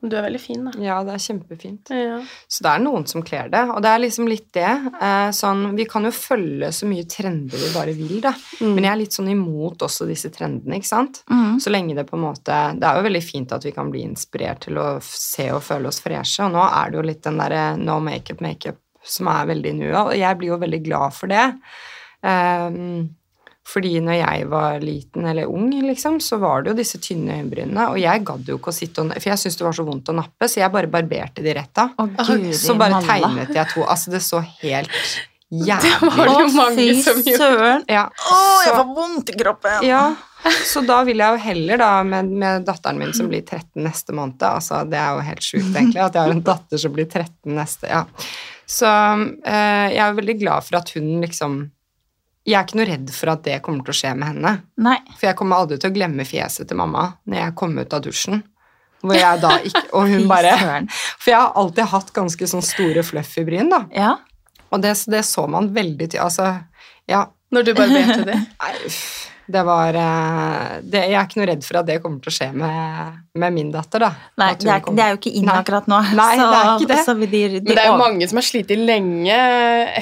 Du 0.00 0.14
er 0.14 0.22
veldig 0.28 0.40
fin, 0.40 0.66
da. 0.68 0.72
Ja, 0.82 0.96
det 1.02 1.14
er 1.16 1.22
kjempefint. 1.22 1.90
Ja. 1.90 2.20
Så 2.46 2.62
det 2.62 2.70
er 2.70 2.82
noen 2.84 3.06
som 3.10 3.24
kler 3.26 3.48
det, 3.50 3.64
og 3.74 3.82
det 3.82 3.90
er 3.90 4.02
liksom 4.04 4.28
litt 4.30 4.46
det. 4.54 4.70
Eh, 5.02 5.30
sånn, 5.34 5.64
vi 5.74 5.88
kan 5.90 6.06
jo 6.06 6.12
følge 6.14 6.70
så 6.74 6.86
mye 6.86 7.06
trender 7.10 7.58
vi 7.58 7.70
bare 7.74 7.94
vil, 7.98 8.20
da. 8.22 8.32
Mm. 8.62 8.72
Men 8.76 8.86
jeg 8.86 8.92
er 8.92 9.00
litt 9.02 9.18
sånn 9.18 9.32
imot 9.34 9.82
også 9.88 10.06
disse 10.06 10.30
trendene, 10.34 10.78
ikke 10.78 10.90
sant? 10.92 11.22
Mm. 11.32 11.58
Så 11.62 11.74
lenge 11.74 11.98
det 11.98 12.06
på 12.08 12.14
en 12.18 12.24
måte 12.28 12.56
Det 12.78 12.86
er 12.86 12.98
jo 12.98 13.06
veldig 13.08 13.24
fint 13.24 13.54
at 13.54 13.66
vi 13.66 13.74
kan 13.74 13.90
bli 13.90 14.04
inspirert 14.06 14.62
til 14.68 14.78
å 14.78 14.88
se 15.02 15.48
og 15.54 15.64
føle 15.66 15.90
oss 15.90 16.02
freshe, 16.04 16.46
og 16.46 16.54
nå 16.54 16.62
er 16.68 16.90
det 16.90 17.00
jo 17.00 17.06
litt 17.10 17.24
den 17.26 17.42
derre 17.42 17.64
no 17.80 17.98
makeup, 18.04 18.42
makeup 18.44 18.78
som 19.08 19.30
er 19.32 19.48
veldig 19.48 19.74
i 19.78 19.92
og 19.94 20.10
jeg 20.16 20.38
blir 20.38 20.52
jo 20.52 20.60
veldig 20.60 20.80
glad 20.84 21.14
for 21.16 21.30
det. 21.32 21.46
Ehm, 22.26 23.08
fordi 23.68 23.98
når 24.00 24.16
jeg 24.16 24.48
var 24.48 24.80
liten 24.80 25.26
eller 25.28 25.48
ung, 25.50 25.70
liksom, 25.84 26.18
så 26.24 26.38
var 26.40 26.64
det 26.64 26.72
jo 26.72 26.78
disse 26.78 27.00
tynne 27.04 27.36
øyenbrynene, 27.36 27.88
og 27.92 27.98
jeg 28.00 28.24
gadd 28.28 28.48
jo 28.48 28.56
ikke 28.56 28.72
å 28.72 28.76
sitte 28.76 29.04
og 29.04 29.12
For 29.18 29.30
jeg 29.30 29.42
syntes 29.42 29.58
det 29.60 29.66
var 29.66 29.76
så 29.76 29.84
vondt 29.88 30.12
å 30.12 30.14
nappe, 30.16 30.48
så 30.48 30.62
jeg 30.62 30.72
bare 30.72 30.90
barberte 30.92 31.44
de 31.44 31.56
rett 31.58 31.82
av. 31.82 31.92
Så 32.56 32.78
bare 32.80 33.02
tegnet 33.04 33.52
jeg 33.54 33.74
to 33.74 33.84
Altså, 33.84 34.14
det 34.14 34.22
så 34.24 34.40
helt 34.62 34.94
jævlig 35.48 35.92
var 36.02 36.18
det 36.18 36.32
Å, 36.32 36.40
jo 36.40 36.48
mange 36.56 36.76
fy 36.76 36.88
som 37.00 37.20
søren! 37.24 37.84
Ja. 37.88 38.08
Å, 38.08 38.40
jeg 38.66 38.74
får 38.74 38.90
vondt 38.96 39.32
i 39.32 39.38
kroppen! 39.38 39.86
ja, 39.86 40.02
så 40.68 40.82
da 40.86 41.00
vil 41.08 41.20
jeg 41.20 41.34
jo 41.34 41.44
heller 41.46 41.80
da 41.80 41.92
med, 42.06 42.28
med 42.40 42.66
datteren 42.68 43.00
min 43.00 43.14
som 43.16 43.30
blir 43.30 43.42
13 43.42 43.82
neste 43.84 44.14
måned 44.16 44.44
Altså, 44.48 44.84
det 44.88 45.00
er 45.00 45.16
jo 45.16 45.24
helt 45.28 45.44
sjukt, 45.44 45.72
egentlig, 45.72 46.04
at 46.04 46.16
jeg 46.16 46.24
har 46.24 46.36
en 46.36 46.44
datter 46.44 46.80
som 46.80 46.94
blir 46.94 47.08
13 47.08 47.56
neste 47.56 47.90
Ja. 47.90 48.04
Så 48.68 48.84
øh, 48.84 49.86
jeg 49.88 50.04
er 50.04 50.16
veldig 50.16 50.36
glad 50.42 50.66
for 50.66 50.76
at 50.82 50.92
hun 50.92 51.22
liksom 51.24 51.62
Jeg 52.48 52.56
er 52.56 52.64
ikke 52.64 52.78
noe 52.80 52.88
redd 52.88 53.10
for 53.12 53.32
at 53.34 53.42
det 53.44 53.56
kommer 53.64 53.84
til 53.84 53.92
å 53.92 53.98
skje 53.98 54.12
med 54.16 54.30
henne. 54.30 54.52
Nei. 54.80 54.96
For 55.18 55.28
jeg 55.28 55.36
kommer 55.36 55.60
aldri 55.60 55.76
til 55.80 55.90
å 55.90 55.96
glemme 55.96 56.24
fjeset 56.28 56.70
til 56.70 56.78
mamma 56.80 57.10
når 57.28 57.42
jeg 57.42 57.56
kom 57.60 57.76
ut 57.76 57.96
av 57.96 58.04
dusjen. 58.06 58.40
Hvor 59.04 59.14
jeg 59.14 59.38
da 59.44 59.52
ikke 59.68 59.84
Og 59.94 60.08
hun 60.10 60.24
bare. 60.32 60.54
For 61.20 61.30
jeg 61.34 61.38
har 61.38 61.52
alltid 61.60 61.90
hatt 61.92 62.12
ganske 62.16 62.48
sånn 62.50 62.64
store 62.66 63.04
fluffy 63.06 63.44
bryn, 63.46 63.68
da. 63.72 63.84
Ja. 63.94 64.14
Og 64.72 64.82
det, 64.84 64.96
det 65.12 65.22
så 65.28 65.46
man 65.50 65.70
veldig 65.76 66.10
til 66.14 66.24
Altså, 66.24 66.50
ja. 67.08 67.26
Når 67.54 67.68
du 67.68 67.74
barberte 67.76 68.24
det. 68.28 68.40
Nei, 68.60 68.72
uff. 68.88 69.28
Det 69.48 69.62
var 69.64 69.96
eh, 69.96 70.72
det, 70.84 71.00
Jeg 71.08 71.16
er 71.16 71.24
ikke 71.24 71.40
noe 71.40 71.48
redd 71.48 71.62
for 71.64 71.80
at 71.80 71.86
det 71.88 71.96
kommer 72.04 72.20
til 72.24 72.32
å 72.32 72.36
skje 72.36 72.48
med, 72.60 73.16
med 73.40 73.56
min 73.56 73.70
datter, 73.72 74.04
da. 74.04 74.10
Nei, 74.40 74.50
det 74.60 74.68
er, 74.74 74.84
det 74.84 75.04
er 75.06 75.14
jo 75.14 75.20
ikke 75.22 75.32
inn 75.40 75.48
akkurat 75.52 75.88
nå. 75.88 76.02
Nei, 76.18 76.28
så, 76.36 76.46
det 76.52 76.60
er 76.60 76.70
ikke 76.74 76.90
det. 76.92 77.00
De, 77.08 77.42
de, 77.56 77.62
Men 77.64 77.72
det 77.72 77.82
er 77.82 77.90
jo 77.90 77.98
mange 78.02 78.28
som 78.28 78.40
har 78.42 78.48
slitt 78.50 78.76
lenge 78.76 79.40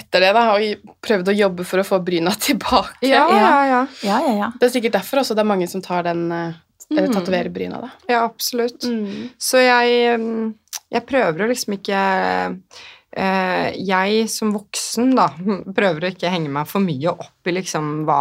etter 0.01 0.27
det, 0.27 0.35
da, 0.35 0.45
og 0.57 0.93
prøvd 1.07 1.31
å 1.31 1.37
jobbe 1.39 1.67
for 1.71 1.83
å 1.83 1.87
få 1.87 2.03
bryna 2.03 2.35
tilbake. 2.49 3.07
Ja, 3.07 3.25
ja, 3.31 3.57
ja. 3.71 3.83
Ja, 4.03 4.21
ja, 4.27 4.37
ja. 4.43 4.53
Det 4.59 4.71
er 4.71 4.79
sikkert 4.81 4.99
derfor 4.99 5.23
også 5.23 5.39
det 5.39 5.47
er 5.47 5.53
mange 5.55 5.71
som 5.71 5.85
tar 5.85 6.07
den 6.11 6.27
uh, 6.35 6.63
Mm. 6.91 7.13
tatoverer 7.13 7.49
bryna, 7.51 7.81
da. 7.81 7.91
Ja, 8.07 8.21
absolutt. 8.25 8.85
Mm. 8.85 9.29
Så 9.39 9.59
jeg, 9.59 10.21
mm, 10.21 10.53
jeg 10.95 11.07
prøver 11.09 11.43
å 11.43 11.49
liksom 11.51 11.75
ikke 11.75 12.03
eh, 13.17 13.73
Jeg 13.83 14.29
som 14.31 14.53
voksen, 14.55 15.15
da, 15.19 15.29
prøver 15.79 16.07
å 16.07 16.13
ikke 16.15 16.31
henge 16.31 16.53
meg 16.53 16.69
for 16.71 16.85
mye 16.85 17.11
opp 17.11 17.51
i 17.51 17.57
liksom 17.57 18.05
hva 18.07 18.21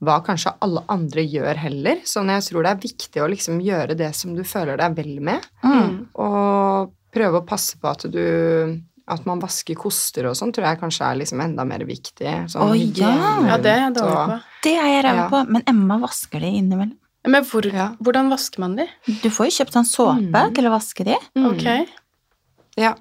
hva 0.00 0.20
kanskje 0.24 0.52
alle 0.62 0.84
andre 0.88 1.24
gjør 1.26 1.56
heller. 1.56 1.96
Sånn 2.06 2.28
jeg 2.30 2.42
tror 2.48 2.62
det 2.62 2.70
er 2.70 2.82
viktig 2.84 3.22
å 3.24 3.28
liksom 3.32 3.60
gjøre 3.60 3.96
det 3.98 4.14
som 4.14 4.34
du 4.36 4.44
føler 4.46 4.76
deg 4.78 4.94
vel 4.96 5.20
med. 5.20 5.46
Mm. 5.64 6.06
Og 6.14 6.92
prøve 7.14 7.40
å 7.40 7.46
passe 7.48 7.78
på 7.80 7.88
at 7.90 8.06
du 8.12 8.22
at 9.08 9.24
man 9.24 9.40
vasker 9.40 9.72
koster 9.74 10.26
og 10.28 10.34
sånn, 10.36 10.50
tror 10.52 10.66
jeg 10.68 10.80
kanskje 10.82 11.06
er 11.06 11.16
liksom 11.16 11.40
enda 11.40 11.64
mer 11.64 11.80
viktig. 11.88 12.28
Sånn 12.52 12.60
Å, 12.60 12.74
ja. 12.76 13.12
Ja, 13.48 13.56
det 13.56 13.70
er 13.72 13.78
jeg 13.86 13.94
dårlig 13.96 14.24
på. 14.28 14.34
Det 14.66 14.74
er 14.76 14.88
jeg 14.92 15.04
ræva 15.06 15.22
Ja. 15.22 15.28
på, 15.32 15.48
men 15.48 15.62
Emma 15.66 15.96
vasker 15.98 16.40
de 16.40 16.46
innimellom. 16.58 16.96
Men 17.26 17.44
hvor, 17.44 17.64
Ja. 17.72 17.86
hvordan 18.04 18.28
vasker 18.28 18.58
man 18.60 18.76
de? 18.76 18.86
Du 19.22 19.30
får 19.30 19.46
jo 19.48 19.64
kjøpt 19.64 19.72
sånn 19.72 19.88
såpe 19.88 20.30
Mm. 20.30 20.54
til 20.54 20.64
å 20.64 20.70
vaske 20.76 21.04
de. 21.04 21.16
Ok. 21.40 21.88
Ja. 22.76 22.94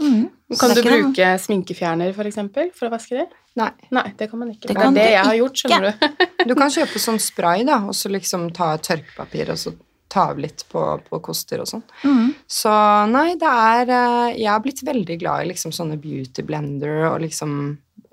Mm. 0.00 0.28
Kan 0.60 0.74
du 0.76 0.82
bruke 0.84 1.24
noe- 1.24 1.38
sminkefjerner, 1.40 2.12
for 2.14 2.28
eksempel, 2.28 2.70
for 2.76 2.88
å 2.88 2.92
vaske 2.92 3.16
det? 3.18 3.26
Nei. 3.56 3.70
Nei, 3.90 4.04
det 4.18 4.28
kan 4.30 4.38
man 4.42 4.52
ikke. 4.52 4.68
Det 4.68 4.76
Det, 4.76 4.84
er 4.84 4.94
det 4.98 5.08
jeg 5.10 5.24
har 5.24 5.38
gjort, 5.40 5.62
skjønner 5.62 5.88
du. 5.88 6.24
Du 6.46 6.54
kan 6.54 6.70
kjøpe 6.70 7.00
sånn 7.02 7.18
spray, 7.18 7.64
da, 7.66 7.80
og 7.88 7.96
så 7.96 8.10
liksom 8.12 8.50
ta 8.54 8.74
et 8.76 8.84
tørkepapir 8.86 9.50
og 9.50 9.58
så 9.58 9.72
ta 10.12 10.28
av 10.30 10.38
litt 10.38 10.62
på, 10.70 10.82
på 11.08 11.18
koster 11.24 11.62
og 11.64 11.66
sånn. 11.70 11.82
Mm. 12.04 12.28
Så 12.46 12.72
nei, 13.10 13.32
det 13.40 13.50
er 13.50 13.90
eh, 13.90 14.36
Jeg 14.38 14.50
har 14.52 14.62
blitt 14.62 14.84
veldig 14.86 15.16
glad 15.18 15.42
i 15.42 15.48
liksom 15.50 15.74
sånne 15.74 15.98
beauty 15.98 16.44
blender 16.46 17.08
og 17.10 17.20
liksom 17.24 17.56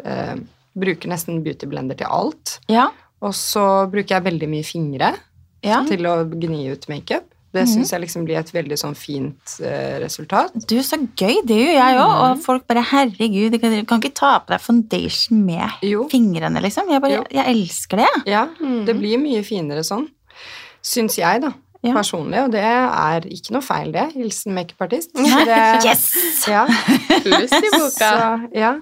eh, 0.03 0.35
Bruker 0.73 1.11
nesten 1.11 1.43
beauty 1.45 1.67
blender 1.69 1.99
til 1.99 2.09
alt. 2.09 2.55
Ja. 2.71 2.87
Og 3.21 3.35
så 3.37 3.85
bruker 3.91 4.15
jeg 4.17 4.25
veldig 4.25 4.49
mye 4.49 4.65
fingre 4.65 5.11
ja. 5.61 5.83
til 5.85 6.07
å 6.09 6.15
gni 6.31 6.63
ut 6.73 6.87
makeup. 6.89 7.27
Det 7.53 7.61
Mhm. 7.67 7.69
syns 7.75 7.91
jeg 7.91 8.01
liksom 8.01 8.25
blir 8.25 8.37
et 8.39 8.51
veldig 8.51 8.77
sånn 8.81 8.95
fint 8.97 9.59
eh, 9.61 9.99
resultat. 10.01 10.51
Du, 10.67 10.75
så 10.81 10.97
gøy. 11.15 11.45
Det 11.45 11.55
gjør 11.55 11.73
jeg 11.77 11.97
òg. 12.01 12.13
Og 12.31 12.39
folk 12.43 12.65
bare 12.67 12.81
'herregud, 12.83 13.51
du 13.51 13.59
kan, 13.59 13.85
kan 13.85 14.01
ikke 14.01 14.13
ta 14.15 14.39
på 14.39 14.47
deg 14.47 14.59
foundation 14.61 15.45
med 15.45 15.69
Jo. 15.83 16.07
fingrene', 16.09 16.61
liksom. 16.61 16.89
Jeg 16.89 17.01
bare, 17.01 17.23
jeg 17.31 17.45
elsker 17.45 17.97
det. 17.97 18.23
Ja, 18.25 18.47
Mm. 18.59 18.85
det 18.85 18.95
blir 18.99 19.17
mye 19.19 19.43
finere 19.45 19.83
sånn. 19.83 20.07
Syns 20.81 21.15
jeg, 21.17 21.41
da. 21.41 21.53
Ja. 21.83 21.93
Personlig. 21.93 22.39
Og 22.45 22.51
det 22.51 22.61
er 22.63 23.19
ikke 23.21 23.51
noe 23.51 23.61
feil, 23.61 23.91
det. 23.91 24.13
Hilsen 24.15 24.53
makeupartist. 24.55 25.09
Yes! 25.85 26.45
Ja. 26.47 26.65
Pluss 26.65 27.51
i 27.51 27.69
boka. 27.71 27.89
Så, 27.99 28.49
ja. 28.55 28.75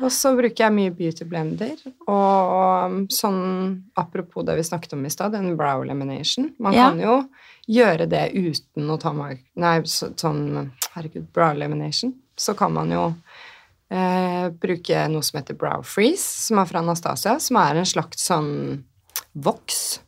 Og 0.00 0.10
så 0.12 0.32
bruker 0.36 0.64
jeg 0.64 0.72
mye 0.74 0.90
beauty 0.96 1.24
blender. 1.28 1.76
Og 2.08 2.86
um, 2.88 2.96
sånn 3.12 3.82
apropos 3.98 4.46
det 4.46 4.56
vi 4.58 4.64
snakket 4.66 4.94
om 4.96 5.04
i 5.06 5.10
stad, 5.12 5.34
en 5.34 5.56
brow 5.56 5.82
elimination 5.84 6.52
Man 6.58 6.72
Ja. 6.74 6.88
kan 6.90 7.00
jo 7.00 7.16
gjøre 7.68 8.08
det 8.10 8.32
uten 8.34 8.88
å 8.90 8.98
ta 9.00 9.12
meg 9.12 9.42
Nei, 9.54 9.80
så, 9.86 10.08
sånn 10.18 10.72
Herregud, 10.94 11.28
brow 11.32 11.52
elimination 11.54 12.14
Så 12.36 12.54
kan 12.58 12.72
man 12.72 12.90
jo 12.90 13.04
eh, 13.92 14.48
bruke 14.50 15.04
noe 15.12 15.22
som 15.22 15.38
heter 15.40 15.54
brow 15.58 15.82
freeze, 15.84 16.24
som 16.48 16.58
er 16.58 16.64
fra 16.70 16.80
Anastasia, 16.80 17.36
som 17.38 17.56
er 17.60 17.76
en 17.82 17.84
slags 17.88 18.24
sånn 18.26 18.84
voks 19.34 20.00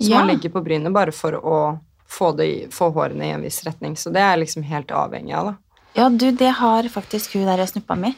som 0.00 0.10
Ja. 0.12 0.18
man 0.20 0.28
legger 0.34 0.50
på 0.52 0.62
brynet 0.64 0.92
bare 0.92 1.12
for 1.12 1.32
å 1.40 1.56
få, 2.08 2.32
det, 2.36 2.68
få 2.72 2.90
hårene 2.92 3.26
i 3.26 3.30
en 3.34 3.42
viss 3.42 3.62
retning. 3.64 3.96
Så 3.96 4.10
det 4.12 4.20
er 4.24 4.36
liksom 4.40 4.62
helt 4.64 4.88
avhengig 4.90 5.34
av, 5.36 5.50
da. 5.52 5.56
Ja, 5.94 6.08
du, 6.08 6.30
det 6.32 6.48
har 6.60 6.82
faktisk 6.88 7.34
hun 7.34 7.44
der 7.46 7.64
snuppa 7.66 7.96
mi. 7.98 8.14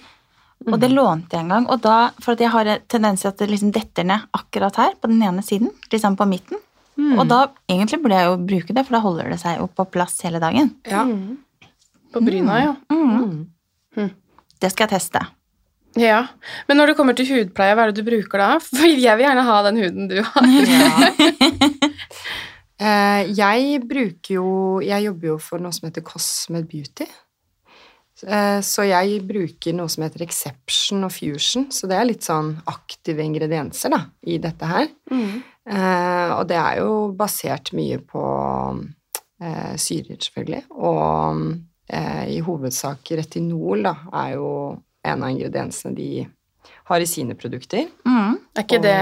Og 0.66 0.72
Mhm. 0.74 0.80
det 0.80 0.90
lånte 0.92 1.32
jeg 1.36 1.40
en 1.44 1.48
gang. 1.48 1.66
Og 1.70 1.80
da, 1.82 2.10
for 2.20 2.32
at 2.32 2.38
jeg 2.40 2.50
har 2.50 2.66
en 2.66 2.80
tendens 2.88 3.20
til 3.20 3.28
at 3.28 3.36
det 3.38 3.48
liksom 3.50 3.72
detter 3.72 4.04
ned 4.04 4.20
akkurat 4.32 4.76
her, 4.76 4.92
på 5.00 5.08
den 5.08 5.22
ene 5.22 5.42
siden. 5.42 5.70
Liksom 5.90 6.16
på 6.16 6.26
midten. 6.28 6.58
Mm. 6.98 7.18
Og 7.18 7.28
da 7.28 7.46
egentlig 7.68 8.02
burde 8.02 8.14
jeg 8.18 8.26
jo 8.28 8.36
bruke 8.46 8.74
det, 8.74 8.86
for 8.86 8.92
da 8.96 9.00
holder 9.00 9.30
det 9.30 9.40
seg 9.40 9.58
jo 9.58 9.66
på 9.66 9.84
plass 9.90 10.20
hele 10.22 10.38
dagen. 10.40 10.74
Ja. 10.86 11.04
Mm. 11.04 11.36
På 12.12 12.20
bryna, 12.20 12.60
ja. 12.62 12.74
Mm. 12.92 13.46
Mm. 13.96 14.10
Det 14.60 14.70
skal 14.72 14.88
jeg 14.88 15.00
teste. 15.00 15.26
ja. 15.96 16.26
Men 16.68 16.76
når 16.76 16.86
det 16.88 16.96
kommer 16.96 17.14
til 17.16 17.26
hudpleie, 17.26 17.74
hva 17.74 17.82
er 17.88 17.92
det 17.92 18.04
du 18.04 18.10
bruker 18.10 18.38
da? 18.38 18.58
For 18.60 18.86
jeg 18.86 19.16
vil 19.18 19.26
gjerne 19.26 19.42
ha 19.44 19.62
den 19.62 19.76
huden 19.82 20.08
du 20.08 20.22
har. 20.22 20.42
Ja. 20.68 20.88
jeg 23.42 23.80
bruker 23.88 24.34
jo 24.34 24.80
Jeg 24.82 25.04
jobber 25.06 25.26
jo 25.28 25.38
for 25.38 25.58
noe 25.62 25.72
som 25.72 25.86
heter 25.88 26.02
Cosmed 26.02 26.68
Beauty. 26.70 27.06
Eh, 28.26 28.60
så 28.64 28.86
jeg 28.86 29.22
bruker 29.26 29.74
noe 29.76 29.90
som 29.92 30.04
heter 30.06 30.24
Exception 30.26 31.06
og 31.06 31.12
Fusion, 31.14 31.68
så 31.74 31.88
det 31.90 31.98
er 31.98 32.08
litt 32.08 32.26
sånn 32.26 32.54
aktive 32.70 33.24
ingredienser 33.24 33.92
da, 33.94 34.02
i 34.26 34.38
dette 34.42 34.68
her. 34.68 34.88
Mm. 35.12 35.42
Eh, 35.72 36.30
og 36.36 36.46
det 36.50 36.58
er 36.58 36.80
jo 36.82 36.94
basert 37.18 37.72
mye 37.78 37.98
på 38.06 38.24
eh, 39.42 39.74
syrer, 39.76 40.18
selvfølgelig. 40.18 40.64
Og 40.78 41.44
i 41.92 42.38
hovedsak 42.40 43.10
retinol 43.18 43.82
da, 43.84 43.90
er 44.22 44.36
jo 44.38 44.46
en 45.04 45.24
av 45.26 45.28
ingrediensene 45.28 45.92
de 45.92 46.22
har 46.88 47.02
i 47.02 47.08
sine 47.10 47.34
produkter. 47.36 47.90
Mm. 48.06 48.38
Er 48.56 48.64
ikke 48.64 48.78
det 48.80 49.00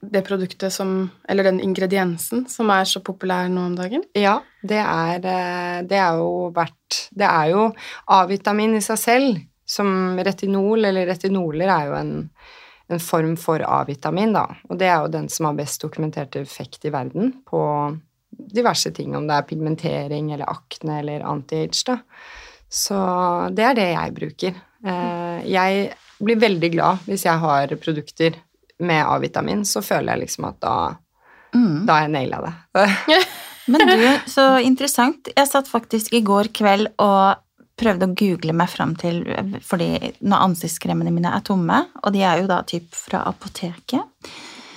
det 0.00 0.22
produktet 0.26 0.72
som 0.72 1.10
Eller 1.28 1.44
den 1.44 1.60
ingrediensen 1.60 2.46
som 2.48 2.70
er 2.70 2.84
så 2.84 3.00
populær 3.04 3.48
nå 3.50 3.64
om 3.66 3.76
dagen? 3.76 4.04
Ja, 4.14 4.38
det 4.62 4.78
er, 4.78 5.18
eh, 5.26 5.82
det 5.88 5.98
er 5.98 6.18
jo 6.20 6.50
verdt 6.54 7.08
Det 7.12 7.26
er 7.26 7.50
jo 7.50 7.64
A-vitamin 8.06 8.76
i 8.78 8.80
seg 8.84 8.98
selv, 8.98 9.40
som 9.66 10.16
retinol, 10.16 10.84
eller 10.84 11.06
retinoler 11.10 11.68
er 11.68 11.86
jo 11.90 11.94
en, 11.98 12.12
en 12.88 12.98
form 13.02 13.34
for 13.36 13.60
A-vitamin, 13.60 14.32
da. 14.32 14.46
Og 14.70 14.78
det 14.80 14.86
er 14.88 15.02
jo 15.02 15.10
den 15.12 15.28
som 15.28 15.50
har 15.50 15.58
best 15.58 15.82
dokumentert 15.82 16.36
effekt 16.40 16.86
i 16.88 16.92
verden 16.94 17.34
på 17.44 17.60
diverse 18.30 18.92
ting, 18.96 19.16
om 19.16 19.26
det 19.28 19.34
er 19.36 19.46
pigmentering 19.48 20.32
eller 20.32 20.48
akne 20.48 21.00
eller 21.02 21.26
anti-age, 21.26 21.84
da. 21.90 21.98
Så 22.70 22.96
det 23.56 23.64
er 23.64 23.76
det 23.76 23.88
jeg 23.92 24.14
bruker. 24.16 24.58
Eh, 24.84 25.44
Jeg 25.48 25.92
blir 26.18 26.36
veldig 26.40 26.70
glad 26.72 27.04
hvis 27.06 27.24
jeg 27.24 27.38
har 27.38 27.76
produkter 27.80 28.34
med 28.78 29.04
A-vitamin, 29.06 29.64
så 29.66 29.82
føler 29.82 30.14
jeg 30.14 30.26
liksom 30.26 30.48
at 30.52 30.60
da, 30.64 30.78
Mm. 31.54 31.86
da 31.86 31.94
har 31.94 32.02
jeg 32.04 32.12
naila 32.12 32.38
det. 32.44 32.88
Men 33.72 33.84
du, 33.88 34.02
så 34.28 34.58
interessant. 34.64 35.28
Jeg 35.36 35.48
satt 35.48 35.68
faktisk 35.68 36.12
i 36.12 36.20
går 36.24 36.50
kveld 36.56 36.90
og 37.00 37.40
prøvde 37.78 38.08
å 38.08 38.14
google 38.18 38.52
meg 38.56 38.68
fram 38.72 38.94
til 38.98 39.20
Fordi 39.62 40.12
når 40.20 40.44
ansiktskremene 40.48 41.12
mine 41.14 41.30
er 41.30 41.44
tomme, 41.46 41.82
og 42.02 42.12
de 42.12 42.24
er 42.26 42.40
jo 42.42 42.48
da 42.50 42.62
typ 42.66 42.88
fra 42.96 43.22
apoteket 43.28 44.30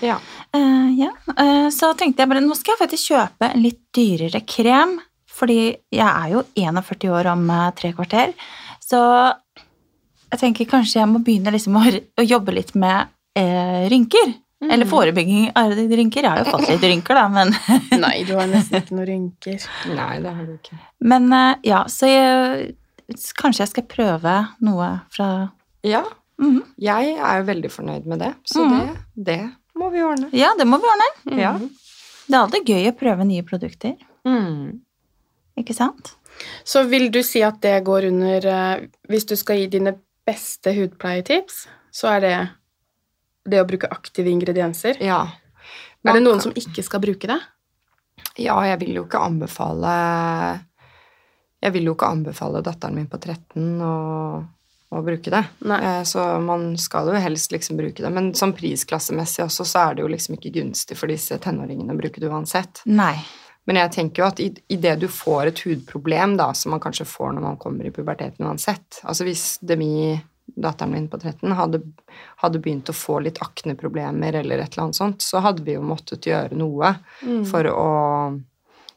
Ja. 0.03 0.19
Uh, 0.55 0.91
ja. 0.97 1.11
Uh, 1.33 1.69
så 1.73 1.93
tenkte 1.97 2.23
jeg 2.23 2.31
bare 2.31 2.43
nå 2.43 2.55
skal 2.57 2.75
jeg 2.75 2.81
faktisk 2.83 3.13
kjøpe 3.13 3.51
en 3.51 3.63
litt 3.63 3.79
dyrere 3.95 4.43
krem, 4.45 4.97
fordi 5.31 5.59
jeg 5.91 6.07
er 6.07 6.35
jo 6.35 6.43
41 6.59 7.07
år 7.15 7.31
om 7.31 7.43
eh, 7.49 7.67
tre 7.77 7.93
kvarter. 7.95 8.33
Så 8.83 8.99
jeg 10.31 10.39
tenker 10.41 10.67
kanskje 10.69 10.99
jeg 10.99 11.09
må 11.09 11.21
begynne 11.23 11.53
liksom 11.55 11.77
å, 11.79 11.83
å 12.19 12.25
jobbe 12.25 12.53
litt 12.55 12.75
med 12.75 13.07
eh, 13.35 13.89
rynker. 13.91 14.33
Eller 14.61 14.85
forebygging 14.85 15.47
av 15.57 15.71
rynker. 15.73 16.21
Jeg 16.21 16.29
har 16.29 16.43
jo 16.43 16.51
fått 16.51 16.67
litt 16.69 16.83
rynker, 16.85 17.17
da, 17.17 17.23
men, 17.33 17.49
Nei, 18.03 18.23
du 18.27 18.35
har 18.37 18.45
nesten 18.51 18.77
ikke 18.83 18.93
noen 18.93 19.07
rynker. 19.09 19.63
Nei, 19.89 20.19
det 20.21 20.33
har 20.37 20.45
du 20.45 20.51
ikke. 20.53 20.77
men 21.01 21.31
eh, 21.33 21.55
ja, 21.65 21.79
så 21.89 22.05
jeg, 22.11 22.75
kanskje 23.41 23.63
jeg 23.65 23.71
skal 23.73 23.87
prøve 23.89 24.35
noe 24.61 24.91
fra 25.15 25.31
Ja, 25.83 26.03
Mhm. 26.41 26.61
jeg 26.81 27.15
er 27.21 27.41
jo 27.41 27.43
veldig 27.45 27.69
fornøyd 27.69 28.05
med 28.09 28.19
det, 28.19 28.31
så 28.49 28.63
Mhm. 28.65 28.95
det, 29.15 29.25
det 29.25 29.39
må 29.77 29.89
vi 29.93 29.99
ordne. 30.05 30.29
Ja, 30.33 30.53
det 30.57 30.65
må 30.67 30.77
vi 30.81 30.87
ordne. 30.89 31.09
Ja. 31.41 31.51
Det 31.57 32.33
er 32.33 32.39
alltid 32.39 32.65
gøy 32.65 32.87
å 32.89 32.95
prøve 32.97 33.25
nye 33.25 33.43
produkter, 33.43 33.97
Mm. 34.25 34.79
ikke 35.57 35.73
sant? 35.75 36.13
Så 36.63 36.85
vil 36.89 37.09
du 37.11 37.21
si 37.23 37.41
at 37.41 37.59
det 37.61 37.83
går 37.83 38.07
under 38.07 38.45
eh, 38.47 38.87
Hvis 39.09 39.25
du 39.25 39.35
skal 39.35 39.57
gi 39.57 39.67
dine 39.67 39.95
beste 40.25 40.73
hudpleietips, 40.73 41.67
så 41.91 42.07
er 42.15 42.19
det 42.21 42.49
det 43.47 43.61
å 43.61 43.67
bruke 43.67 43.89
aktive 43.91 44.29
ingredienser? 44.31 44.99
Ja. 45.03 45.23
Er 46.05 46.17
det 46.17 46.23
noen 46.23 46.41
som 46.41 46.53
ikke 46.57 46.83
skal 46.85 47.01
bruke 47.03 47.29
det? 47.29 47.39
Ja, 48.41 48.55
jeg 48.65 48.79
vil 48.81 48.95
jo 48.99 49.03
ikke 49.05 49.21
anbefale 49.21 49.91
Jeg 51.61 51.73
vil 51.75 51.89
jo 51.89 51.93
ikke 51.95 52.09
anbefale 52.09 52.61
datteren 52.65 52.95
min 52.97 53.09
på 53.11 53.19
13 53.21 53.81
å, 53.85 53.91
å 54.97 55.01
bruke 55.05 55.33
det. 55.33 55.43
Nei. 55.69 55.77
Eh, 55.85 56.01
Så 56.09 56.23
man 56.41 56.71
skal 56.81 57.11
jo 57.11 57.21
helst 57.21 57.53
liksom 57.53 57.77
bruke 57.77 58.01
det. 58.01 58.09
Men 58.13 58.31
sånn 58.37 58.55
prisklassemessig 58.57 59.45
også, 59.45 59.67
så 59.67 59.83
er 59.85 59.95
det 59.97 60.05
jo 60.05 60.09
liksom 60.09 60.37
ikke 60.39 60.53
gunstig 60.57 60.97
for 60.97 61.11
disse 61.11 61.37
tenåringene 61.43 61.93
å 61.93 61.99
bruke 62.01 62.23
det 62.23 62.31
uansett. 62.33 62.81
Nei. 62.89 63.19
Men 63.69 63.77
jeg 63.77 63.93
tenker 63.93 64.23
jo 64.23 64.27
at 64.31 64.39
i, 64.41 64.49
i 64.73 64.79
det 64.81 64.95
du 65.03 65.07
får 65.11 65.51
et 65.51 65.59
hudproblem, 65.67 66.33
da, 66.39 66.49
som 66.57 66.73
man 66.73 66.81
kanskje 66.81 67.05
får 67.05 67.35
når 67.35 67.45
man 67.45 67.59
kommer 67.61 67.85
i 67.85 67.91
puberteten 67.93 68.47
uansett 68.47 69.03
Altså 69.05 69.27
hvis 69.27 69.43
Demi, 69.61 70.15
datteren 70.57 70.95
min 70.95 71.05
på 71.11 71.19
13, 71.21 71.45
hadde, 71.59 71.83
hadde 72.41 72.61
begynt 72.61 72.89
å 72.89 72.95
få 72.97 73.19
litt 73.21 73.41
akneproblemer 73.43 74.39
eller 74.41 74.63
et 74.63 74.73
eller 74.73 74.87
annet 74.87 74.97
sånt, 74.97 75.25
så 75.25 75.41
hadde 75.45 75.65
vi 75.65 75.75
jo 75.77 75.83
måttet 75.85 76.25
gjøre 76.29 76.57
noe 76.57 76.95
for 77.49 77.69
å 77.69 77.89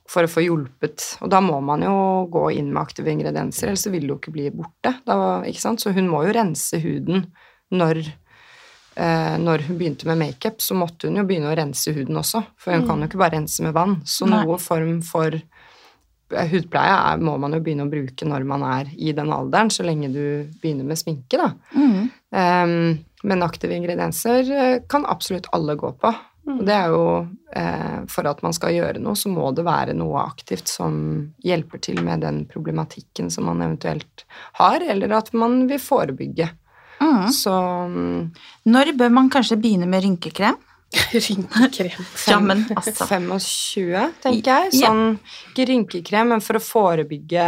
for 0.08 0.26
å 0.26 0.30
få 0.30 0.44
hjulpet. 0.44 1.04
Og 1.24 1.30
da 1.32 1.40
må 1.44 1.58
man 1.64 1.84
jo 1.84 1.94
gå 2.32 2.48
inn 2.58 2.72
med 2.72 2.82
aktive 2.82 3.12
ingredienser, 3.12 3.70
ellers 3.70 3.86
så 3.86 3.92
vil 3.92 4.04
det 4.04 4.12
jo 4.12 4.18
ikke 4.20 4.34
bli 4.34 4.50
borte. 4.52 4.92
Da, 5.06 5.16
ikke 5.48 5.62
sant? 5.62 5.80
Så 5.80 5.94
hun 5.96 6.10
må 6.12 6.24
jo 6.26 6.34
rense 6.36 6.80
huden 6.82 7.24
når, 7.74 8.02
eh, 9.00 9.36
når 9.40 9.64
hun 9.68 9.78
begynte 9.80 10.08
med 10.10 10.20
makeup, 10.20 10.60
så 10.60 10.76
måtte 10.76 11.08
hun 11.08 11.22
jo 11.22 11.26
begynne 11.28 11.52
å 11.52 11.56
rense 11.56 11.94
huden 11.96 12.20
også. 12.20 12.44
For 12.60 12.76
hun 12.76 12.86
kan 12.88 13.00
jo 13.00 13.08
ikke 13.08 13.22
bare 13.22 13.38
rense 13.38 13.64
med 13.64 13.76
vann. 13.76 14.02
Så 14.04 14.28
Nei. 14.28 14.44
noe 14.44 14.60
form 14.60 15.00
for 15.06 15.40
hudpleie 16.32 16.94
er, 16.94 17.22
må 17.22 17.36
man 17.40 17.56
jo 17.56 17.62
begynne 17.64 17.86
å 17.86 17.92
bruke 17.92 18.28
når 18.28 18.46
man 18.48 18.64
er 18.66 18.92
i 18.96 19.12
den 19.16 19.32
alderen, 19.34 19.72
så 19.72 19.86
lenge 19.86 20.12
du 20.14 20.24
begynner 20.62 20.86
med 20.88 21.00
sminke, 21.00 21.40
da. 21.40 21.50
Mm. 21.76 21.98
Um, 22.34 23.04
men 23.24 23.44
aktive 23.44 23.76
ingredienser 23.76 24.50
eh, 24.52 24.78
kan 24.88 25.06
absolutt 25.08 25.48
alle 25.56 25.76
gå 25.80 25.94
på. 25.96 26.10
Og 26.44 26.60
det 26.68 26.74
er 26.76 26.90
jo 26.92 27.04
eh, 27.56 28.00
For 28.12 28.28
at 28.28 28.42
man 28.44 28.52
skal 28.52 28.74
gjøre 28.76 29.00
noe, 29.00 29.16
så 29.16 29.30
må 29.32 29.48
det 29.56 29.64
være 29.64 29.94
noe 29.96 30.26
aktivt 30.26 30.68
som 30.68 30.98
hjelper 31.44 31.80
til 31.86 32.02
med 32.04 32.20
den 32.24 32.42
problematikken 32.50 33.30
som 33.32 33.48
man 33.48 33.64
eventuelt 33.64 34.26
har, 34.60 34.84
eller 34.84 35.16
at 35.16 35.32
man 35.32 35.62
vil 35.70 35.80
forebygge. 35.80 36.50
Mm. 37.00 37.24
Så 37.32 37.54
mm, 37.88 38.20
Når 38.68 38.92
bør 39.00 39.16
man 39.16 39.32
kanskje 39.32 39.58
begynne 39.60 39.88
med 39.88 40.04
rynkekrem? 40.04 40.60
Rynkekrem. 41.12 42.06
Ja, 42.28 42.38
men 42.40 42.64
altså. 42.74 43.06
25, 43.06 44.14
tenker 44.22 44.50
jeg. 44.50 44.72
Sånn 44.80 45.04
ikke 45.50 45.68
rynkekrem, 45.70 46.32
men 46.32 46.42
for 46.44 46.58
å 46.58 46.62
forebygge 46.62 47.44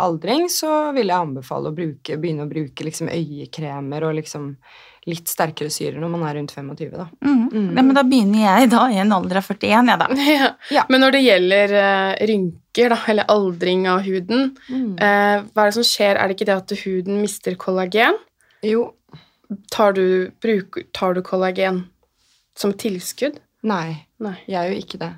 aldring, 0.00 0.46
så 0.52 0.90
vil 0.96 1.10
jeg 1.10 1.16
anbefale 1.16 1.72
å 1.72 1.76
bruke, 1.76 2.18
begynne 2.20 2.46
å 2.46 2.50
bruke 2.50 2.86
liksom 2.86 3.10
øyekremer 3.12 4.06
og 4.06 4.16
liksom 4.20 4.52
litt 5.08 5.30
sterkere 5.32 5.72
syrer 5.72 5.96
når 6.02 6.12
man 6.12 6.26
er 6.28 6.36
rundt 6.36 6.52
25, 6.54 6.90
da. 6.92 7.06
Mm. 7.24 7.72
Nei, 7.72 7.82
men 7.82 7.94
da 7.96 8.04
begynner 8.06 8.42
jeg 8.44 8.70
da 8.74 8.84
i 8.92 9.00
en 9.00 9.14
alder 9.16 9.40
av 9.40 9.48
41, 9.48 9.90
jeg, 9.90 10.00
da. 10.02 10.08
Ja. 10.30 10.50
Ja. 10.76 10.86
Men 10.92 11.04
når 11.06 11.16
det 11.16 11.22
gjelder 11.24 11.76
eh, 11.80 12.22
rynker, 12.30 12.94
da, 12.94 13.00
eller 13.10 13.32
aldring 13.32 13.88
av 13.90 14.04
huden, 14.06 14.50
eh, 14.70 15.36
hva 15.40 15.64
er 15.64 15.72
det 15.72 15.78
som 15.80 15.86
skjer? 15.88 16.20
Er 16.20 16.28
det 16.28 16.36
ikke 16.36 16.50
det 16.52 16.58
at 16.58 16.76
huden 16.84 17.22
mister 17.24 17.56
kollagen? 17.60 18.20
Jo, 18.66 18.90
Tar 19.70 19.92
du, 19.92 20.30
bruk, 20.42 20.78
tar 20.94 21.14
du 21.14 21.24
kollagen 21.26 21.80
som 22.60 22.76
tilskudd? 22.76 23.40
nei. 23.66 24.06
Nei. 24.20 24.36
Jeg 24.48 24.60
er 24.60 24.72
jo 24.74 24.80
ikke 24.82 24.98
det. 25.00 25.14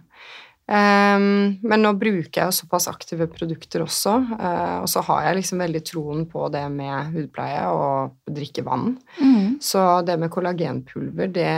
Um, 0.73 1.59
men 1.67 1.83
nå 1.83 1.91
bruker 1.99 2.39
jeg 2.39 2.47
jo 2.49 2.55
såpass 2.63 2.87
aktive 2.89 3.27
produkter 3.29 3.83
også, 3.83 4.13
uh, 4.39 4.77
og 4.85 4.87
så 4.89 5.03
har 5.09 5.25
jeg 5.27 5.41
liksom 5.41 5.59
veldig 5.61 5.81
troen 5.85 6.23
på 6.31 6.47
det 6.55 6.63
med 6.73 7.11
hudpleie 7.17 7.65
og 7.75 8.15
drikke 8.31 8.63
vann. 8.65 8.95
Mm. 9.19 9.59
Så 9.61 9.83
det 10.07 10.17
med 10.23 10.31
kollagenpulver, 10.33 11.33
det, 11.35 11.51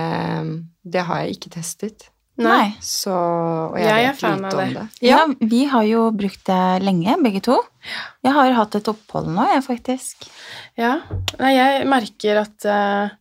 det 0.83 1.05
har 1.05 1.21
jeg 1.23 1.37
ikke 1.37 1.53
testet. 1.59 2.09
Nei. 2.41 2.73
Så, 2.83 3.13
og 3.15 3.77
jeg, 3.79 3.87
Jeg 3.87 4.07
er 4.09 4.09
vet 4.09 4.23
fan 4.25 4.41
lite 4.41 4.49
av 4.49 4.63
om 4.65 4.73
det. 4.73 4.81
det. 4.81 5.07
Ja. 5.07 5.21
vi 5.53 5.61
har 5.71 5.85
jo 5.87 6.07
brukt 6.17 6.43
det 6.49 6.63
lenge, 6.83 7.15
begge 7.23 7.45
to. 7.47 7.61
Jeg 8.25 8.35
har 8.35 8.57
hatt 8.57 8.75
et 8.81 8.91
opphold 8.91 9.29
nå, 9.31 9.45
jeg, 9.53 9.63
faktisk. 9.69 10.27
Ja. 10.81 10.97
Nei, 11.39 11.53
jeg 11.55 11.85
merker 11.93 12.41
at 12.43 12.67
eh, 12.67 13.15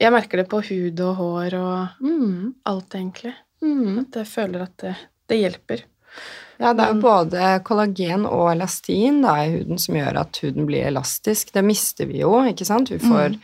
Jeg 0.00 0.10
merker 0.14 0.40
det 0.42 0.48
på 0.50 0.58
hud 0.66 1.00
og 1.06 1.16
hår 1.20 1.54
og 1.60 2.04
Mm, 2.04 2.54
alt, 2.66 2.94
egentlig. 2.98 3.34
mm. 3.62 3.98
At 4.06 4.16
jeg 4.22 4.26
føler 4.26 4.62
at 4.66 4.76
det, 4.82 4.94
det 5.30 5.38
hjelper. 5.38 5.84
Ja, 6.58 6.72
det 6.72 6.84
er 6.84 6.94
jo 6.94 7.00
både 7.02 7.46
kollagen 7.66 8.26
og 8.30 8.52
elastin 8.52 9.22
da, 9.24 9.36
i 9.42 9.52
huden 9.56 9.78
som 9.82 9.96
gjør 9.98 10.20
at 10.20 10.38
huden 10.42 10.66
blir 10.68 10.86
elastisk. 10.86 11.50
Det 11.54 11.64
mister 11.66 12.06
vi 12.06 12.20
jo, 12.22 12.30
ikke 12.46 12.66
sant? 12.68 12.90
Vi 12.94 12.98
får, 13.02 13.34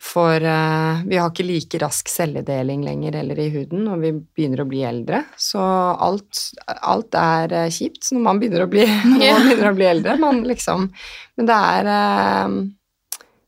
får 0.00 0.46
uh, 0.48 1.02
Vi 1.08 1.18
har 1.20 1.28
ikke 1.28 1.44
like 1.44 1.80
rask 1.82 2.08
celledeling 2.08 2.80
lenger 2.86 3.18
eller 3.20 3.38
i 3.44 3.50
huden 3.52 3.84
når 3.84 4.00
vi 4.00 4.12
begynner 4.16 4.64
å 4.64 4.68
bli 4.70 4.80
eldre. 4.88 5.22
Så 5.36 5.60
alt, 5.60 6.40
alt 6.80 7.14
er 7.20 7.52
uh, 7.66 7.68
kjipt 7.72 8.08
når 8.16 8.24
man 8.24 8.40
begynner 8.40 8.64
å 8.64 8.70
bli, 8.72 8.86
man 9.04 9.20
begynner 9.20 9.68
å 9.72 9.76
bli 9.76 9.88
eldre. 9.92 10.16
Man 10.24 10.42
liksom 10.48 10.88
Men 11.36 11.48
det 11.52 11.60
er 11.76 11.92
eh, 11.96 12.60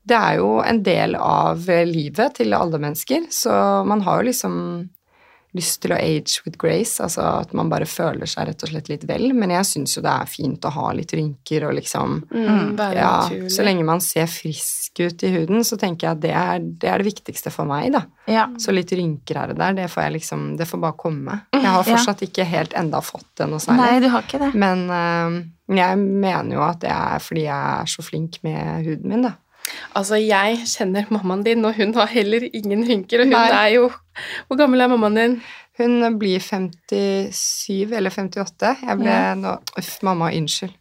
det 0.05 0.17
er 0.19 0.37
jo 0.41 0.61
en 0.67 0.83
del 0.83 1.15
av 1.17 1.63
livet 1.87 2.35
til 2.41 2.53
alle 2.55 2.79
mennesker, 2.83 3.29
så 3.31 3.85
man 3.87 4.01
har 4.03 4.23
jo 4.23 4.29
liksom 4.31 4.89
lyst 5.53 5.83
til 5.85 5.93
å 5.93 5.99
age 6.01 6.41
with 6.47 6.57
grace, 6.57 6.97
altså 7.05 7.21
at 7.43 7.51
man 7.53 7.69
bare 7.69 7.85
føler 7.85 8.25
seg 8.25 8.47
rett 8.49 8.63
og 8.65 8.71
slett 8.71 8.87
litt 8.89 9.03
vel, 9.05 9.35
men 9.37 9.51
jeg 9.53 9.67
syns 9.69 9.99
jo 9.99 10.01
det 10.01 10.09
er 10.23 10.31
fint 10.33 10.65
å 10.65 10.71
ha 10.73 10.87
litt 10.97 11.13
rynker 11.13 11.67
og 11.69 11.75
liksom 11.77 12.23
Mm, 12.33 12.79
Ja, 12.97 13.29
naturlig. 13.29 13.51
så 13.53 13.63
lenge 13.63 13.85
man 13.85 14.01
ser 14.01 14.25
frisk 14.33 14.99
ut 15.05 15.23
i 15.23 15.29
huden, 15.35 15.61
så 15.61 15.77
tenker 15.77 16.07
jeg 16.09 16.11
at 16.17 16.21
det 16.23 16.33
er 16.33 16.59
det, 16.59 16.89
er 16.89 16.99
det 17.05 17.07
viktigste 17.13 17.53
for 17.53 17.69
meg, 17.69 17.93
da. 17.93 18.07
Ja. 18.27 18.47
Så 18.57 18.73
litt 18.73 18.89
rynker 18.97 19.37
her 19.43 19.51
og 19.53 19.59
der, 19.61 19.75
det 19.75 19.91
får 19.93 20.03
jeg 20.05 20.13
liksom 20.23 20.57
Det 20.57 20.67
får 20.69 20.81
bare 20.81 20.97
komme. 20.97 21.41
Jeg 21.53 21.63
har 21.69 21.85
Ja. 21.85 21.97
fortsatt 21.97 22.23
ikke 22.23 22.45
helt 22.49 22.73
enda 22.73 23.01
fått 23.03 23.29
det 23.37 23.47
noe 23.51 23.61
Nei, 23.61 23.77
særlig. 23.77 24.01
du 24.03 24.09
har 24.09 24.23
ikke 24.23 24.39
det. 24.39 24.55
Men 24.55 24.89
øh, 24.89 25.77
jeg 25.77 25.99
mener 25.99 26.55
jo 26.55 26.63
at 26.63 26.81
det 26.81 26.91
er 26.91 27.19
fordi 27.19 27.43
jeg 27.45 27.81
er 27.83 27.85
så 27.85 28.03
flink 28.03 28.39
med 28.43 28.85
huden 28.87 29.09
min, 29.09 29.23
da. 29.23 29.35
Altså, 29.95 30.17
jeg 30.21 30.63
kjenner 30.67 31.07
mammaen 31.11 31.43
din, 31.45 31.65
og 31.65 31.75
hun 31.77 31.93
har 31.95 32.07
heller 32.07 32.45
ingen 32.53 32.85
rynker. 32.89 33.21
Og 33.25 33.27
hun 33.31 33.37
Nei. 33.37 33.49
er 33.51 33.75
jo 33.77 33.91
Hvor 34.49 34.59
gammel 34.61 34.81
er 34.85 34.89
mammaen 34.93 35.15
din? 35.17 35.37
Hun 35.79 36.19
blir 36.21 36.39
57 36.93 37.93
eller 37.97 38.11
58. 38.13 38.77
Jeg 38.87 38.99
ble 39.01 39.09
Ja. 39.09 39.35
nå 39.35 39.55
Uff, 39.79 40.03
mamma, 40.03 40.29
unnskyld. 40.31 40.75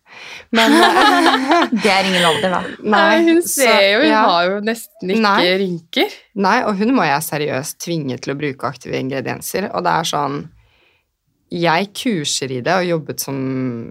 Men 0.51 0.73
eh, 0.73 1.67
Det 1.83 1.91
er 1.91 2.09
ingen 2.09 2.25
alder, 2.27 2.49
da. 2.57 2.61
Nei, 2.83 3.23
hun 3.23 3.41
så- 3.41 3.63
ser 3.63 3.91
jo 3.93 3.99
Hun 4.01 4.09
ja. 4.09 4.23
har 4.27 4.43
jo 4.49 4.59
nesten 4.67 5.09
ikke 5.15 5.21
Nei. 5.21 5.57
rynker. 5.63 6.09
Nei, 6.35 6.57
og 6.67 6.75
hun 6.77 6.93
må 6.95 7.03
jeg 7.07 7.21
seriøst 7.29 7.79
tvinge 7.85 8.19
til 8.19 8.33
å 8.35 8.37
bruke 8.37 8.67
aktive 8.67 8.99
ingredienser. 8.99 9.69
Og 9.73 9.83
det 9.87 9.91
er 9.95 10.03
sånn 10.11 10.41
Jeg 11.51 11.89
kurser 11.99 12.51
i 12.55 12.61
det 12.63 12.71
og 12.79 12.85
jobbet 12.87 13.19
som 13.19 13.37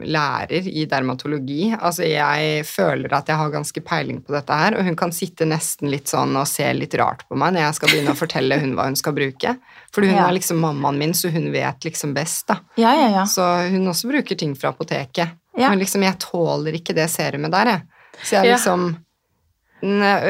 lærer 0.01 0.65
i 0.71 0.87
dermatologi. 0.89 1.67
Altså, 1.77 2.07
jeg 2.09 2.63
føler 2.65 3.13
at 3.13 3.29
jeg 3.29 3.37
har 3.37 3.51
ganske 3.53 3.83
peiling 3.85 4.23
på 4.25 4.33
dette 4.33 4.57
her, 4.57 4.79
og 4.79 4.87
hun 4.87 4.97
kan 4.97 5.13
sitte 5.13 5.45
nesten 5.45 5.91
litt 5.93 6.09
sånn 6.09 6.33
og 6.41 6.49
se 6.49 6.65
litt 6.73 6.97
rart 6.97 7.27
på 7.29 7.37
meg 7.37 7.53
når 7.53 7.67
jeg 7.67 7.77
skal 7.81 7.93
begynne 7.93 8.15
å 8.15 8.21
fortelle 8.23 8.59
hun 8.63 8.73
hva 8.79 8.87
hun 8.89 8.97
skal 8.97 9.13
bruke. 9.19 9.53
Fordi 9.93 10.09
hun 10.09 10.17
Ja. 10.17 10.29
er 10.31 10.39
liksom 10.39 10.57
mammaen 10.65 10.97
min, 10.99 11.13
så 11.13 11.29
hun 11.31 11.51
vet 11.53 11.85
liksom 11.85 12.15
best, 12.17 12.47
da. 12.49 12.61
Ja, 12.81 12.95
ja, 12.97 13.09
ja. 13.19 13.25
Så 13.29 13.45
hun 13.69 13.85
også 13.93 14.09
bruker 14.09 14.39
ting 14.41 14.55
fra 14.57 14.73
apoteket. 14.73 15.37
Ja. 15.59 15.69
Men 15.69 15.81
liksom, 15.85 16.03
jeg 16.03 16.17
tåler 16.19 16.73
ikke 16.81 16.95
det 16.97 17.11
serumet 17.11 17.51
der, 17.53 17.67
jeg. 17.67 17.83
Så 18.25 18.37
jeg 18.41 18.55
liksom 18.57 18.89
«Nei, 18.93 18.99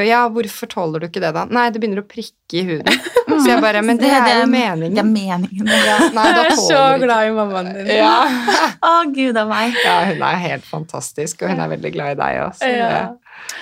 Ja, 0.07 0.25
hvorfor 0.33 0.69
tåler 0.71 1.03
du 1.03 1.09
ikke 1.09 1.23
det, 1.23 1.33
da? 1.37 1.47
Nei, 1.51 1.67
det 1.75 1.81
begynner 1.83 2.03
å 2.03 2.07
prikke 2.09 2.59
i 2.61 2.65
huden. 2.69 3.01
Så 3.31 3.47
jeg 3.47 3.63
bare 3.63 3.81
Men 3.87 3.99
det, 4.01 4.11
er 4.11 4.43
jo 4.43 4.49
meningen. 4.51 4.97
Det 4.97 5.03
er 5.03 5.09
meningen. 5.09 5.71
Ja, 5.71 5.97
nei, 6.15 6.27
da 6.35 6.45
Jeg 6.49 6.53
er 6.53 6.59
så 6.59 6.67
tåler 6.69 6.91
du 6.91 6.99
ikke 6.99 7.07
glad 7.07 7.29
i 7.29 7.33
mammaen 7.39 7.71
din. 7.75 7.91
ja. 7.99 8.15
Å, 8.91 8.93
gud 9.15 9.39
a 9.41 9.47
meg. 9.49 9.79
ja, 9.85 9.97
hun 10.11 10.25
er 10.29 10.41
helt 10.45 10.67
fantastisk, 10.69 11.43
og 11.45 11.53
hun 11.55 11.63
er 11.65 11.73
veldig 11.73 11.93
glad 11.95 12.15
i 12.15 12.21
deg 12.21 12.41
også. 12.47 12.71
Ja. 12.71 13.03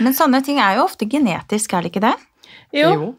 Men 0.04 0.16
sånne 0.16 0.42
ting 0.46 0.60
er 0.62 0.78
jo 0.78 0.86
ofte 0.88 1.08
genetisk, 1.10 1.74
er 1.74 1.84
det 1.86 1.92
ikke 1.92 2.04
det? 2.08 2.14
Jo. 2.76 2.88
Jo, 2.92 3.10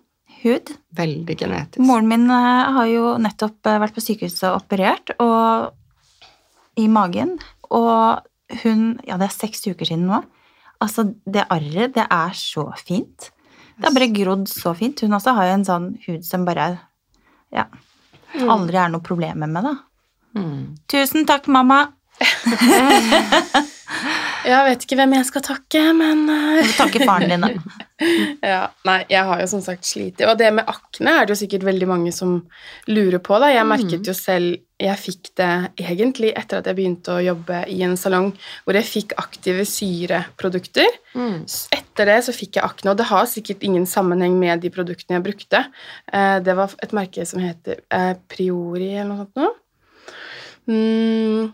Hud. 0.43 0.73
veldig 0.95 1.37
genetisk. 1.39 1.83
Moren 1.85 2.09
min 2.11 2.25
eh, 2.31 2.73
har 2.75 2.89
jo 2.89 3.13
nettopp 3.21 3.69
eh, 3.69 3.79
vært 3.81 3.95
på 3.97 4.03
sykehuset 4.03 4.45
og 4.51 4.61
operert 4.61 5.13
og, 5.19 5.71
i 6.79 6.87
magen, 6.91 7.37
og 7.69 8.25
hun 8.63 8.97
Ja, 9.05 9.19
det 9.21 9.27
er 9.27 9.33
seks 9.35 9.61
uker 9.67 9.85
siden 9.85 10.07
nå. 10.09 10.23
Altså, 10.79 11.09
det 11.25 11.47
arret, 11.51 11.93
det 11.97 12.05
er 12.05 12.35
så 12.37 12.69
fint. 12.79 13.31
Det 13.79 13.87
har 13.87 13.95
bare 13.95 14.11
grodd 14.11 14.47
så 14.51 14.73
fint. 14.75 15.01
Hun 15.03 15.15
også 15.15 15.35
har 15.37 15.49
jo 15.49 15.57
en 15.57 15.67
sånn 15.67 15.89
hud 16.05 16.25
som 16.27 16.45
bare 16.47 16.71
ja, 17.55 17.65
aldri 18.39 18.79
er 18.79 18.91
noe 18.93 19.03
problemer 19.03 19.49
med, 19.49 19.67
da. 19.67 19.75
Mm. 20.39 20.63
Tusen 20.91 21.27
takk, 21.27 21.49
mamma. 21.51 21.85
Jeg 24.49 24.65
vet 24.65 24.83
ikke 24.85 24.97
hvem 24.99 25.13
jeg 25.17 25.27
skal 25.27 25.43
takke, 25.43 25.81
men 25.97 26.21
Du 26.29 26.33
Jeg 26.33 26.75
takke 26.77 27.03
faren 27.03 27.31
din, 27.33 27.43
da. 27.43 27.49
ja, 28.53 28.61
Nei, 28.87 29.01
jeg 29.11 29.27
har 29.27 29.41
jo 29.41 29.47
som 29.51 29.61
sagt 29.63 29.87
slitt. 29.87 30.21
Og 30.23 30.37
det 30.39 30.51
med 30.55 30.69
akne 30.69 31.15
er 31.19 31.27
det 31.27 31.35
jo 31.35 31.41
sikkert 31.41 31.65
veldig 31.67 31.89
mange 31.89 32.13
som 32.15 32.37
lurer 32.87 33.19
på. 33.23 33.35
da. 33.41 33.51
Jeg 33.51 33.67
merket 33.67 34.07
jo 34.07 34.15
selv 34.15 34.61
Jeg 34.79 34.95
fikk 34.95 35.29
det 35.35 35.49
egentlig 35.75 36.29
etter 36.39 36.61
at 36.61 36.67
jeg 36.69 36.77
begynte 36.77 37.11
å 37.11 37.23
jobbe 37.23 37.65
i 37.67 37.81
en 37.83 37.97
salong 37.99 38.29
hvor 38.63 38.77
jeg 38.79 38.87
fikk 38.87 39.15
aktive 39.19 39.65
syreprodukter. 39.67 40.87
Mm. 41.11 41.41
Etter 41.75 42.07
det 42.07 42.17
så 42.23 42.35
fikk 42.35 42.55
jeg 42.55 42.63
akne, 42.63 42.93
og 42.93 43.01
det 43.01 43.09
har 43.09 43.27
sikkert 43.27 43.65
ingen 43.67 43.87
sammenheng 43.89 44.37
med 44.39 44.63
de 44.63 44.71
produktene 44.71 45.19
jeg 45.19 45.25
brukte. 45.27 45.65
Eh, 46.13 46.39
Det 46.39 46.55
var 46.55 46.75
et 46.79 46.95
merke 46.95 47.25
som 47.27 47.43
heter 47.43 47.81
eh, 47.91 48.13
Priori 48.31 48.93
eller 48.93 49.11
noe 49.11 49.25
sånt 49.25 49.41
noe. 49.41 49.53
Mm. 50.69 51.51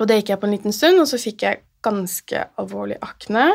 Og 0.00 0.08
det 0.08 0.20
gikk 0.20 0.32
jeg 0.32 0.40
på 0.40 0.48
en 0.48 0.56
liten 0.56 0.72
stund, 0.72 1.02
og 1.02 1.08
så 1.10 1.20
fikk 1.20 1.44
jeg 1.44 1.62
ganske 1.84 2.46
alvorlig 2.60 2.96
akne. 3.04 3.50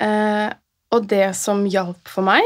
Eh, 0.00 0.48
og 0.92 1.08
det 1.12 1.34
som 1.36 1.64
hjalp 1.68 2.08
for 2.08 2.24
meg, 2.24 2.44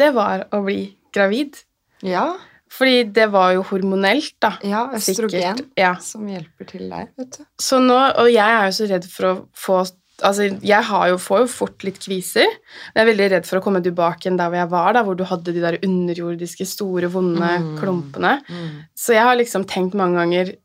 det 0.00 0.14
var 0.16 0.46
å 0.54 0.62
bli 0.64 0.94
gravid. 1.12 1.60
Ja, 2.06 2.38
Fordi 2.70 3.04
det 3.12 3.30
var 3.32 3.52
jo 3.54 3.62
hormonelt, 3.62 4.34
da. 4.40 4.50
ja, 4.62 4.86
østrogen 4.94 5.62
Ja. 5.76 5.94
som 5.96 6.26
hjelper 6.28 6.66
til 6.68 6.88
der, 6.90 7.08
vet 7.16 7.38
du. 7.38 7.44
Så 7.58 7.80
nå, 7.80 7.96
og 8.18 8.28
jeg 8.30 8.44
er 8.44 8.66
jo 8.68 8.76
så 8.76 8.90
redd 8.90 9.04
for 9.10 9.24
å 9.32 9.46
få 9.56 9.80
Altså, 10.20 10.48
jeg 10.66 10.82
har 10.82 11.08
jo, 11.12 11.14
får 11.16 11.38
jo 11.44 11.46
fort 11.46 11.84
litt 11.86 12.00
kviser. 12.02 12.42
Jeg 12.42 12.96
er 12.98 13.06
veldig 13.06 13.26
redd 13.30 13.44
for 13.46 13.60
å 13.60 13.62
komme 13.62 13.78
tilbake 13.80 14.24
igjen 14.26 14.36
der 14.36 14.48
hvor 14.50 14.58
jeg 14.58 14.68
var, 14.72 14.92
da, 14.96 15.02
hvor 15.06 15.14
du 15.14 15.22
hadde 15.22 15.52
de 15.54 15.60
der 15.62 15.76
underjordiske, 15.78 16.66
store, 16.66 17.06
vonde 17.06 17.38
Mm. 17.38 17.78
klumpene. 17.78 18.32
Mm. 18.50 18.82
Så 18.98 19.14
jeg 19.14 19.22
har 19.22 19.36
liksom 19.38 19.64
tenkt 19.64 19.94
mange 19.94 20.18
ganger 20.18 20.56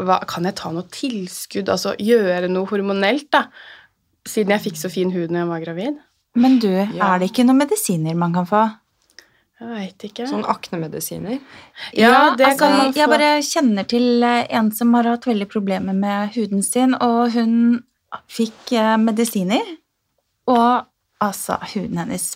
hva, 0.00 0.24
Kan 0.26 0.44
jeg 0.44 0.54
ta 0.56 0.70
noe 0.72 0.88
tilskudd, 0.88 1.68
altså 1.68 1.92
gjøre 2.00 2.48
noe 2.48 2.64
hormonelt, 2.66 3.28
da? 3.30 3.48
Siden 4.24 4.48
jeg 4.56 4.72
fikk 4.72 4.76
så 4.80 4.90
fin 4.90 5.10
hud 5.12 5.28
når 5.28 5.40
jeg 5.44 5.48
var 5.48 5.60
gravid? 5.60 5.98
Men 6.34 6.58
du, 6.58 6.68
Ja. 6.70 7.14
er 7.14 7.18
det 7.18 7.28
ikke 7.34 7.44
noen 7.44 7.58
medisiner 7.68 8.16
man 8.16 8.32
kan 8.32 8.46
få? 8.46 8.64
Jeg 9.62 9.70
veit 9.70 10.04
ikke. 10.08 10.26
Sånn 10.26 10.44
aknemedisiner. 10.48 11.38
Ja, 11.94 12.34
det 12.34 12.46
altså, 12.48 12.58
kan 12.64 12.76
man 12.78 12.92
få. 12.92 12.98
Jeg 12.98 13.10
bare 13.12 13.30
kjenner 13.46 13.88
til 13.88 14.26
eh, 14.26 14.44
en 14.58 14.70
som 14.74 14.92
har 14.98 15.08
hatt 15.12 15.28
veldig 15.28 15.48
problemer 15.52 15.96
med 15.96 16.34
huden 16.36 16.64
sin, 16.66 16.96
og 16.98 17.36
hun 17.36 17.54
fikk 18.32 18.74
eh, 18.74 18.96
medisiner, 19.00 19.74
og 20.50 20.88
altså, 21.22 21.60
huden 21.74 22.02
hennes 22.02 22.32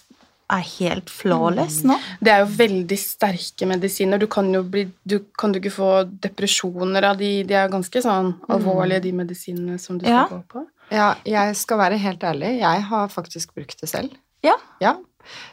er 0.52 0.62
helt 0.78 1.10
flawless 1.10 1.80
nå. 1.86 1.96
Det 2.22 2.30
er 2.30 2.44
jo 2.44 2.50
veldig 2.60 2.98
sterke 3.00 3.66
medisiner. 3.66 4.20
Du 4.22 4.28
kan 4.30 4.46
jo 4.54 4.62
bli 4.62 4.84
du, 5.02 5.18
Kan 5.38 5.50
du 5.50 5.58
ikke 5.58 5.74
få 5.74 5.90
depresjoner 6.06 7.08
av 7.08 7.18
de 7.18 7.30
De 7.48 7.56
er 7.58 7.72
ganske 7.72 8.02
sånn 8.04 8.30
alvorlige, 8.46 9.02
de 9.08 9.12
medisinene 9.24 9.80
som 9.82 9.98
du 9.98 10.06
skal 10.06 10.14
Ja. 10.14 10.26
gå 10.30 10.42
på. 10.46 10.62
Ja, 10.94 11.08
jeg 11.26 11.56
skal 11.58 11.78
være 11.82 11.98
helt 11.98 12.22
ærlig. 12.22 12.60
Jeg 12.60 12.82
har 12.92 13.08
faktisk 13.10 13.54
brukt 13.58 13.80
det 13.80 13.88
selv. 13.90 14.14
Ja. 14.46 14.54
Ja. 14.80 14.94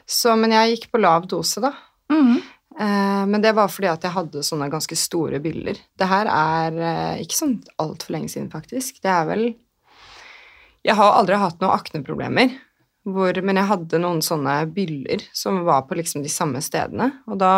Så, 0.06 0.36
men 0.40 0.54
jeg 0.56 0.76
gikk 0.76 0.90
på 0.94 1.02
lav 1.02 1.28
dose, 1.30 1.64
da. 1.64 1.74
Mm. 2.14 2.42
Eh, 2.80 3.24
men 3.30 3.42
det 3.44 3.54
var 3.58 3.70
fordi 3.72 3.90
at 3.92 4.06
jeg 4.06 4.16
hadde 4.16 4.46
sånne 4.46 4.70
ganske 4.74 4.98
store 4.98 5.40
byller. 5.44 5.80
Det 6.00 6.10
her 6.10 6.30
er 6.32 6.80
eh, 6.90 7.24
ikke 7.26 7.40
sånn 7.40 7.58
altfor 7.82 8.16
lenge 8.16 8.34
siden, 8.34 8.50
faktisk. 8.54 9.02
Det 9.04 9.12
er 9.14 9.28
vel 9.30 9.46
Jeg 10.84 10.98
har 11.00 11.14
aldri 11.16 11.38
hatt 11.40 11.62
noen 11.62 11.78
akneproblemer, 11.78 12.58
hvor, 13.04 13.36
men 13.44 13.60
jeg 13.60 13.68
hadde 13.68 14.00
noen 14.00 14.22
sånne 14.24 14.54
byller 14.72 15.26
som 15.36 15.60
var 15.68 15.82
på 15.90 15.98
liksom 16.00 16.24
de 16.24 16.32
samme 16.32 16.62
stedene. 16.64 17.10
Og 17.28 17.36
da 17.42 17.52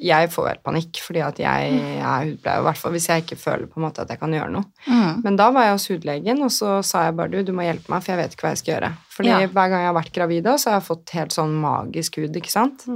Jeg 0.00 0.30
får 0.32 0.48
helt 0.48 0.62
panikk, 0.64 1.00
fordi 1.04 1.22
at 1.24 1.38
jeg 1.42 1.76
er 2.00 2.30
hudpleier, 2.30 2.62
i 2.62 2.66
hvert 2.68 2.80
fall 2.80 2.94
hvis 2.96 3.08
jeg 3.10 3.24
ikke 3.24 3.38
føler 3.40 3.68
på 3.68 3.80
en 3.80 3.86
måte 3.86 4.04
at 4.04 4.12
jeg 4.12 4.20
kan 4.22 4.32
gjøre 4.32 4.52
noe. 4.54 4.64
Mm. 4.88 5.22
Men 5.24 5.36
da 5.36 5.50
var 5.52 5.68
jeg 5.68 5.76
hos 5.76 5.88
hudlegen, 5.92 6.42
og 6.46 6.52
så 6.54 6.78
sa 6.86 7.06
jeg 7.06 7.16
bare 7.18 7.34
du, 7.34 7.40
du 7.44 7.52
må 7.56 7.66
hjelpe 7.66 7.92
meg, 7.92 8.02
for 8.04 8.14
jeg 8.14 8.22
vet 8.22 8.36
ikke 8.36 8.48
hva 8.48 8.54
jeg 8.54 8.62
skal 8.62 8.74
gjøre. 8.74 8.92
Fordi 9.16 9.32
Ja. 9.34 9.40
hver 9.46 9.70
gang 9.72 9.80
jeg 9.84 9.92
har 9.92 10.00
vært 10.00 10.12
gravid, 10.16 10.50
så 10.56 10.70
har 10.70 10.80
jeg 10.80 10.88
fått 10.90 11.16
helt 11.16 11.32
sånn 11.36 11.56
magisk 11.60 12.20
hud, 12.22 12.36
ikke 12.36 12.52
sant. 12.52 12.86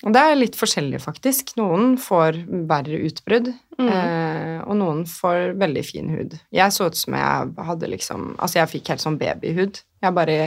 Og 0.00 0.14
det 0.16 0.20
er 0.24 0.38
litt 0.38 0.56
forskjellig, 0.56 1.00
faktisk. 1.04 1.52
Noen 1.60 1.98
får 2.00 2.38
verre 2.68 3.02
utbrudd, 3.04 3.50
eh, 3.78 4.60
og 4.64 4.76
noen 4.80 5.04
får 5.04 5.58
veldig 5.60 5.84
fin 5.84 6.08
hud. 6.08 6.38
Jeg 6.50 6.72
så 6.72 6.86
ut 6.88 6.96
som 6.96 7.14
jeg 7.14 7.66
hadde 7.66 7.90
liksom 7.92 8.34
Altså, 8.38 8.60
jeg 8.62 8.72
fikk 8.80 8.88
helt 8.94 9.04
sånn 9.04 9.18
babyhud. 9.20 9.82
Jeg 10.00 10.16
bare 10.16 10.38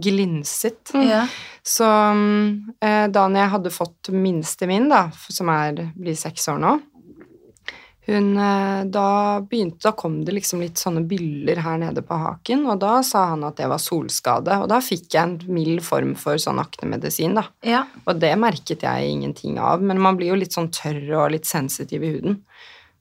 glinset. 0.00 0.92
Ja. 0.94 1.24
Så 1.66 1.84
mm, 1.84 2.74
eh, 2.80 3.06
da 3.10 3.26
når 3.26 3.42
jeg 3.42 3.52
hadde 3.56 3.74
fått 3.74 4.12
minste 4.14 4.68
min, 4.70 4.86
da, 4.92 5.08
som 5.28 5.50
er, 5.50 5.88
blir 5.98 6.14
seks 6.18 6.46
år 6.52 6.60
nå 6.62 6.76
hun, 8.10 8.36
eh, 8.36 8.84
da 8.84 9.40
begynte, 9.40 9.82
da 9.82 9.92
kom 9.92 10.24
det 10.24 10.34
liksom 10.34 10.62
litt 10.64 10.80
sånne 10.80 11.02
byller 11.06 11.60
her 11.62 11.78
nede 11.78 12.02
på 12.06 12.16
haken, 12.18 12.64
og 12.72 12.80
da 12.82 13.00
sa 13.06 13.26
han 13.32 13.44
at 13.46 13.60
det 13.60 13.68
var 13.70 13.82
solskade, 13.82 14.56
og 14.62 14.68
da 14.72 14.80
fikk 14.82 15.14
jeg 15.14 15.22
en 15.22 15.36
mild 15.52 15.82
form 15.86 16.14
for 16.18 16.40
sånn 16.40 16.58
aknemedisin, 16.62 17.36
da. 17.38 17.46
ja. 17.66 17.84
Og 18.06 18.18
det 18.22 18.32
merket 18.40 18.82
jeg 18.86 19.12
ingenting 19.12 19.60
av, 19.62 19.82
men 19.84 20.00
man 20.02 20.18
blir 20.18 20.32
jo 20.32 20.40
litt 20.40 20.56
sånn 20.56 20.72
tørr 20.74 21.02
og 21.20 21.30
litt 21.36 21.48
sensitiv 21.48 22.04
i 22.04 22.14
huden. 22.16 22.42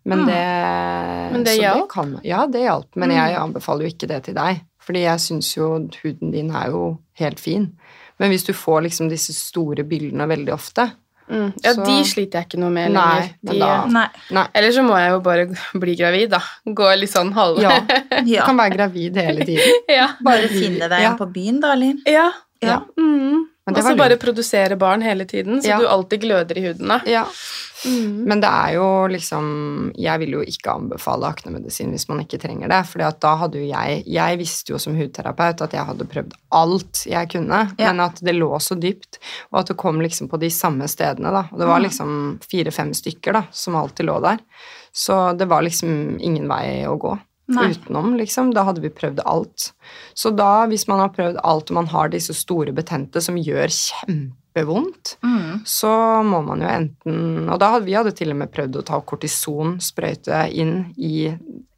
Men 0.05 0.19
Mm. 0.19 0.25
det 0.27 1.31
Men 1.33 1.43
det 1.43 1.57
hjalp? 1.59 2.23
ja, 2.23 2.45
det 2.47 2.61
hjalp, 2.61 2.95
men 2.95 3.11
jeg 3.11 3.35
anbefaler 3.35 3.85
jo 3.85 3.93
ikke 3.93 4.07
det 4.07 4.23
til 4.23 4.33
deg. 4.33 4.61
Fordi 4.79 5.01
jeg 5.03 5.19
syns 5.19 5.51
jo 5.57 5.73
huden 6.03 6.31
din 6.31 6.49
er 6.55 6.69
jo 6.71 6.97
helt 7.19 7.39
fin. 7.39 7.71
Men 8.19 8.29
hvis 8.31 8.43
du 8.47 8.53
får 8.53 8.81
liksom 8.87 9.09
disse 9.09 9.33
store 9.33 9.83
byllene 9.83 10.27
veldig 10.27 10.53
ofte 10.53 10.91
Mm. 11.29 11.53
Ja, 11.63 11.73
Så- 11.75 11.83
de 11.85 12.03
sliter 12.09 12.39
jeg 12.39 12.47
ikke 12.47 12.57
noe 12.59 12.71
med 12.73 12.89
lenger. 12.91 13.29
men 13.43 13.53
De, 13.53 13.59
da- 13.59 13.85
Nei. 13.85 14.07
Nei. 14.31 14.47
Eller 14.55 14.71
så 14.71 14.81
må 14.81 14.95
jeg 14.97 15.11
jo 15.11 15.19
bare 15.19 15.45
bli 15.79 15.93
gravid, 15.95 16.29
da. 16.31 16.39
Gå 16.65 16.87
litt 16.99 17.11
sånn 17.11 17.31
halv... 17.33 17.59
Ja, 17.61 17.75
du 18.25 18.31
Ja. 18.31 18.45
kan 18.47 18.57
være 18.57 18.73
gravid 18.75 19.15
hele 19.15 19.45
tiden. 19.45 19.75
ja. 19.89 20.07
Bare 20.25 20.47
finne 20.49 20.89
deg 20.89 21.03
Ja. 21.03 21.15
på 21.15 21.31
byen, 21.31 21.59
da, 21.61 21.75
Linn. 21.75 22.01
Ja. 22.07 22.31
Ja. 22.63 22.79
Mm. 22.97 23.45
Og 23.69 23.75
det 23.75 23.83
så 23.83 23.95
bare 23.97 24.17
produsere 24.17 24.75
barn 24.77 25.01
hele 25.01 25.25
tiden, 25.25 25.61
så 25.61 25.67
Ja. 25.69 25.77
du 25.79 25.87
alltid 25.87 26.21
gløder 26.21 26.57
i 26.57 26.61
huden. 26.67 27.01
Ja. 27.05 27.25
Mm. 27.85 28.25
Men 28.27 28.41
det 28.41 28.49
er 28.49 28.73
jo 28.75 29.07
liksom 29.07 29.93
Jeg 29.95 30.19
vil 30.19 30.31
jo 30.31 30.41
ikke 30.43 30.73
anbefale 30.75 31.23
aknemedisin 31.29 31.91
hvis 31.93 32.09
man 32.09 32.19
ikke 32.25 32.37
trenger 32.37 32.67
det. 32.67 32.81
For 32.87 32.99
da 32.99 33.35
hadde 33.37 33.55
jo 33.61 33.69
jeg 33.71 34.03
Jeg 34.05 34.37
visste 34.37 34.73
jo 34.73 34.77
som 34.77 34.97
hudterapeut 34.97 35.61
at 35.61 35.71
jeg 35.71 35.85
hadde 35.85 36.05
prøvd 36.05 36.33
alt 36.51 37.05
jeg 37.07 37.29
kunne, 37.29 37.71
Ja. 37.79 37.93
men 37.93 38.01
at 38.01 38.19
det 38.21 38.35
lå 38.35 38.51
så 38.59 38.75
dypt, 38.79 39.17
og 39.53 39.59
at 39.61 39.67
det 39.67 39.77
kom 39.77 39.99
liksom 40.01 40.27
på 40.29 40.37
de 40.39 40.49
samme 40.49 40.87
stedene, 40.89 41.31
da. 41.31 41.47
Og 41.53 41.57
det 41.59 41.67
var 41.67 41.79
Mm. 41.79 41.83
liksom 41.89 42.39
fire-fem 42.51 42.91
stykker, 42.93 43.31
da, 43.33 43.43
som 43.51 43.75
alltid 43.75 44.05
lå 44.07 44.19
der. 44.21 44.39
Så 44.93 45.37
det 45.37 45.47
var 45.47 45.61
liksom 45.61 46.19
ingen 46.19 46.47
vei 46.49 46.83
å 46.85 46.97
gå. 46.99 47.17
Nei. 47.49 47.71
Utenom, 47.73 48.11
liksom. 48.19 48.51
Da 48.53 48.63
hadde 48.67 48.81
vi 48.83 48.89
prøvd 48.93 49.23
alt. 49.25 49.71
Så 50.13 50.29
da, 50.35 50.65
hvis 50.69 50.87
man 50.87 50.99
har 51.01 51.09
prøvd 51.09 51.39
alt, 51.43 51.71
og 51.71 51.75
man 51.79 51.87
har 51.89 52.09
disse 52.13 52.33
store 52.37 52.71
betente 52.77 53.21
som 53.25 53.35
gjør 53.41 53.67
kjempevondt, 53.73 55.15
Mm. 55.23 55.61
så 55.65 55.89
må 56.25 56.43
man 56.45 56.61
jo 56.61 56.67
enten 56.67 57.49
Og 57.49 57.59
da 57.59 57.71
hadde 57.71 57.85
vi 57.85 57.93
hadde 57.97 58.11
til 58.15 58.29
og 58.31 58.37
med 58.37 58.51
prøvd 58.51 58.75
å 58.81 58.85
ta 58.85 58.99
kortisonsprøyte 59.01 60.41
inn 60.53 60.93
i, 60.97 61.29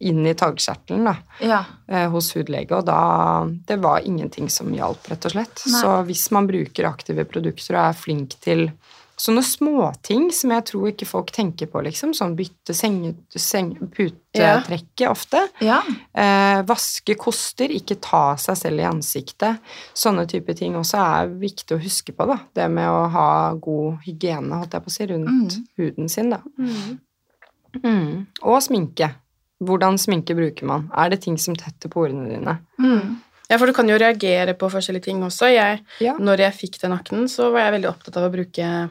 inn 0.01 0.25
i 0.27 0.33
taggkjertelen 0.33 1.05
da, 1.05 1.15
Ja. 1.39 1.63
eh, 1.87 2.07
hos 2.09 2.33
hudlege, 2.33 2.71
og 2.77 2.85
da 2.85 3.45
Det 3.67 3.79
var 3.81 4.01
ingenting 4.01 4.49
som 4.49 4.71
hjalp, 4.73 5.07
rett 5.09 5.25
og 5.25 5.31
slett. 5.31 5.61
Nei. 5.67 5.81
Så 5.81 6.05
hvis 6.05 6.31
man 6.31 6.47
bruker 6.47 6.85
aktive 6.89 7.25
produkter 7.25 7.75
og 7.77 7.89
er 7.89 7.93
flink 7.93 8.39
til 8.41 8.71
sånne 9.21 9.43
småting 9.45 10.31
som 10.33 10.49
jeg 10.55 10.65
tror 10.71 10.87
ikke 10.89 11.05
folk 11.09 11.29
tenker 11.35 11.69
på, 11.69 11.83
liksom, 11.85 12.13
sånn 12.17 12.33
bytte 12.39 12.73
senge, 12.73 13.11
seng, 13.37 13.75
putetrekket 13.93 15.05
ofte, 15.11 15.43
ja. 15.61 15.77
Eh, 16.17 16.61
vaske 16.65 17.15
koster, 17.21 17.69
ikke 17.69 17.99
ta 18.01 18.23
seg 18.41 18.57
selv 18.57 18.81
i 18.81 18.87
ansiktet. 18.89 19.61
Sånne 19.93 20.25
type 20.31 20.55
ting 20.57 20.73
også 20.79 20.97
er 21.03 21.31
viktig 21.41 21.77
å 21.77 21.81
huske 21.83 22.15
på, 22.17 22.25
da. 22.31 22.39
Det 22.57 22.67
med 22.73 22.89
å 22.89 23.05
ha 23.13 23.29
god 23.61 23.99
hygiene, 24.07 24.57
holdt 24.63 24.73
jeg 24.73 24.85
på 24.87 24.91
å 24.93 24.97
si, 24.97 25.05
rundt 25.13 25.29
Mm. 25.57 25.65
huden 25.77 26.09
sin, 26.09 26.29
da. 26.33 26.41
Mm. 26.57 26.99
Mm. 27.83 28.27
Og 28.43 28.61
sminke. 28.65 29.13
Hvordan 29.61 29.97
sminke 30.01 30.33
bruker 30.35 30.65
man? 30.65 30.89
Er 30.97 31.09
det 31.13 31.21
ting 31.21 31.37
som 31.37 31.55
tetter 31.55 31.89
porene 31.93 32.27
dine? 32.29 32.57
Mm. 32.81 33.19
Ja, 33.51 33.57
for 33.59 33.67
du 33.67 33.73
kan 33.73 33.87
jo 33.89 33.97
reagere 33.99 34.53
på 34.57 34.69
forskjellige 34.71 35.03
ting 35.09 35.21
også. 35.23 35.51
Jeg, 35.53 35.81
Ja. 35.99 36.13
når 36.17 36.37
jeg 36.39 36.53
fikk 36.53 36.79
den 36.81 36.93
aknen, 36.93 37.27
så 37.27 37.51
var 37.51 37.59
jeg 37.69 37.81
veldig 37.81 37.89
opptatt 37.91 38.17
av 38.17 38.31
å 38.31 38.33
bruke 38.33 38.89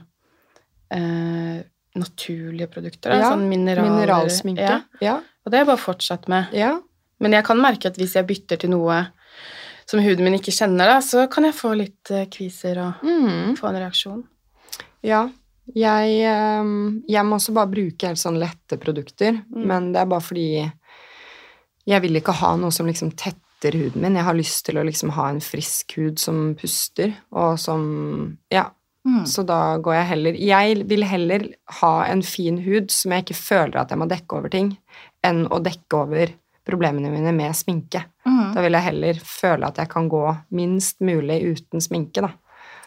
eh, 0.91 1.63
naturlige 1.97 2.69
produkter. 2.71 3.11
Ja, 3.19 3.31
sånn 3.33 3.49
mineraler. 3.51 3.91
Mineralsminke. 3.91 4.61
Ja, 4.63 4.81
Ja. 5.01 5.15
og 5.17 5.51
det 5.51 5.59
har 5.59 5.65
jeg 5.67 5.73
bare 5.77 5.85
fortsatt 5.95 6.29
med. 6.29 6.49
ja. 6.53 6.79
Men 7.23 7.33
jeg 7.33 7.45
kan 7.45 7.59
merke 7.61 7.85
at 7.87 7.97
hvis 7.97 8.15
jeg 8.15 8.27
bytter 8.27 8.57
til 8.57 8.71
noe 8.71 9.09
som 9.87 10.01
huden 10.01 10.25
min 10.25 10.35
ikke 10.39 10.53
kjenner, 10.57 10.87
da, 10.89 11.01
så 11.01 11.27
kan 11.31 11.45
jeg 11.45 11.53
få 11.55 11.75
litt 11.77 12.11
eh, 12.11 12.25
kviser 12.27 12.79
og 12.79 12.95
Mm. 13.03 13.57
få 13.59 13.69
en 13.69 13.75
reaksjon. 13.77 14.25
Ja. 15.03 15.29
Jeg, 15.75 16.23
ehm, 16.25 17.03
jeg 17.07 17.25
må 17.25 17.37
også 17.37 17.53
bare 17.55 17.67
bruke 17.71 18.07
helt 18.07 18.19
sånn 18.19 18.39
lette 18.39 18.79
produkter, 18.81 19.33
Mm. 19.55 19.67
men 19.67 19.93
det 19.93 20.01
er 20.01 20.07
bare 20.07 20.21
fordi 20.21 20.73
jeg 21.87 22.03
vil 22.03 22.17
ikke 22.21 22.33
ha 22.33 22.57
noe 22.57 22.71
som 22.71 22.87
liksom 22.87 23.13
tetter 23.15 23.73
huden 23.77 24.01
min. 24.03 24.15
Jeg 24.17 24.25
har 24.25 24.35
lyst 24.35 24.65
til 24.65 24.77
å 24.77 24.85
liksom 24.87 25.11
ha 25.11 25.29
en 25.29 25.41
frisk 25.41 25.93
hud 25.97 26.19
som 26.19 26.55
puster, 26.55 27.15
og 27.33 27.59
som 27.59 28.39
Ja. 28.51 28.71
Mm. 29.07 29.23
Så 29.27 29.43
da 29.49 29.79
går 29.81 29.95
jeg 29.95 30.07
heller 30.11 30.37
Jeg 30.37 30.83
vil 30.91 31.05
heller 31.09 31.47
ha 31.81 31.93
en 32.05 32.21
fin 32.23 32.59
hud 32.61 32.91
som 32.93 33.13
jeg 33.15 33.25
ikke 33.25 33.39
føler 33.39 33.79
at 33.81 33.89
jeg 33.95 33.99
må 33.99 34.07
dekke 34.11 34.37
over 34.37 34.53
ting, 34.53 34.75
enn 35.25 35.47
å 35.49 35.61
dekke 35.65 35.97
over 36.03 36.35
problemene 36.69 37.09
mine 37.11 37.33
med 37.33 37.57
sminke. 37.57 38.05
Mm. 38.29 38.53
Da 38.55 38.61
vil 38.61 38.77
jeg 38.77 38.83
heller 38.91 39.21
føle 39.25 39.67
at 39.73 39.81
jeg 39.81 39.89
kan 39.89 40.09
gå 40.13 40.25
minst 40.53 41.01
mulig 41.01 41.41
uten 41.49 41.81
sminke, 41.81 42.21
da. 42.27 42.35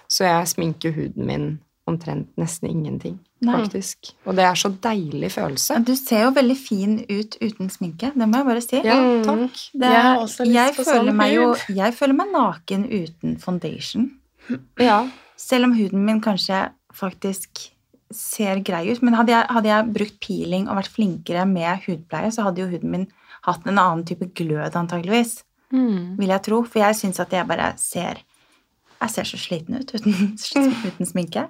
Så 0.07 0.27
jeg 0.27 0.47
sminker 0.53 0.93
huden 0.93 1.25
min 1.25 1.47
omtrent 1.89 2.29
nesten 2.39 2.69
ingenting, 2.69 3.17
Nei. 3.43 3.57
faktisk. 3.57 4.13
Og 4.29 4.37
det 4.37 4.45
er 4.47 4.55
så 4.55 4.69
deilig 4.85 5.31
følelse. 5.33 5.81
Du 5.83 5.95
ser 5.99 6.21
jo 6.27 6.29
veldig 6.37 6.55
fin 6.55 6.93
ut 7.09 7.35
uten 7.41 7.67
sminke, 7.73 8.13
det 8.15 8.27
må 8.29 8.39
jeg 8.39 8.45
bare 8.47 8.61
si. 8.63 8.79
Ja, 8.85 8.95
Mm. 9.01 9.23
takk. 9.25 9.57
Det, 9.73 9.89
Jeg 9.89 10.53
jeg, 10.53 10.75
føler 10.77 11.09
sånn 11.09 11.15
meg 11.17 11.33
jo, 11.33 11.55
jeg 11.75 11.93
føler 11.97 12.13
meg 12.21 12.31
naken 12.31 12.85
uten 12.87 13.37
foundation. 13.41 14.11
Ja. 14.79 15.07
Selv 15.43 15.67
om 15.67 15.77
huden 15.77 16.05
min 16.07 16.21
kanskje 16.23 16.69
faktisk 16.95 17.69
ser 18.13 18.61
grei 18.65 18.85
ut. 18.91 19.01
Men 19.03 19.17
hadde 19.17 19.33
jeg, 19.33 19.49
hadde 19.49 19.71
jeg 19.71 19.93
brukt 19.97 20.19
peeling 20.23 20.67
og 20.69 20.77
vært 20.79 20.93
flinkere 20.93 21.47
med 21.49 21.87
hudpleie, 21.87 22.31
så 22.31 22.47
hadde 22.47 22.63
jo 22.63 22.69
huden 22.71 22.93
min 22.93 23.07
hatt 23.43 23.65
en 23.67 23.79
annen 23.79 24.05
type 24.07 24.29
glød, 24.37 24.77
antageligvis. 24.79 25.41
Mm. 25.73 26.15
Vil 26.19 26.31
jeg 26.31 26.45
tro. 26.45 26.61
For 26.67 26.83
jeg 26.83 26.99
syns 26.99 27.19
at 27.23 27.33
jeg 27.33 27.49
bare 27.49 27.73
ser 27.81 28.23
Jeg 29.03 29.11
ser 29.11 29.27
så 29.27 29.37
sliten 29.37 29.75
ut 29.75 29.89
uten, 29.91 30.13
uten 30.87 31.05
sminke. 31.09 31.49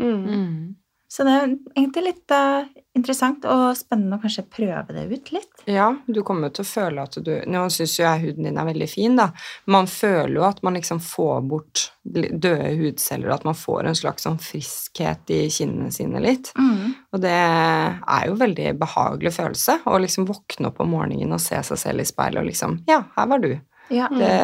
Mm. 0.00 0.76
Så 1.14 1.22
det 1.22 1.30
er 1.30 1.44
egentlig 1.76 2.02
litt 2.08 2.32
uh, 2.34 2.64
interessant 2.98 3.44
og 3.46 3.76
spennende 3.78 4.16
å 4.18 4.22
kanskje 4.24 4.42
prøve 4.50 4.96
det 4.96 5.04
ut 5.12 5.28
litt. 5.36 5.60
Ja, 5.70 5.92
du 6.10 6.24
kommer 6.26 6.50
til 6.50 6.64
å 6.64 6.66
føle 6.66 7.04
at 7.06 7.18
du 7.22 7.30
Nå 7.46 7.60
syns 7.70 7.92
jo 8.00 8.02
jeg 8.02 8.22
huden 8.24 8.48
din 8.48 8.58
er 8.58 8.66
veldig 8.66 8.88
fin, 8.90 9.14
da. 9.20 9.28
Man 9.70 9.86
føler 9.90 10.34
jo 10.40 10.46
at 10.48 10.58
man 10.66 10.74
liksom 10.74 10.98
får 11.04 11.44
bort 11.46 11.84
døde 12.02 12.72
hudceller, 12.80 13.30
at 13.30 13.46
man 13.46 13.54
får 13.54 13.92
en 13.92 13.98
slags 13.98 14.26
sånn 14.26 14.40
friskhet 14.42 15.30
i 15.30 15.44
kinnene 15.54 15.94
sine 15.94 16.22
litt. 16.24 16.50
Mm. 16.58 16.96
Og 17.14 17.22
det 17.22 17.36
er 17.36 18.26
jo 18.26 18.40
veldig 18.40 18.74
behagelig 18.82 19.36
følelse 19.38 19.84
å 19.86 20.00
liksom 20.02 20.26
våkne 20.26 20.72
opp 20.72 20.82
om 20.82 20.96
morgenen 20.96 21.38
og 21.38 21.42
se 21.42 21.62
seg 21.70 21.78
selv 21.78 22.02
i 22.02 22.08
speilet 22.10 22.42
og 22.42 22.50
liksom 22.50 22.80
Ja, 22.90 23.04
her 23.14 23.30
var 23.30 23.44
du. 23.44 23.52
Ja. 23.92 24.08
Det, 24.10 24.34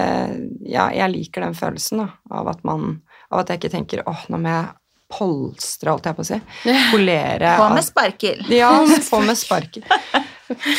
ja, 0.68 0.90
jeg 0.94 1.16
liker 1.16 1.48
den 1.48 1.58
følelsen 1.58 2.04
da, 2.04 2.10
av 2.30 2.50
at 2.52 2.62
man 2.62 3.00
Av 3.30 3.44
at 3.44 3.50
jeg 3.52 3.60
ikke 3.60 3.70
tenker 3.72 4.00
åh, 4.10 4.24
nå 4.28 4.40
må 4.42 4.50
jeg 4.50 4.79
polstre, 5.10 5.90
holdt 5.90 6.08
jeg 6.08 6.16
på 6.18 6.24
å 6.24 6.28
si. 6.28 6.40
Polere 6.92 7.54
På 7.58 7.70
med 7.74 7.84
sparkel. 7.86 8.44
ja, 8.54 8.72
på 9.10 9.20
med 9.24 9.38
sparkel. 9.38 9.86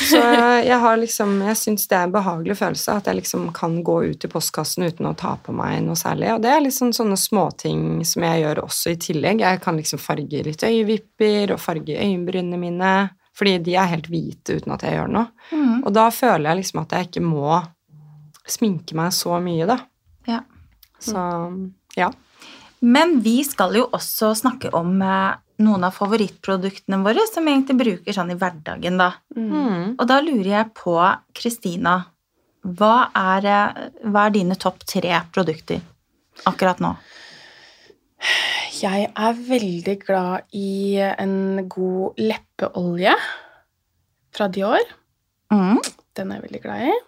Så 0.09 0.19
jeg 0.65 0.77
har 0.83 0.97
liksom 0.99 1.37
Jeg 1.45 1.55
syns 1.55 1.85
det 1.87 1.95
er 1.95 2.07
en 2.07 2.11
behagelig 2.11 2.57
følelse 2.59 2.97
at 2.99 3.07
jeg 3.07 3.21
liksom 3.21 3.45
kan 3.55 3.77
gå 3.87 3.97
ut 4.11 4.25
i 4.27 4.29
postkassen 4.31 4.83
uten 4.83 5.07
å 5.07 5.15
ta 5.17 5.37
på 5.39 5.55
meg 5.55 5.79
noe 5.85 5.95
særlig. 5.99 6.33
Og 6.35 6.41
det 6.43 6.51
er 6.51 6.63
liksom 6.65 6.91
sånne 6.95 7.15
småting 7.19 8.03
som 8.07 8.25
jeg 8.27 8.43
gjør 8.43 8.63
også 8.65 8.93
i 8.93 8.99
tillegg. 9.07 9.43
Jeg 9.45 9.61
kan 9.63 9.79
liksom 9.79 10.01
farge 10.01 10.43
litt 10.47 10.65
øyevipper 10.67 11.55
og 11.55 11.63
farge 11.63 11.95
øyenbrynene 11.95 12.59
mine. 12.59 12.93
Fordi 13.37 13.57
de 13.63 13.77
er 13.79 13.93
helt 13.93 14.09
hvite 14.11 14.59
uten 14.59 14.75
at 14.75 14.83
jeg 14.85 14.97
gjør 14.97 15.13
noe. 15.13 15.31
Mm. 15.55 15.77
Og 15.85 15.93
da 15.95 16.09
føler 16.13 16.49
jeg 16.49 16.61
liksom 16.61 16.81
at 16.83 16.97
jeg 16.97 17.07
ikke 17.07 17.23
må 17.23 17.61
sminke 18.51 18.97
meg 18.97 19.15
så 19.15 19.39
mye, 19.43 19.69
da. 19.69 19.77
Ja. 20.27 20.41
Så 21.01 21.21
ja. 21.97 22.11
Men 22.81 23.19
vi 23.21 23.41
skal 23.45 23.75
jo 23.77 23.85
også 23.93 24.31
snakke 24.37 24.71
om 24.77 24.95
eh, 25.05 25.37
noen 25.61 25.85
av 25.85 25.93
favorittproduktene 25.93 27.01
våre 27.05 27.27
som 27.29 27.45
vi 27.45 27.53
egentlig 27.53 27.77
bruker 27.81 28.15
sånn 28.15 28.33
i 28.33 28.37
hverdagen, 28.39 28.97
da. 28.97 29.11
Mm. 29.37 29.99
Og 29.99 30.05
da 30.09 30.17
lurer 30.25 30.49
jeg 30.55 30.71
på, 30.77 30.95
Kristina, 31.37 31.99
hva 32.61 32.95
eh, 33.13 33.83
hva 34.05 34.25
er 34.25 34.33
dine 34.33 34.57
topp 34.57 34.81
tre 34.89 35.13
produkter 35.33 35.81
akkurat 36.49 36.81
nå? 36.81 36.95
Jeg 38.81 39.07
er 39.09 39.45
veldig 39.45 39.95
glad 40.01 40.49
i 40.57 40.97
en 41.01 41.67
god 41.69 42.17
leppeolje 42.21 43.13
fra 44.33 44.49
Dior. 44.49 44.85
Mm. 45.53 45.77
Den 46.17 46.31
er 46.31 46.39
jeg 46.39 46.47
veldig 46.47 46.61
glad 46.63 46.89
i. 46.89 46.99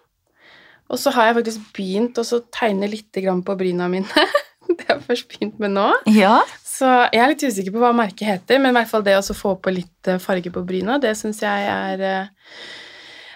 Og 0.92 1.00
så 1.00 1.10
har 1.16 1.30
jeg 1.30 1.38
faktisk 1.38 1.70
begynt 1.74 2.18
å 2.20 2.40
tegne 2.54 2.90
litt 2.90 3.14
på 3.14 3.58
bryna 3.58 3.88
mine. 3.90 4.26
Det 4.78 4.86
har 4.88 4.96
jeg 5.00 5.06
først 5.08 5.28
begynt 5.32 5.58
med 5.62 5.74
nå. 5.76 5.88
Ja. 6.14 6.38
Så 6.74 6.88
jeg 7.14 7.22
er 7.22 7.30
litt 7.30 7.44
usikker 7.46 7.70
på 7.76 7.82
hva 7.84 7.92
merket 7.94 8.26
heter, 8.26 8.58
men 8.58 8.72
i 8.74 8.78
hvert 8.80 8.90
fall 8.90 9.04
det 9.06 9.14
å 9.20 9.36
få 9.36 9.54
på 9.62 9.70
litt 9.76 10.08
eh, 10.10 10.18
farge 10.18 10.50
på 10.50 10.64
bryna, 10.66 10.96
det 10.98 11.12
syns 11.20 11.38
jeg 11.44 11.68
er, 11.70 12.00
eh, 12.02 12.48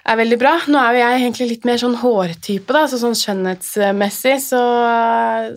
er 0.08 0.16
veldig 0.18 0.38
bra. 0.40 0.54
Nå 0.72 0.80
er 0.80 0.96
jo 0.96 1.00
jeg 1.04 1.20
egentlig 1.20 1.46
litt 1.52 1.64
mer 1.68 1.78
sånn 1.78 1.94
hårtype, 2.00 2.72
da, 2.74 2.82
så 2.90 2.98
sånn 2.98 3.14
skjønnhetsmessig 3.18 4.34
så, 4.42 4.62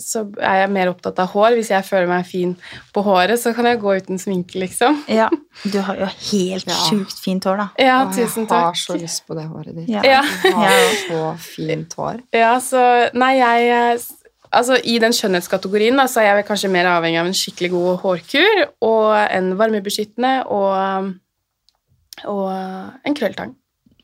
så 0.03 0.23
er 0.43 0.59
jeg 0.61 0.71
mer 0.75 0.91
opptatt 0.91 1.21
av 1.23 1.31
hår. 1.33 1.55
Hvis 1.57 1.71
jeg 1.71 1.87
føler 1.87 2.09
meg 2.11 2.27
fin 2.29 2.53
på 2.93 3.03
håret, 3.07 3.39
så 3.41 3.55
kan 3.57 3.65
jeg 3.71 3.79
gå 3.81 3.95
uten 4.03 4.19
sminke, 4.21 4.59
liksom. 4.61 5.01
ja. 5.21 5.29
Du 5.63 5.79
har 5.87 5.97
jo 6.03 6.09
helt 6.11 6.67
Ja. 6.69 6.77
sjukt 6.85 7.17
fint 7.23 7.47
hår, 7.49 7.63
da. 7.63 7.69
Ja, 7.81 7.97
Og 8.05 8.13
tusen 8.13 8.45
Jeg 8.45 8.53
har 8.53 8.77
så 8.77 8.99
lyst 8.99 9.25
på 9.25 9.39
det 9.39 9.47
håret 9.49 9.73
ditt. 9.79 9.89
Ja. 9.89 10.03
Ja. 10.05 10.21
Du 10.45 10.53
har 10.59 10.97
så 11.07 11.23
fint 11.49 11.97
hår. 11.97 12.21
Ja, 12.35 12.53
så 12.61 12.85
Nei, 13.17 13.33
jeg 13.41 13.71
eh, 13.73 14.09
Altså, 14.51 14.75
I 14.83 14.97
den 14.99 15.13
skjønnhetskategorien 15.15 15.95
da, 15.99 16.07
så 16.11 16.23
er 16.23 16.41
jeg 16.41 16.47
kanskje 16.49 16.71
mer 16.73 16.89
avhengig 16.91 17.21
av 17.21 17.29
en 17.29 17.37
skikkelig 17.37 17.69
god 17.71 18.01
hårkur 18.03 18.63
og 18.83 19.05
en 19.23 19.53
varmebeskyttende 19.59 20.33
og, 20.51 21.13
og 22.27 22.49
en 23.07 23.15
krølltang. 23.15 23.55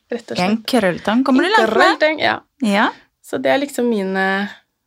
Rett 0.08 0.32
og 0.32 0.40
En 0.40 0.56
krølltang 0.64 1.24
kommer 1.26 1.44
du 1.44 1.52
langt 1.52 2.00
med. 2.00 2.22
Ja. 2.24 2.38
Ja. 2.64 2.88
Så 3.20 3.36
det 3.44 3.52
er 3.52 3.60
liksom 3.60 3.90
mine 3.92 4.24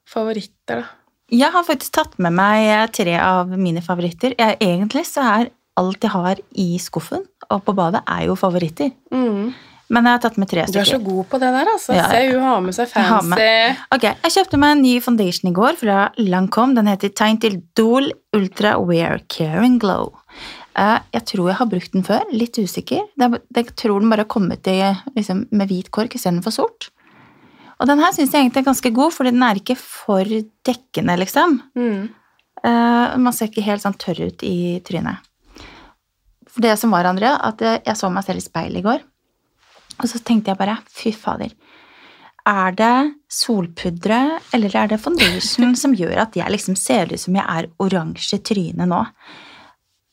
favoritter, 0.09 0.82
da. 0.82 0.97
Jeg 1.32 1.53
har 1.53 1.64
faktisk 1.64 1.93
tatt 1.95 2.18
med 2.20 2.34
meg 2.36 2.91
tre 2.91 3.14
av 3.22 3.53
mine 3.55 3.80
favoritter. 3.86 4.34
Jeg, 4.36 4.57
egentlig 4.59 5.05
så 5.07 5.24
er 5.24 5.51
alt 5.80 6.03
jeg 6.03 6.12
har 6.12 6.41
i 6.59 6.74
skuffen 6.82 7.24
og 7.47 7.62
på 7.64 7.76
badet, 7.78 8.01
er 8.09 8.26
jo 8.28 8.36
favoritter. 8.36 8.91
Mm. 9.14 9.53
Men 9.92 10.08
jeg 10.08 10.16
har 10.16 10.22
tatt 10.24 10.38
med 10.39 10.48
tre 10.48 10.62
stykker. 10.64 10.72
Du 10.72 10.80
er 10.80 10.88
så 10.88 11.00
god 11.04 11.26
på 11.34 11.39
det 11.42 11.50
der, 11.52 11.68
altså. 11.74 11.96
Ja, 11.98 12.06
Se, 12.08 12.20
hun 12.32 12.44
har 12.48 12.62
med 12.64 12.76
seg 12.78 12.94
Jeg 12.96 13.04
Med. 13.28 13.42
fancy 13.42 13.96
Ok, 13.98 14.04
Jeg 14.24 14.32
kjøpte 14.38 14.60
meg 14.62 14.72
en 14.78 14.82
ny 14.86 14.94
foundation 15.04 15.50
i 15.52 15.54
går 15.58 15.76
fra 15.82 15.98
Lancome. 16.22 16.76
Den 16.78 16.88
heter 16.88 17.12
Taintil 17.12 17.58
Dool 17.76 18.08
Ultra 18.38 18.78
Wear 18.80 19.20
Caring 19.28 19.76
Glow. 19.84 20.14
Eh, 20.80 21.00
Jeg 21.12 21.26
tror 21.34 21.50
jeg 21.52 21.58
har 21.60 21.68
brukt 21.74 21.92
den 21.92 22.04
før. 22.08 22.24
Litt 22.32 22.56
usikker. 22.62 23.04
Er- 23.20 23.42
Jeg 23.54 23.76
tror 23.76 24.00
den 24.00 24.10
bare 24.10 24.24
har 24.24 24.32
kommet 24.32 24.66
i, 24.72 24.80
liksom, 25.18 25.46
med 25.52 25.68
hvit 25.68 25.92
kork 25.92 26.16
istedenfor 26.16 26.52
sort. 26.56 26.89
Og 27.82 27.88
den 27.88 28.00
her 28.00 28.12
syns 28.14 28.32
jeg 28.32 28.46
egentlig 28.46 28.62
er 28.62 28.72
ganske 28.72 28.94
god, 28.94 29.12
fordi 29.12 29.32
den 29.32 29.44
er 29.44 29.56
ikke 29.60 29.76
for 29.78 30.24
dekkende, 30.24 31.18
liksom. 31.20 31.60
mm. 31.76 32.10
Eh, 32.64 33.18
Man 33.18 33.34
ser 33.34 33.48
ikke 33.50 33.64
helt 33.64 33.82
sånn 33.82 33.98
tørr 33.98 34.28
ut 34.28 34.44
i 34.44 34.80
trynet. 34.86 35.18
For 36.48 36.62
det 36.62 36.78
som 36.80 36.92
var, 36.92 37.06
Andrea, 37.06 37.38
at 37.44 37.60
jeg 37.60 37.96
så 37.98 38.10
meg 38.12 38.24
selv 38.24 38.38
i 38.38 38.42
speilet 38.46 38.78
i 38.78 38.82
går, 38.86 39.02
og 40.02 40.10
så 40.10 40.20
tenkte 40.26 40.52
jeg 40.52 40.58
bare 40.60 40.80
fy 40.89 41.12
fader. 41.14 41.52
er 42.47 42.72
det 42.74 43.14
solpudre 43.30 44.39
eller 44.54 44.76
er 44.76 44.88
det 44.89 44.99
foundation 45.02 45.76
som 45.84 45.93
gjør 45.93 46.24
at 46.24 46.36
jeg 46.36 46.49
liksom 46.49 46.76
ser 46.80 47.12
ut 47.14 47.22
som 47.22 47.36
jeg 47.38 47.45
er 47.45 47.68
oransje 47.80 48.39
i 48.39 48.41
trynet 48.41 48.89
nå? 48.89 49.04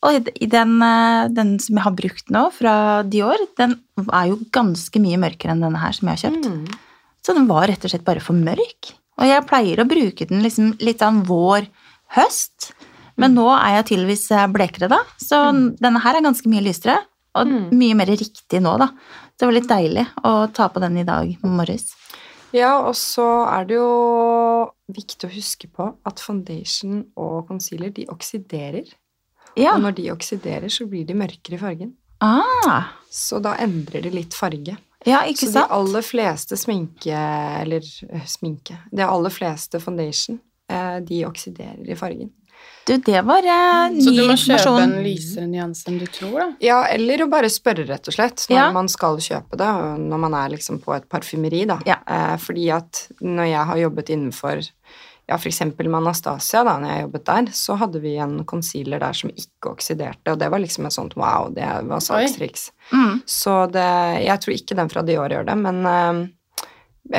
Og 0.06 0.28
den, 0.38 0.74
eh, 0.84 1.28
den 1.34 1.56
som 1.58 1.74
jeg 1.74 1.82
har 1.88 1.94
brukt 1.98 2.28
nå, 2.30 2.44
fra 2.54 3.02
Dior, 3.02 3.40
den 3.58 3.72
er 4.12 4.28
jo 4.30 4.36
ganske 4.54 5.00
mye 5.02 5.18
mørkere 5.18 5.56
enn 5.56 5.64
denne 5.64 5.80
her 5.82 5.96
som 5.96 6.06
jeg 6.06 6.14
har 6.20 6.22
kjøpt. 6.28 6.46
Mm. 6.46 6.76
Så 7.26 7.34
den 7.34 7.48
var 7.48 7.66
rett 7.66 7.82
og 7.82 7.90
slett 7.90 8.04
bare 8.06 8.22
for 8.22 8.38
mørk. 8.38 8.92
Og 9.18 9.26
jeg 9.26 9.46
pleier 9.50 9.82
å 9.82 9.88
bruke 9.90 10.28
den 10.30 10.44
liksom 10.44 10.76
litt 10.78 11.02
sånn 11.02 11.24
vår-høst. 11.26 12.68
Men 13.18 13.34
nå 13.34 13.48
er 13.56 13.80
jeg 13.80 13.88
tydeligvis 13.90 14.28
eh, 14.36 14.46
blekere, 14.54 14.86
da. 14.92 15.00
Så 15.18 15.40
denne 15.82 16.04
her 16.04 16.14
er 16.20 16.22
ganske 16.28 16.46
mye 16.52 16.62
lysere. 16.68 17.00
Og 17.34 17.46
Mm. 17.50 17.66
mye 17.74 17.94
mer 17.98 18.06
riktig 18.14 18.62
nå, 18.62 18.76
da. 18.78 18.88
Det 19.38 19.46
var 19.46 19.54
litt 19.54 19.68
deilig 19.70 20.04
å 20.26 20.32
ta 20.54 20.66
på 20.72 20.80
den 20.82 20.96
i 20.98 21.04
dag 21.06 21.30
morges. 21.46 21.92
Ja, 22.56 22.78
og 22.80 22.94
så 22.96 23.24
er 23.46 23.66
det 23.68 23.76
jo 23.76 23.88
viktig 24.90 25.28
å 25.28 25.32
huske 25.34 25.68
på 25.70 25.90
at 26.08 26.22
foundation 26.24 27.04
og 27.20 27.46
concealer, 27.50 27.92
de 27.94 28.06
oksiderer. 28.10 28.88
Ja. 29.58 29.74
Og 29.76 29.82
når 29.84 29.96
de 29.98 30.06
oksiderer, 30.14 30.68
så 30.72 30.86
blir 30.88 31.04
de 31.06 31.16
mørkere 31.18 31.58
i 31.58 31.60
fargen. 31.60 31.94
Ah, 32.24 32.88
Så 33.10 33.38
da 33.42 33.52
endrer 33.62 34.02
de 34.02 34.10
litt 34.10 34.34
farge. 34.34 34.76
ja, 35.06 35.20
ikke 35.24 35.46
Så 35.46 35.46
de 35.46 35.52
sant? 35.52 35.70
aller 35.70 36.02
fleste 36.02 36.56
sminke, 36.58 37.14
eller 37.62 37.80
øh, 38.10 38.24
sminke 38.26 38.76
De 38.92 39.02
aller 39.06 39.30
fleste 39.30 39.78
foundation, 39.80 40.40
eh, 40.68 40.98
de 41.00 41.24
oksiderer 41.26 41.86
i 41.88 41.94
fargen. 41.94 42.32
Du, 42.88 42.94
det 42.96 43.20
var 43.28 43.44
eh, 43.44 43.90
ny 43.92 44.00
Så 44.00 44.14
du 44.16 44.22
må 44.30 44.36
kjøpe 44.40 44.78
en 44.80 44.94
lysere 45.04 45.44
nyanse 45.50 45.90
enn 45.90 45.98
du 46.00 46.06
tror, 46.08 46.38
da. 46.40 46.46
Ja, 46.64 46.78
eller 46.88 47.20
å 47.26 47.28
bare 47.28 47.50
spørre, 47.52 47.84
rett 47.88 48.08
og 48.08 48.14
slett, 48.16 48.46
når 48.48 48.56
Ja. 48.56 48.70
man 48.72 48.88
skal 48.88 49.18
kjøpe 49.20 49.58
det, 49.60 49.68
når 50.08 50.22
man 50.24 50.34
er 50.38 50.54
liksom 50.54 50.78
på 50.80 50.94
et 50.96 51.04
parfymeri, 51.12 51.66
da. 51.68 51.76
Ja. 51.84 51.98
Eh, 52.08 52.36
fordi 52.40 52.70
at 52.72 53.08
når 53.20 53.50
jeg 53.50 53.64
har 53.72 53.82
jobbet 53.82 54.08
innenfor 54.14 54.62
ja, 55.28 55.36
eksempel 55.36 55.90
med 55.92 55.98
Anastasia, 56.00 56.62
da 56.64 56.78
når 56.80 56.88
jeg 56.94 57.02
jobbet 57.04 57.24
der, 57.28 57.50
så 57.52 57.76
hadde 57.76 58.00
vi 58.00 58.14
en 58.16 58.38
concealer 58.48 59.02
der 59.04 59.12
som 59.12 59.28
ikke 59.36 59.74
oksiderte, 59.74 60.32
og 60.32 60.38
det 60.40 60.48
var 60.48 60.62
liksom 60.64 60.86
et 60.88 60.96
sånt 60.96 61.16
wow, 61.20 61.50
det 61.52 61.68
var 61.90 62.00
salgstriks. 62.00 62.70
Mm. 62.92 63.18
Så 63.28 63.58
det 63.70 63.84
Jeg 64.24 64.40
tror 64.40 64.54
ikke 64.56 64.78
den 64.80 64.88
fra 64.88 65.02
Dior 65.04 65.28
gjør 65.28 65.44
det, 65.44 65.58
men 65.60 65.84
eh, 65.84 66.22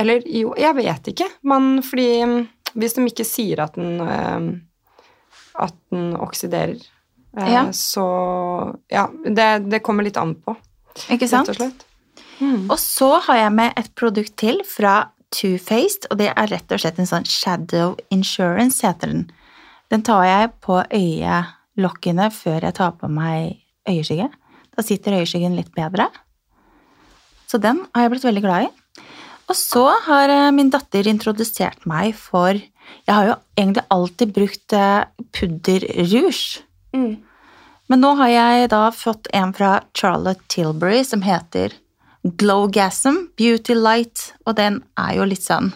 Eller 0.02 0.26
jo, 0.26 0.56
jeg 0.58 0.76
vet 0.78 1.08
ikke. 1.14 1.26
Man, 1.44 1.84
fordi 1.86 2.10
mm, 2.26 2.48
hvis 2.74 2.94
de 2.98 3.06
ikke 3.10 3.26
sier 3.26 3.62
at 3.64 3.78
den 3.78 4.02
eh, 4.02 4.50
At 5.60 5.76
den 5.92 6.14
oksiderer, 6.16 6.80
eh, 7.38 7.52
Ja. 7.52 7.66
så 7.76 8.06
Ja, 8.90 9.08
det, 9.26 9.70
det 9.70 9.84
kommer 9.84 10.04
litt 10.04 10.18
an 10.18 10.36
på, 10.36 10.56
Ikke 11.10 11.28
sant? 11.28 11.48
rett 11.50 11.56
og 11.56 11.56
slett. 11.62 11.86
Mm. 12.40 12.70
Og 12.72 12.78
så 12.80 13.20
har 13.26 13.36
jeg 13.36 13.52
med 13.54 13.74
et 13.78 13.90
produkt 13.96 14.38
til 14.38 14.62
fra 14.64 15.10
Too 15.32 15.58
Faced, 15.60 16.08
og 16.10 16.18
det 16.18 16.32
er 16.36 16.48
rett 16.48 16.72
og 16.72 16.80
slett 16.80 16.98
en 17.00 17.06
sånn 17.10 17.26
Shadow 17.28 17.98
Insurance, 18.10 18.82
heter 18.82 19.08
den. 19.12 19.26
Den 19.92 20.02
tar 20.02 20.24
jeg 20.24 20.52
på 20.62 20.80
øyelokkene 20.90 22.30
før 22.34 22.62
jeg 22.64 22.74
tar 22.80 22.92
på 23.00 23.10
meg 23.12 23.60
øyeskygge. 23.90 24.30
Da 24.76 24.86
sitter 24.86 25.20
øyeskyggen 25.20 25.56
litt 25.58 25.72
bedre. 25.76 26.08
Så 27.50 27.60
den 27.62 27.84
har 27.96 28.06
jeg 28.06 28.12
blitt 28.14 28.28
veldig 28.28 28.42
glad 28.46 28.68
i. 28.68 29.04
Og 29.50 29.56
så 29.58 29.84
har 30.06 30.30
eh, 30.30 30.52
min 30.54 30.70
datter 30.70 31.08
introdusert 31.10 31.86
meg 31.90 32.14
for 32.16 32.54
Jeg 33.08 33.16
har 33.16 33.28
jo 33.28 33.36
egentlig 33.58 33.84
alltid 33.90 34.34
brukt 34.36 34.74
eh, 34.78 35.04
pudderrouge. 35.36 36.62
Mm. 36.96 37.18
Men 37.90 38.04
nå 38.04 38.14
har 38.20 38.30
jeg 38.30 38.70
da 38.70 38.82
fått 38.94 39.30
en 39.34 39.54
fra 39.58 39.80
Charlotte 39.98 40.46
Tilbury 40.54 41.04
som 41.06 41.24
heter 41.26 41.74
Glowgasm 42.24 43.16
Beauty 43.40 43.74
Light, 43.78 44.34
og 44.46 44.58
den 44.60 44.82
er 45.00 45.16
jo 45.18 45.26
litt 45.30 45.46
sånn 45.46 45.72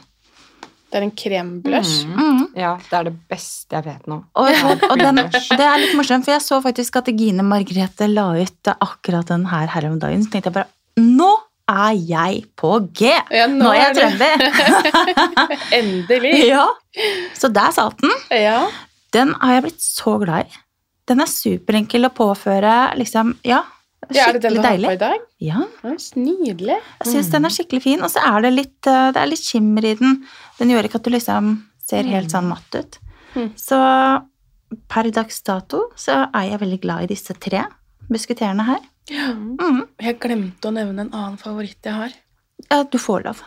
Det 0.91 0.99
er 0.99 1.05
en 1.07 1.14
kremblush. 1.18 2.03
mm. 2.05 2.41
Ja, 2.59 2.76
det 2.89 2.97
er 2.99 3.07
det 3.07 3.16
beste 3.32 3.80
jeg 3.80 3.88
vet 3.88 4.09
nå. 4.11 4.20
og, 4.38 4.49
og, 4.70 4.84
og 4.91 4.99
den, 5.01 5.24
det 5.32 5.66
er 5.66 5.80
litt 5.82 5.95
morsomt, 5.97 6.28
for 6.28 6.36
jeg 6.36 6.43
så 6.45 6.59
faktisk 6.61 6.99
at 7.01 7.09
Gine 7.18 7.45
Margrethe 7.47 8.09
la 8.11 8.28
ut 8.38 8.74
akkurat 8.76 9.32
den 9.32 9.47
her 9.49 9.72
her 9.74 9.89
om 9.89 9.97
dagen, 10.03 10.22
så 10.22 10.36
tenkte 10.36 10.51
jeg 10.51 10.59
bare 10.59 10.70
Nå 11.01 11.32
er 11.70 11.93
jeg 11.95 12.41
på 12.59 12.72
G! 12.95 13.11
Ja, 13.32 13.45
Nå 13.51 13.70
er 13.72 13.80
jeg 13.80 13.95
trønder! 13.99 14.43
Endelig. 15.80 16.34
ja. 16.53 16.66
Så 17.38 17.49
der 17.53 17.72
satt 17.76 18.01
den. 18.03 18.11
Ja. 18.36 18.66
Den 19.16 19.36
har 19.39 19.57
jeg 19.57 19.68
blitt 19.68 19.86
så 19.86 20.18
glad 20.22 20.49
i. 20.49 20.59
Den 21.09 21.24
er 21.24 21.30
superenkel 21.30 22.07
å 22.07 22.14
påføre, 22.16 22.76
liksom. 22.99 23.36
Ja, 23.47 23.64
ja, 24.11 24.28
er 24.28 24.36
det 24.36 24.43
den 24.43 24.57
skikkelig 24.57 24.64
du 24.64 24.68
har 24.68 24.89
på 24.89 24.95
i 24.95 25.01
dag? 25.01 25.26
Ja. 25.43 25.61
Ja, 25.84 25.93
Nydelig. 26.20 26.78
Jeg 27.03 27.11
syns 27.11 27.30
den 27.32 27.47
er 27.47 27.53
skikkelig 27.53 27.84
fin, 27.86 28.03
og 28.03 28.11
så 28.11 28.24
er 28.28 28.43
det 28.43 28.51
litt, 28.55 28.80
eh, 28.89 29.11
det 29.16 29.22
er 29.22 29.30
litt 29.30 29.43
skimmer 29.43 29.86
i 29.88 29.93
den. 29.99 30.18
Den 30.59 30.74
gjør 30.74 30.89
ikke 30.89 30.99
at 30.99 31.07
du 31.07 31.14
liksom 31.14 31.53
ser 31.84 32.09
helt 32.11 32.34
sånn 32.34 32.49
matt 32.51 32.76
ut. 32.76 32.99
Mm. 33.36 33.49
Så 33.59 33.80
per 34.89 35.09
dags 35.14 35.39
dato 35.45 35.86
så 35.99 36.26
er 36.26 36.49
jeg 36.51 36.64
veldig 36.64 36.82
glad 36.84 37.05
i 37.05 37.11
disse 37.14 37.36
tre 37.39 37.66
musketerene 38.11 38.66
her. 38.68 38.82
Mm. 39.11 39.83
Jeg 40.01 40.19
glemte 40.23 40.69
å 40.69 40.73
nevne 40.75 41.05
en 41.07 41.11
annen 41.13 41.37
favoritt 41.41 41.83
jeg 41.83 41.93
har. 41.97 42.13
Ja, 42.69 42.83
du 42.87 42.97
får 43.01 43.25
lov. 43.27 43.41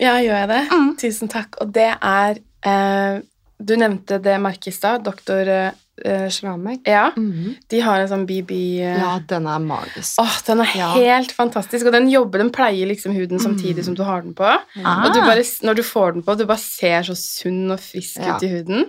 Ja, 0.00 0.14
gjør 0.22 0.38
jeg 0.44 0.48
det? 0.52 0.60
Mm. 0.72 0.90
Tusen 1.00 1.28
takk. 1.32 1.58
Og 1.60 1.72
det 1.74 1.90
er 1.98 2.38
eh, 2.64 3.20
Du 3.60 3.74
nevnte 3.76 4.20
det 4.22 4.38
merket 4.40 4.70
i 4.70 4.72
stad. 4.72 5.02
Doktor 5.04 5.50
eh, 5.50 6.28
Slamek. 6.32 6.86
Ja. 6.88 7.10
Mm. 7.18 7.56
De 7.68 7.80
har 7.84 8.00
en 8.00 8.08
sånn 8.08 8.22
BB 8.28 8.54
eh, 8.80 8.96
Ja, 9.02 9.18
den 9.28 9.48
er 9.50 9.58
magisk. 9.60 10.14
Åh, 10.22 10.38
den 10.46 10.62
er 10.64 10.70
Ja. 10.78 10.88
helt 10.94 11.34
fantastisk, 11.36 11.90
og 11.90 11.92
den 11.92 12.08
jobber, 12.08 12.40
den 12.40 12.52
pleier 12.54 12.88
liksom 12.88 13.12
huden 13.18 13.42
samtidig 13.42 13.84
som 13.84 13.98
du 13.98 14.02
har 14.06 14.22
den 14.24 14.32
på. 14.38 14.46
Ah. 14.80 15.04
Og 15.04 15.12
du 15.12 15.20
bare, 15.20 15.44
når 15.66 15.76
du 15.76 15.82
får 15.84 16.14
den 16.16 16.22
på, 16.24 16.38
du 16.40 16.46
bare 16.48 16.62
ser 16.62 17.02
så 17.10 17.18
sunn 17.18 17.68
og 17.74 17.80
frisk 17.84 18.16
Ja. 18.22 18.36
ut 18.38 18.46
i 18.48 18.48
huden. 18.54 18.86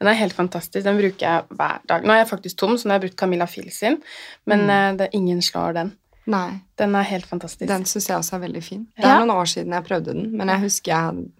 Den 0.00 0.08
er 0.08 0.14
helt 0.18 0.32
fantastisk. 0.32 0.84
Den 0.84 0.96
bruker 0.98 1.26
jeg 1.26 1.42
hver 1.50 1.80
dag. 1.88 2.02
Nå 2.04 2.12
er 2.12 2.18
jeg 2.24 2.28
faktisk 2.28 2.56
tom, 2.58 2.74
så 2.76 2.86
nå 2.86 2.90
har 2.94 2.98
jeg 3.00 3.08
brukt 3.10 3.16
Camilla 3.20 3.46
Phil 3.46 3.70
sin, 3.70 4.00
men 4.46 4.60
Mm. 4.66 4.70
eh, 4.70 4.96
det, 4.96 5.08
ingen 5.14 5.40
slår 5.42 5.72
den. 5.74 5.92
Nei, 6.26 6.60
Den 6.76 6.94
er 6.94 7.02
helt 7.02 7.26
fantastisk. 7.26 7.66
den 7.68 7.84
syns 7.84 8.08
jeg 8.08 8.16
også 8.16 8.34
er 8.36 8.40
veldig 8.48 8.62
fin. 8.64 8.86
Det 8.96 9.04
Ja. 9.04 9.16
er 9.20 9.24
noen 9.26 9.36
år 9.36 9.44
siden 9.46 9.72
jeg 9.72 9.84
prøvde 9.84 10.12
den, 10.14 10.36
men 10.36 10.48
jeg 10.48 10.60
husker 10.60 10.92
jeg 10.92 11.00
hadde 11.00 11.30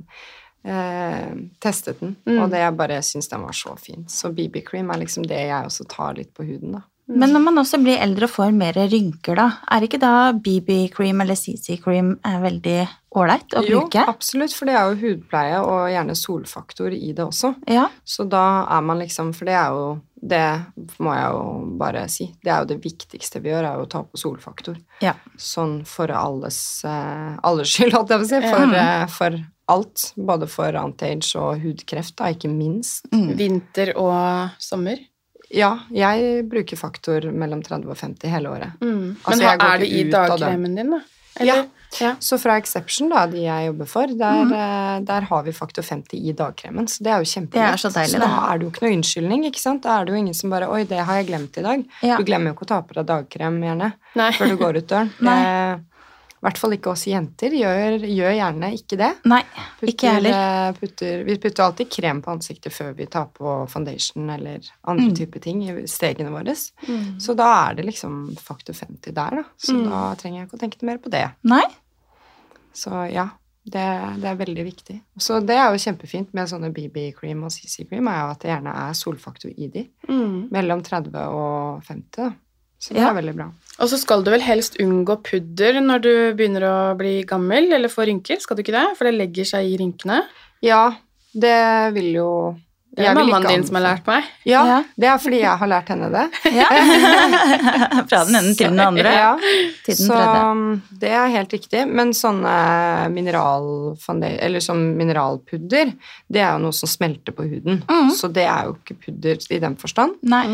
eh, 0.66 1.34
testet 1.60 2.00
den, 2.00 2.16
Mm. 2.26 2.38
og 2.42 2.50
det 2.50 2.58
jeg 2.58 2.76
bare 2.76 3.02
syns 3.02 3.28
den 3.28 3.42
var 3.42 3.52
så 3.52 3.76
fin. 3.78 4.04
Så 4.08 4.30
BB-cream 4.34 4.90
er 4.94 4.98
liksom 4.98 5.22
det 5.26 5.36
jeg 5.48 5.64
også 5.64 5.84
tar 5.88 6.14
litt 6.14 6.32
på 6.34 6.44
huden, 6.46 6.72
da. 6.72 6.80
Men 7.06 7.34
når 7.34 7.42
man 7.44 7.60
også 7.60 7.78
blir 7.82 8.00
eldre 8.00 8.24
og 8.28 8.32
får 8.32 8.54
mer 8.56 8.78
rynker, 8.88 9.36
da, 9.36 9.48
er 9.76 9.84
ikke 9.84 10.00
da 10.00 10.32
BB-cream 10.32 11.20
eller 11.20 11.36
CC-cream 11.36 12.14
eh, 12.24 12.38
veldig 12.40 12.78
ålreit 13.20 13.56
å 13.58 13.62
bruke? 13.66 14.00
Jo, 14.00 14.14
absolutt, 14.14 14.54
for 14.56 14.70
det 14.70 14.76
er 14.78 14.88
jo 14.88 14.96
hudpleie 15.02 15.60
og 15.60 15.90
gjerne 15.92 16.16
solfaktor 16.16 16.96
i 16.96 17.12
det 17.12 17.26
også. 17.26 17.52
Ja. 17.68 17.86
Så 18.08 18.24
da 18.30 18.64
er 18.72 18.84
man 18.88 19.02
liksom 19.02 19.34
For 19.36 19.48
det 19.48 19.54
er 19.58 19.76
jo 19.76 19.84
Det 20.24 20.42
må 21.04 21.12
jeg 21.12 21.32
jo 21.34 21.44
bare 21.80 22.06
si. 22.08 22.30
Det 22.40 22.52
er 22.52 22.62
jo 22.62 22.70
det 22.72 22.80
viktigste 22.84 23.42
vi 23.44 23.52
gjør, 23.52 23.68
er 23.68 23.80
jo 23.80 23.84
å 23.84 23.90
ta 23.92 24.00
på 24.08 24.20
solfaktor. 24.20 24.78
Ja. 25.04 25.12
Sånn 25.36 25.82
for 25.88 26.08
alles, 26.08 26.58
eh, 26.88 27.34
alles 27.44 27.74
skyld, 27.74 27.92
holdt 27.92 28.14
jeg 28.14 28.22
på 28.22 28.24
å 28.24 28.30
si. 28.32 28.40
For, 28.48 28.78
eh, 28.80 29.04
for 29.12 29.42
alt. 29.74 30.12
Både 30.16 30.48
for 30.48 30.80
anti-age 30.80 31.36
og 31.40 31.60
hudkreft, 31.60 32.16
da, 32.16 32.32
ikke 32.32 32.48
minst. 32.48 33.04
Mm. 33.12 33.34
Vinter 33.36 33.92
og 34.00 34.56
sommer. 34.62 35.04
Ja, 35.54 35.70
jeg 35.94 36.44
bruker 36.50 36.76
faktor 36.80 37.28
mellom 37.32 37.62
30 37.62 37.88
og 37.94 37.96
50 38.00 38.28
hele 38.34 38.50
året. 38.50 38.72
Mm. 38.82 39.16
Altså, 39.24 39.40
Men 39.40 39.58
går 39.60 39.66
er 39.74 39.78
det 39.84 39.88
i 39.88 40.02
det. 40.02 40.10
dagkremen 40.12 40.74
din, 40.80 40.90
da? 40.90 41.00
Ja. 41.44 41.56
ja. 42.00 42.10
Så 42.22 42.36
fra 42.38 42.56
Exception, 42.60 43.08
da, 43.10 43.24
de 43.30 43.40
jeg 43.42 43.66
jobber 43.68 43.88
for, 43.90 44.06
der, 44.06 44.42
eh, 44.54 45.00
der 45.06 45.26
har 45.30 45.42
vi 45.46 45.54
faktor 45.56 45.82
50 45.82 46.14
i 46.30 46.32
dagkremen. 46.38 46.86
Så 46.90 47.02
det 47.02 47.10
er 47.10 47.22
jo 47.22 47.26
Det 47.26 47.32
kjempelett. 47.32 47.80
så 47.82 47.90
deilig, 47.94 48.20
da 48.20 48.26
det. 48.28 48.42
er 48.50 48.58
det 48.58 48.66
jo 48.66 48.70
ikke 48.70 48.84
noe 48.86 48.96
unnskyldning, 48.98 49.44
ikke 49.50 49.62
sant. 49.62 49.82
Da 49.82 49.96
er 50.00 50.04
det 50.06 50.14
jo 50.14 50.20
ingen 50.20 50.34
som 50.34 50.50
bare 50.50 50.68
Oi, 50.70 50.84
det 50.84 51.00
har 51.06 51.14
jeg 51.22 51.26
glemt 51.32 51.58
i 51.58 51.62
dag. 51.66 51.84
Ja. 52.02 52.16
Du 52.18 52.24
glemmer 52.24 52.50
jo 52.52 52.54
ikke 52.58 52.66
å 52.68 52.72
ta 52.74 52.80
på 52.82 52.94
deg 53.00 53.06
dagkrem, 53.10 53.58
gjerne, 53.66 53.92
Nei. 54.14 54.30
før 54.38 54.48
du 54.54 54.56
går 54.62 54.76
ut 54.82 54.86
døren. 54.94 55.10
Nei. 55.30 55.40
Eh, 55.42 55.78
I 56.44 56.46
hvert 56.50 56.58
fall 56.60 56.74
ikke 56.76 56.90
oss 56.92 57.06
jenter. 57.08 57.54
Gjør, 57.56 57.94
gjør 58.04 58.34
gjerne 58.36 58.68
ikke 58.76 58.98
det. 59.00 59.06
Nei, 59.32 59.38
Putter, 59.80 59.88
ikke 59.94 60.10
heller. 60.12 60.34
eh, 60.36 60.72
Putter, 60.76 61.22
vi 61.24 61.36
putter 61.40 61.64
alltid 61.64 61.88
krem 61.94 62.20
på 62.20 62.34
ansiktet 62.34 62.74
før 62.76 62.90
vi 62.98 63.06
tar 63.08 63.30
på 63.32 63.54
foundation 63.72 64.28
eller 64.34 64.60
andre 64.84 65.06
Mm. 65.08 65.14
typer 65.16 65.40
ting 65.40 65.62
i 65.64 65.86
stegene 65.88 66.28
våre. 66.34 66.52
Mm. 66.84 67.16
Så 67.18 67.34
da 67.34 67.70
er 67.70 67.74
det 67.80 67.86
liksom 67.86 68.36
faktor 68.36 68.74
50 68.76 69.14
der, 69.16 69.40
da. 69.40 69.44
Så 69.56 69.72
Mm. 69.72 69.88
da 69.88 70.02
trenger 70.20 70.40
jeg 70.42 70.48
ikke 70.50 70.58
å 70.58 70.60
tenke 70.60 70.82
mer 70.84 70.98
på 70.98 71.08
det. 71.10 71.24
Nei? 71.44 71.64
Så 72.74 72.90
ja, 73.10 73.28
det, 73.64 74.20
det 74.20 74.28
er 74.28 74.36
veldig 74.36 74.64
viktig. 74.66 75.00
Så 75.18 75.40
det 75.40 75.56
er 75.56 75.70
jo 75.72 75.78
kjempefint 75.80 76.34
med 76.34 76.48
sånne 76.50 76.72
BB-cream 76.74 77.42
og 77.46 77.50
CC-cream, 77.54 78.06
er 78.10 78.20
jo 78.20 78.30
at 78.34 78.40
det 78.44 78.50
gjerne 78.50 78.74
er 78.76 78.92
solfaktor 78.92 79.48
i 79.56 79.68
de. 79.68 79.88
Mm. 80.10 80.50
Mellom 80.52 80.82
30 80.84 81.14
og 81.16 81.82
50, 81.86 82.10
da. 82.18 82.32
Så 82.84 82.92
det 82.92 83.00
Ja. 83.00 83.08
er 83.10 83.16
veldig 83.16 83.34
bra. 83.38 83.46
Og 83.80 83.88
så 83.90 83.96
skal 83.98 84.22
du 84.22 84.28
vel 84.30 84.42
helst 84.44 84.76
unngå 84.82 85.16
pudder 85.24 85.80
når 85.82 86.02
du 86.04 86.12
begynner 86.36 86.66
å 86.68 86.74
bli 86.98 87.14
gammel 87.26 87.72
eller 87.72 87.88
få 87.88 88.04
rynker, 88.06 88.38
skal 88.44 88.56
du 88.58 88.62
ikke 88.62 88.76
det? 88.76 88.84
For 88.98 89.08
det 89.08 89.14
legger 89.16 89.48
seg 89.48 89.72
i 89.72 89.78
rynkene. 89.80 90.20
Ja, 90.62 90.84
det 91.34 91.56
vil 91.96 92.12
jo 92.20 92.28
Det 92.94 93.08
er 93.08 93.16
mammaen 93.16 93.42
din 93.48 93.64
som 93.66 93.74
har 93.74 93.82
lært 93.96 94.06
meg. 94.06 94.22
Ja, 94.46 94.60
Ja. 94.68 94.76
det 94.96 95.08
er 95.10 95.16
fordi 95.18 95.40
jeg 95.40 95.58
har 95.58 95.66
lært 95.66 95.88
henne 95.90 96.10
det. 96.12 96.26
Ja. 96.54 96.68
Fra 98.08 98.20
den 98.28 98.36
ene 98.38 98.54
til 98.54 98.68
den 98.70 98.78
andre. 98.84 99.10
Ja, 99.16 99.32
Til 99.84 99.96
den 99.96 100.06
så 100.06 100.14
tredje. 100.14 100.44
um, 100.52 100.82
det 101.00 101.10
er 101.10 101.26
helt 101.34 101.50
riktig. 101.56 101.82
Men 101.90 102.12
sånne 102.14 103.10
mineral, 103.10 103.96
eller 104.22 104.60
sånn 104.62 104.94
mineralpudder, 104.96 105.90
det 106.30 106.40
er 106.44 106.52
jo 106.54 106.62
noe 106.68 106.72
som 106.72 106.88
smelter 106.88 107.34
på 107.34 107.48
huden. 107.50 107.82
Mm. 107.88 108.10
Så 108.14 108.30
det 108.32 108.46
er 108.46 108.68
jo 108.70 108.76
ikke 108.78 108.98
pudder 109.08 109.42
i 109.50 109.58
den 109.66 109.74
forstand. 109.76 110.14
Nei. 110.22 110.44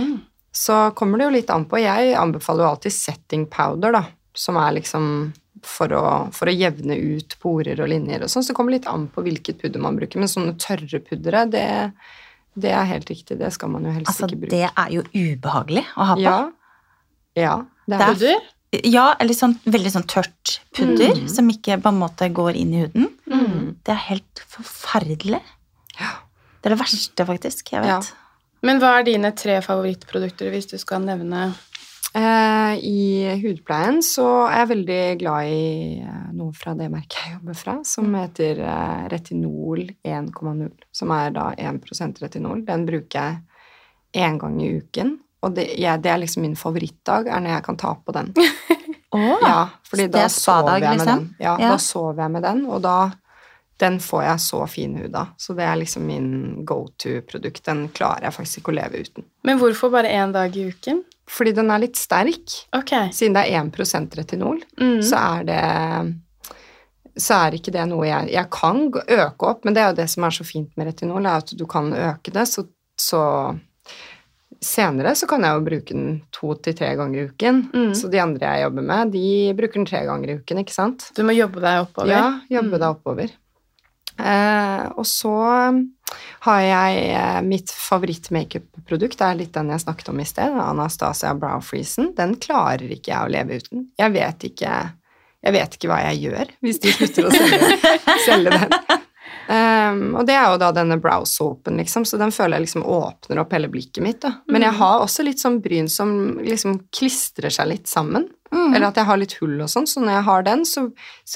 Så 0.53 0.94
kommer 0.98 1.18
det 1.18 1.24
jo 1.28 1.34
litt 1.36 1.51
an 1.55 1.64
på. 1.70 1.78
Jeg 1.78 2.14
anbefaler 2.18 2.64
jo 2.64 2.70
alltid 2.72 2.92
setting 2.92 3.46
powder, 3.46 3.92
da. 3.92 4.05
Som 4.34 4.57
er 4.57 4.72
liksom 4.78 5.32
for 5.62 5.92
å, 5.92 6.03
for 6.32 6.48
å 6.48 6.55
jevne 6.55 6.96
ut 6.96 7.34
porer 7.42 7.80
og 7.84 7.88
linjer 7.92 8.22
og 8.24 8.30
sånn. 8.32 8.42
Så 8.42 8.51
det 8.53 8.57
kommer 8.57 8.72
litt 8.72 8.86
an 8.90 9.09
på 9.12 9.22
hvilket 9.26 9.61
pudder 9.61 9.82
man 9.84 9.98
bruker. 9.98 10.18
Men 10.22 10.30
sånne 10.32 10.55
tørre 10.59 11.01
puddere, 11.05 11.44
det, 11.53 11.66
det 12.57 12.70
er 12.72 12.88
helt 12.88 13.11
riktig. 13.12 13.36
Det 13.38 13.51
skal 13.53 13.68
man 13.74 13.84
jo 13.84 13.92
helst 13.92 14.09
Altså, 14.14 14.26
ikke 14.30 14.40
bruke. 14.46 14.55
det 14.57 14.70
er 14.70 14.94
jo 14.96 15.03
ubehagelig 15.12 15.84
å 15.96 16.09
ha 16.09 16.16
på. 16.16 16.24
Ja. 16.24 16.38
Ja, 17.38 17.55
det 17.86 17.94
er 17.98 18.03
er- 18.03 18.14
Pudder? 18.14 18.40
Ja, 18.86 19.05
eller 19.18 19.34
sånn 19.34 19.57
veldig 19.66 19.90
sånn 19.90 20.07
tørt 20.07 20.61
pudder 20.74 21.16
Mm. 21.16 21.28
som 21.28 21.48
ikke 21.51 21.76
på 21.82 21.88
en 21.90 21.98
måte 21.98 22.28
går 22.32 22.55
inn 22.57 22.72
i 22.74 22.82
huden. 22.84 23.09
Mm. 23.26 23.76
Det 23.84 23.92
er 23.92 24.03
helt 24.07 24.42
forferdelig. 24.48 25.40
Ja. 25.98 26.11
Det 26.62 26.70
er 26.70 26.76
det 26.76 26.78
verste, 26.80 27.26
faktisk. 27.26 27.72
Jeg 27.72 27.82
vet. 27.82 28.12
Men 28.66 28.80
hva 28.82 28.98
er 29.00 29.06
dine 29.08 29.30
tre 29.36 29.61
favorittprodukter 29.64 30.50
hvis 30.52 30.70
du 30.72 30.78
skal 30.80 31.04
nevne 31.06 31.50
Eh, 32.11 32.72
I 32.82 33.36
hudpleien 33.38 34.00
så 34.02 34.24
er 34.50 34.64
jeg 34.64 34.68
veldig 34.72 35.02
glad 35.20 35.46
i 35.46 36.00
eh, 36.02 36.24
noe 36.34 36.50
fra 36.58 36.72
det 36.74 36.88
merket 36.90 37.20
jeg 37.22 37.36
jobber 37.36 37.54
fra, 37.61 37.74
som 37.86 38.08
heter 38.18 38.58
eh, 38.66 39.04
Retinol 39.12 39.84
1,0, 40.02 40.72
som 40.90 41.12
er 41.14 41.30
da 41.36 41.44
1% 41.54 42.18
retinol. 42.24 42.64
Den 42.66 42.82
bruker 42.88 43.14
jeg 44.16 44.24
én 44.26 44.40
gang 44.42 44.58
i 44.58 44.72
uken, 44.80 45.12
og 45.46 45.54
det, 45.54 45.68
jeg, 45.78 46.02
det 46.02 46.11
er 46.11 46.18
liksom 46.24 46.42
min 46.48 46.58
favorittdag, 46.58 47.30
er 47.30 47.44
når 47.46 47.54
jeg 47.54 47.66
kan 47.68 47.78
ta 47.84 47.94
på 47.94 48.16
den. 48.18 48.34
Åh, 49.14 49.46
Ja, 49.46 49.61
fordi 49.86 50.08
det 50.08 50.16
da 50.18 50.24
er 50.26 50.34
sover 50.34 50.72
jeg 50.80 50.88
med 50.88 50.98
liksom? 50.98 51.14
den. 51.28 51.34
Ja, 51.46 51.54
Ja. 51.62 51.70
da 51.76 51.78
sover 51.78 52.24
jeg 52.26 52.34
med 52.34 52.42
den, 52.48 52.64
og 52.74 52.82
da 52.82 52.96
den 53.80 53.98
får 54.04 54.22
jeg 54.26 54.40
så 54.44 54.60
fin 54.68 54.94
hud 55.00 55.14
av. 55.16 55.32
Så 55.40 55.54
det 55.56 55.64
er 55.64 55.78
liksom 55.80 56.04
min 56.06 56.64
go 56.68 56.82
to-produkt. 57.00 57.62
Den 57.64 57.86
klarer 57.96 58.28
jeg 58.28 58.36
faktisk 58.36 58.60
ikke 58.62 58.72
å 58.74 58.78
leve 58.80 59.00
uten. 59.06 59.24
Men 59.48 59.58
hvorfor 59.62 59.90
bare 59.94 60.10
én 60.12 60.32
dag 60.36 60.56
i 60.56 60.66
uken? 60.68 61.00
Fordi 61.30 61.52
den 61.56 61.70
er 61.70 61.78
litt 61.84 61.96
sterk. 61.96 62.56
Okay. 62.76 63.08
Siden 63.14 63.36
det 63.38 63.46
er 63.48 63.60
1 63.62 64.16
retinol, 64.18 64.60
Mm. 64.80 64.98
så 65.02 65.16
er 65.38 65.44
det 65.44 66.16
så 67.20 67.34
er 67.46 67.56
ikke 67.58 67.72
det 67.74 67.82
noe 67.90 68.06
jeg 68.06 68.30
Jeg 68.32 68.48
kan 68.50 68.84
øke 68.92 69.42
opp, 69.48 69.64
men 69.64 69.74
det 69.74 69.82
er 69.82 69.88
jo 69.90 69.96
det 70.02 70.08
som 70.10 70.24
er 70.24 70.30
så 70.30 70.44
fint 70.46 70.70
med 70.78 70.86
retinol, 70.86 71.26
er 71.26 71.40
at 71.42 71.50
du 71.58 71.66
kan 71.66 71.92
øke 71.92 72.30
det, 72.32 72.46
så, 72.48 72.66
så 72.96 73.58
Senere 74.60 75.14
så 75.16 75.24
kan 75.26 75.40
jeg 75.46 75.56
jo 75.56 75.62
bruke 75.64 75.94
den 75.96 76.08
to 76.36 76.52
til 76.60 76.74
tre 76.76 76.90
ganger 76.98 77.18
i 77.22 77.28
uken. 77.30 77.60
Mm. 77.72 77.92
Så 77.96 78.10
de 78.12 78.18
andre 78.20 78.44
jeg 78.58 78.66
jobber 78.66 78.84
med, 78.84 79.12
de 79.14 79.54
bruker 79.56 79.78
den 79.80 79.86
tre 79.88 80.02
ganger 80.04 80.28
i 80.28 80.34
uken, 80.42 80.58
ikke 80.60 80.74
sant? 80.74 81.06
Du 81.16 81.22
må 81.24 81.32
jobbe 81.32 81.62
deg 81.64 81.86
oppover. 81.86 82.10
Ja, 82.12 82.26
jobbe 82.50 82.74
Mm. 82.76 82.80
deg 82.82 82.88
oppover. 82.90 83.30
Eh, 84.20 84.84
og 85.00 85.06
så 85.08 85.34
har 86.46 86.60
jeg 86.64 87.02
eh, 87.14 87.40
mitt 87.46 87.72
favoritt-makeup-produkt, 87.72 89.18
det 89.18 89.26
er 89.26 89.38
litt 89.38 89.52
den 89.56 89.72
jeg 89.74 89.84
snakket 89.84 90.12
om 90.12 90.22
i 90.22 90.28
sted, 90.28 90.56
Anastasia 90.62 91.34
Brow 91.38 91.62
Freezen. 91.64 92.12
Den 92.16 92.36
klarer 92.42 92.88
ikke 92.90 93.12
jeg 93.12 93.20
å 93.20 93.32
leve 93.32 93.60
uten. 93.60 93.86
Jeg 94.00 94.16
vet 94.16 94.48
ikke, 94.50 94.80
jeg 95.40 95.56
vet 95.56 95.76
ikke 95.76 95.92
hva 95.92 96.00
jeg 96.08 96.24
gjør 96.26 96.56
hvis 96.64 96.82
de 96.82 96.96
slutter 96.96 97.28
å 97.28 97.34
selge, 97.34 97.94
selge 98.28 98.56
den. 98.56 98.98
Um, 99.50 100.02
og 100.14 100.28
det 100.28 100.36
er 100.38 100.44
jo 100.52 100.58
da 100.62 100.68
denne 100.74 101.00
brow 101.02 101.24
soapen, 101.26 101.80
liksom, 101.80 102.04
så 102.06 102.20
den 102.20 102.30
føler 102.30 102.58
jeg 102.58 102.68
liksom 102.68 102.84
åpner 102.86 103.40
opp 103.42 103.54
hele 103.56 103.70
blikket 103.72 104.02
mitt. 104.04 104.20
da. 104.22 104.36
Men 104.46 104.62
jeg 104.62 104.78
har 104.78 105.02
også 105.02 105.26
litt 105.26 105.42
sånn 105.42 105.58
bryn 105.64 105.90
som 105.90 106.12
liksom 106.44 106.84
klistrer 106.94 107.50
seg 107.54 107.72
litt 107.72 107.90
sammen. 107.90 108.28
Mm. 108.53 108.74
Eller 108.74 108.86
at 108.88 108.96
jeg 108.98 109.07
har 109.07 109.16
litt 109.20 109.34
hull 109.40 109.61
og 109.62 109.68
sånn, 109.70 109.86
så 109.86 110.01
når 110.03 110.12
jeg 110.16 110.24
har 110.26 110.42
den, 110.48 110.64
så, 110.66 110.86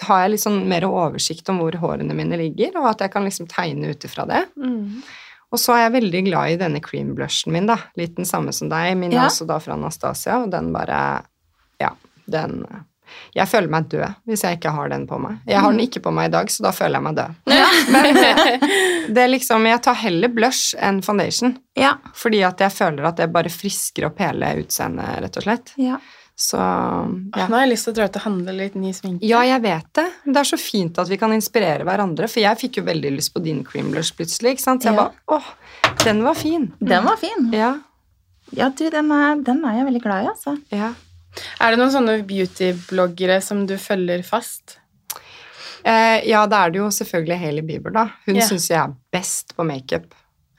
har 0.08 0.22
jeg 0.24 0.30
litt 0.34 0.42
sånn 0.42 0.64
mer 0.68 0.82
oversikt 0.88 1.48
om 1.52 1.60
hvor 1.62 1.76
hårene 1.78 2.14
mine 2.16 2.36
ligger, 2.40 2.72
og 2.80 2.88
at 2.90 3.04
jeg 3.06 3.12
kan 3.14 3.24
liksom 3.28 3.46
tegne 3.52 3.92
ut 3.94 4.04
ifra 4.08 4.24
det. 4.26 4.40
Mm. 4.58 5.02
Og 5.54 5.60
så 5.62 5.76
er 5.76 5.84
jeg 5.84 5.92
veldig 6.00 6.22
glad 6.26 6.50
i 6.50 6.56
denne 6.58 6.80
cream 6.82 7.12
blushen 7.14 7.52
min, 7.54 7.68
da. 7.70 7.76
Litt 8.00 8.16
den 8.16 8.26
samme 8.26 8.50
som 8.52 8.68
deg. 8.72 8.96
Min 8.98 9.12
Ja. 9.14 9.22
er 9.22 9.28
også 9.30 9.46
da 9.46 9.60
fra 9.62 9.76
Anastasia, 9.78 10.40
og 10.42 10.50
den 10.50 10.72
bare 10.74 11.22
Ja, 11.80 11.92
den 12.26 12.64
Jeg 13.36 13.46
føler 13.46 13.68
meg 13.70 13.86
død 13.92 14.14
hvis 14.26 14.42
jeg 14.42 14.58
ikke 14.58 14.72
har 14.74 14.88
den 14.88 15.06
på 15.06 15.18
meg. 15.20 15.38
Jeg 15.46 15.60
har 15.60 15.70
den 15.70 15.80
ikke 15.84 16.00
på 16.02 16.10
meg 16.12 16.30
i 16.30 16.32
dag, 16.34 16.46
så 16.50 16.62
da 16.64 16.72
føler 16.74 16.98
jeg 16.98 17.02
meg 17.02 17.14
død. 17.14 17.34
Men 17.94 18.16
eh, 18.16 18.66
det 19.14 19.22
er 19.22 19.28
liksom 19.30 19.66
Jeg 19.70 19.82
tar 19.86 19.94
heller 19.94 20.28
blush 20.34 20.74
enn 20.80 21.02
foundation, 21.04 21.58
Ja. 21.76 21.94
fordi 22.14 22.42
at 22.42 22.58
jeg 22.58 22.72
føler 22.72 23.06
at 23.06 23.16
det 23.22 23.30
bare 23.32 23.52
frisker 23.52 24.06
opp 24.08 24.18
hele 24.18 24.50
utseendet, 24.64 25.20
rett 25.22 25.36
og 25.36 25.42
slett. 25.46 25.74
ja. 25.78 26.00
Så 26.36 26.58
Ja. 26.58 27.46
Nå 27.46 27.54
har 27.54 27.62
jeg 27.62 27.70
lyst 27.70 27.86
til 27.86 27.92
å 27.92 27.96
dra 27.96 28.04
ut 28.10 28.16
og 28.16 28.22
handle 28.22 28.52
litt 28.58 28.74
ny 28.74 28.92
sminke. 28.92 29.22
Ja, 29.22 29.42
jeg 29.46 29.62
vet 29.62 29.86
det. 29.94 30.06
Det 30.26 30.36
er 30.36 30.48
så 30.48 30.58
fint 30.58 30.98
at 30.98 31.08
vi 31.08 31.16
kan 31.16 31.32
inspirere 31.32 31.86
hverandre, 31.86 32.28
for 32.28 32.42
jeg 32.42 32.58
fikk 32.58 32.78
jo 32.80 32.84
veldig 32.88 33.12
lyst 33.14 33.32
på 33.34 33.42
din 33.42 33.62
cream 33.64 33.92
blush 33.94 34.14
plutselig, 34.18 34.56
ikke 34.56 34.64
sant? 34.66 34.82
Så 34.82 34.90
jeg 34.90 34.94
Ja. 34.94 35.04
bare 35.04 35.12
Åh, 35.28 36.04
den 36.04 36.22
var 36.24 36.34
fin. 36.34 36.72
Den 36.80 37.04
var 37.04 37.16
fin. 37.16 37.52
Ja. 37.52 37.78
Ja, 38.52 38.68
du, 38.68 38.90
den 38.90 39.10
er, 39.12 39.36
den 39.42 39.64
er 39.64 39.78
jeg 39.78 39.86
veldig 39.86 40.02
glad 40.02 40.24
i, 40.24 40.28
altså. 40.28 40.58
Ja. 40.70 40.92
Er 41.60 41.70
det 41.70 41.78
noen 41.78 41.90
sånne 41.90 42.26
beauty-bloggere 42.26 43.40
som 43.42 43.66
du 43.66 43.76
følger 43.76 44.22
fast? 44.22 44.78
Eh, 45.84 46.28
ja, 46.28 46.46
da 46.46 46.64
er 46.64 46.70
det 46.70 46.78
jo 46.78 46.90
selvfølgelig 46.94 47.38
Hailey 47.38 47.62
Bieber, 47.62 47.90
da. 47.90 48.04
Hun 48.26 48.36
yeah. 48.38 48.46
syns 48.48 48.70
jeg 48.70 48.78
er 48.80 48.94
best 49.12 49.54
på 49.56 49.66
makeup. 49.66 50.14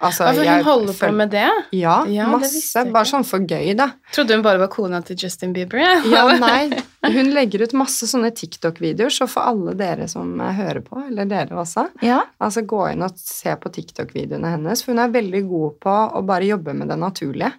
Altså, 0.07 0.23
Ja, 0.27 0.33
hun 0.35 0.45
jeg 0.45 0.63
holder 0.67 0.93
på 0.99 1.09
med 1.13 1.29
det? 1.33 1.47
Ja, 1.77 1.95
Ja, 2.09 2.27
masse. 2.31 2.83
Det 2.83 2.93
Bare 2.93 3.05
sånn 3.09 3.25
for 3.27 3.39
gøy, 3.39 3.73
da. 3.77 3.89
Trodde 4.13 4.35
hun 4.37 4.43
bare 4.45 4.59
var 4.61 4.67
kona 4.73 5.01
til 5.05 5.17
Justin 5.17 5.53
Bieber. 5.55 5.79
Ja, 5.81 5.95
Ja, 6.11 6.25
nei. 6.45 6.69
Hun 7.05 7.33
legger 7.35 7.61
ut 7.67 7.73
masse 7.77 8.07
sånne 8.09 8.31
TikTok-videoer, 8.33 9.11
så 9.13 9.27
for 9.29 9.45
alle 9.51 9.75
dere 9.77 10.07
som 10.09 10.31
eh, 10.41 10.53
hører 10.57 10.81
på, 10.85 11.03
eller 11.07 11.25
dere 11.29 11.53
også, 11.61 11.87
Ja. 12.01 12.23
altså 12.41 12.63
gå 12.65 12.81
inn 12.93 13.03
og 13.05 13.13
se 13.19 13.53
på 13.61 13.69
TikTok-videoene 13.75 14.55
hennes, 14.55 14.81
for 14.83 14.93
hun 14.95 15.03
er 15.03 15.13
veldig 15.13 15.43
god 15.49 15.75
på 15.85 15.93
å 16.17 16.23
bare 16.25 16.47
jobbe 16.49 16.73
med 16.73 16.89
det 16.89 16.97
naturlige. 16.97 17.51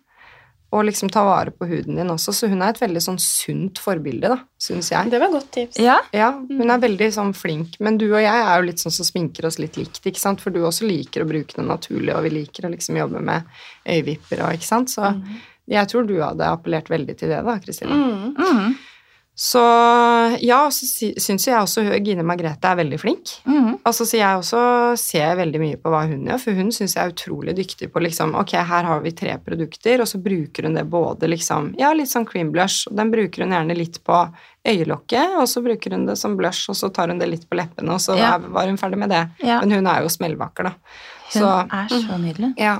Og 0.77 0.85
liksom 0.85 1.09
ta 1.13 1.23
vare 1.25 1.53
på 1.55 1.69
huden 1.71 1.97
din 1.97 2.13
også, 2.13 2.35
så 2.37 2.51
hun 2.53 2.61
er 2.61 2.75
et 2.75 2.81
veldig 2.83 3.01
sånn 3.01 3.19
sunt 3.23 3.81
forbilde, 3.81 4.29
da, 4.35 4.37
syns 4.61 4.91
jeg. 4.93 5.09
Det 5.13 5.21
var 5.23 5.33
godt 5.33 5.49
tips. 5.55 5.81
ja. 5.81 5.97
Ja, 6.13 6.31
hun 6.37 6.73
er 6.73 6.83
veldig 6.83 7.09
sånn 7.17 7.33
flink, 7.37 7.79
men 7.81 7.97
du 8.01 8.07
og 8.11 8.21
jeg 8.21 8.45
er 8.45 8.61
jo 8.61 8.69
litt 8.69 8.83
sånn 8.83 8.95
som 8.95 9.09
sminker 9.09 9.49
oss 9.49 9.61
litt 9.63 9.79
likt, 9.81 10.03
ikke 10.05 10.21
sant, 10.21 10.43
for 10.45 10.53
du 10.53 10.61
også 10.67 10.89
liker 10.89 11.25
å 11.25 11.29
bruke 11.31 11.57
det 11.57 11.65
naturlige, 11.65 12.17
og 12.19 12.27
vi 12.29 12.35
liker 12.41 12.69
å 12.69 12.73
liksom 12.75 12.99
jobbe 13.01 13.23
med 13.25 13.49
øyevipper 13.89 14.45
og, 14.45 14.59
ikke 14.59 14.69
sant, 14.69 14.93
så 14.93 15.15
jeg 15.67 15.91
tror 15.91 16.07
du 16.07 16.19
hadde 16.21 16.47
appellert 16.47 16.91
veldig 16.93 17.17
til 17.19 17.33
det 17.33 17.41
da, 17.47 17.57
Kristina. 17.63 17.97
Mm. 17.97 18.37
Mm. 18.37 18.77
Så 19.37 19.61
ja, 20.41 20.63
så 20.73 20.87
sy- 20.89 21.13
syns 21.21 21.45
jeg 21.45 21.59
også 21.61 21.83
Gine 22.01 22.23
Margrethe 22.25 22.71
er 22.71 22.79
veldig 22.79 22.99
flink. 23.03 23.35
Mm. 23.45 23.75
Altså, 23.85 24.07
så 24.09 24.17
jeg 24.17 24.39
også 24.41 24.61
ser 24.97 25.35
veldig 25.37 25.61
mye 25.61 25.77
på 25.83 25.93
hva 25.93 26.07
hun 26.09 26.23
gjør, 26.25 26.41
for 26.41 26.57
hun 26.57 26.71
syns 26.73 26.95
jeg 26.97 27.05
er 27.05 27.13
utrolig 27.13 27.55
dyktig 27.59 27.91
på 27.93 28.01
liksom 28.01 28.33
Ok, 28.41 28.55
her 28.57 28.89
har 28.89 29.03
vi 29.05 29.13
tre 29.13 29.37
produkter, 29.45 30.01
og 30.01 30.09
så 30.09 30.17
bruker 30.25 30.65
hun 30.71 30.79
det 30.81 30.87
både 30.89 31.29
liksom 31.29 31.75
Ja, 31.79 31.93
litt 31.93 32.09
sånn 32.09 32.25
cream 32.27 32.49
blush, 32.55 32.87
og 32.89 32.97
den 32.97 33.13
bruker 33.13 33.45
hun 33.45 33.53
gjerne 33.53 33.77
litt 33.77 34.01
på 34.09 34.23
øyelokket, 34.67 35.37
og 35.37 35.45
så 35.53 35.63
bruker 35.69 35.91
hun 35.99 36.07
det 36.09 36.17
som 36.19 36.35
blush, 36.41 36.71
og 36.73 36.81
så 36.81 36.89
tar 36.97 37.13
hun 37.13 37.21
det 37.21 37.29
litt 37.29 37.45
på 37.51 37.61
leppene, 37.61 37.93
og 37.93 38.01
så 38.01 38.17
Ja. 38.17 38.35
er, 38.39 38.49
var 38.57 38.67
hun 38.73 38.81
ferdig 38.81 38.99
med 39.05 39.11
det. 39.13 39.23
Ja. 39.45 39.61
Men 39.61 39.71
hun 39.71 39.87
er 39.87 40.01
jo 40.03 40.09
smellvakker, 40.17 40.71
da. 40.73 40.75
Hun 41.35 41.43
Så 41.43 41.53
er 41.71 41.89
så 41.93 42.17
nydelig. 42.19 42.55
ja. 42.57 42.79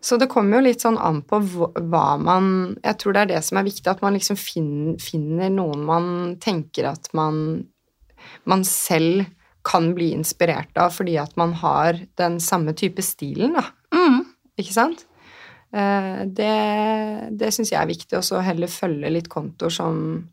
Så 0.00 0.16
det 0.16 0.30
kommer 0.32 0.56
jo 0.58 0.64
litt 0.64 0.80
sånn 0.80 0.96
an 0.98 1.20
på 1.28 1.38
hva- 1.44 2.18
man 2.20 2.76
Jeg 2.82 2.96
tror 2.98 3.12
det 3.12 3.20
er 3.22 3.30
det 3.34 3.42
som 3.44 3.58
er 3.60 3.64
viktig, 3.66 3.86
at 3.90 4.00
man 4.02 4.14
liksom 4.16 4.38
fin, 4.40 4.96
finner 4.98 5.50
noen 5.52 5.84
man 5.84 6.36
tenker 6.40 6.88
at 6.88 7.10
man, 7.12 7.66
man 8.46 8.64
selv 8.64 9.26
kan 9.62 9.90
bli 9.94 10.12
inspirert 10.16 10.72
av 10.80 10.90
fordi 10.96 11.18
at 11.20 11.36
man 11.36 11.52
har 11.60 11.98
den 12.16 12.38
samme 12.40 12.72
type 12.72 13.02
stilen, 13.04 13.52
da. 13.58 13.66
Mm. 13.92 14.22
Ikke 14.58 14.72
sant? 14.72 15.04
Eh, 15.72 16.24
Det, 16.24 16.54
det 17.36 17.52
syns 17.52 17.70
jeg 17.70 17.80
er 17.82 17.86
viktig, 17.92 18.16
og 18.16 18.24
så 18.24 18.40
heller 18.42 18.66
følge 18.72 19.10
litt 19.12 19.28
kontoer 19.28 19.70
som 19.70 20.28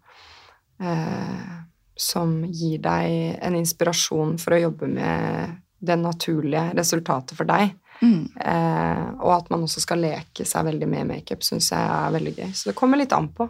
eh, 0.80 1.54
Som 1.98 2.44
gir 2.46 2.80
deg 2.80 3.38
en 3.42 3.56
inspirasjon 3.58 4.38
for 4.40 4.54
å 4.56 4.62
jobbe 4.62 4.88
med 4.88 5.58
det 5.82 5.96
naturlige 6.00 6.72
resultatet 6.78 7.36
for 7.38 7.46
deg. 7.50 7.74
Mm. 8.02 8.30
Eh, 8.40 9.06
og 9.20 9.32
at 9.40 9.50
man 9.54 9.64
også 9.66 9.82
skal 9.82 10.02
leke 10.04 10.46
seg 10.46 10.66
veldig 10.70 10.88
med 10.92 11.08
makeup, 11.10 11.42
syns 11.44 11.72
jeg 11.72 11.80
er 11.82 12.12
veldig 12.14 12.36
gøy. 12.38 12.52
Så 12.54 12.70
det 12.72 12.76
kommer 12.78 12.98
litt 13.02 13.14
an 13.16 13.30
på. 13.34 13.50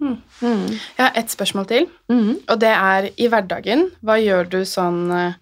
Mm. 0.00 0.16
Mm. 0.42 0.66
Jeg 0.72 1.00
har 1.04 1.12
ett 1.16 1.30
spørsmål 1.32 1.66
til, 1.70 1.86
Mm. 2.10 2.38
og 2.48 2.58
det 2.60 2.72
er 2.74 3.10
i 3.16 3.28
hverdagen. 3.28 3.90
Hva 4.02 4.16
gjør 4.20 4.48
du 4.50 4.60
sånn 4.68 5.10
eh, 5.12 5.34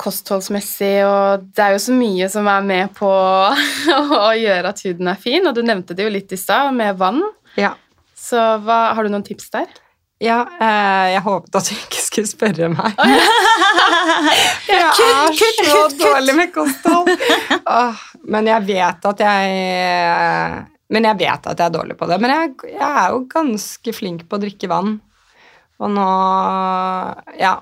kostholdsmessig, 0.00 1.04
og 1.04 1.44
det 1.54 1.64
er 1.64 1.74
jo 1.74 1.82
så 1.84 1.92
mye 1.96 2.28
som 2.32 2.46
er 2.48 2.62
med 2.64 2.94
på 2.96 3.10
å 4.20 4.30
gjøre 4.38 4.72
at 4.72 4.80
huden 4.86 5.10
er 5.12 5.20
fin, 5.20 5.46
og 5.46 5.54
du 5.58 5.62
nevnte 5.66 5.96
det 5.96 6.06
jo 6.06 6.14
litt 6.14 6.32
i 6.32 6.38
stad, 6.40 6.72
med 6.76 6.96
vann. 7.00 7.20
Ja. 7.60 7.74
Så 8.16 8.38
hva, 8.64 8.92
har 8.96 9.04
du 9.04 9.10
noen 9.12 9.26
tips 9.26 9.50
der? 9.52 9.68
Ja, 10.20 10.42
eh, 10.60 11.06
jeg 11.14 11.22
håpet 11.24 11.56
at 11.56 11.68
du 11.70 11.76
ikke 11.78 12.02
skulle 12.04 12.28
spørre 12.28 12.68
meg. 12.72 12.98
Jeg 14.70 14.82
er 14.84 15.64
så 15.66 15.86
dårlig 15.96 16.34
med 16.36 16.50
kosthold. 16.54 17.08
Men 18.30 18.48
jeg 18.50 18.66
vet 18.68 19.06
at 19.10 19.22
jeg 19.24 20.66
Men 20.92 21.06
jeg 21.08 21.18
vet 21.22 21.48
at 21.50 21.58
jeg 21.58 21.66
er 21.66 21.74
dårlig 21.74 21.96
på 21.98 22.06
det. 22.10 22.18
Men 22.22 22.32
jeg, 22.34 22.52
jeg 22.74 22.90
er 23.02 23.14
jo 23.14 23.22
ganske 23.32 23.94
flink 23.96 24.26
på 24.28 24.38
å 24.38 24.42
drikke 24.42 24.70
vann. 24.70 24.98
Og 25.80 25.92
nå 25.94 26.06
Ja, 27.40 27.56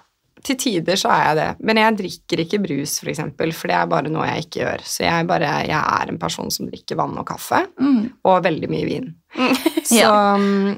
til 0.49 0.59
tider 0.61 0.97
så 1.01 1.09
er 1.15 1.23
jeg 1.29 1.37
det. 1.39 1.49
Men 1.69 1.77
jeg 1.83 1.97
drikker 2.01 2.37
ikke 2.45 2.61
brus, 2.65 2.93
for 3.03 3.09
eksempel, 3.13 3.49
for 3.57 3.67
det 3.71 3.77
er 3.79 3.93
bare 3.93 4.11
noe 4.13 4.27
jeg 4.31 4.39
ikke 4.47 4.61
gjør. 4.65 4.81
Så 4.89 5.01
jeg, 5.07 5.29
bare, 5.31 5.51
jeg 5.69 5.83
er 6.01 6.07
en 6.13 6.21
person 6.21 6.51
som 6.55 6.69
drikker 6.71 6.97
vann 6.99 7.19
og 7.21 7.27
kaffe, 7.29 7.61
Mm. 7.79 8.03
og 8.25 8.45
veldig 8.49 8.69
mye 8.73 8.87
vin. 8.89 9.09
Så, 9.89 10.09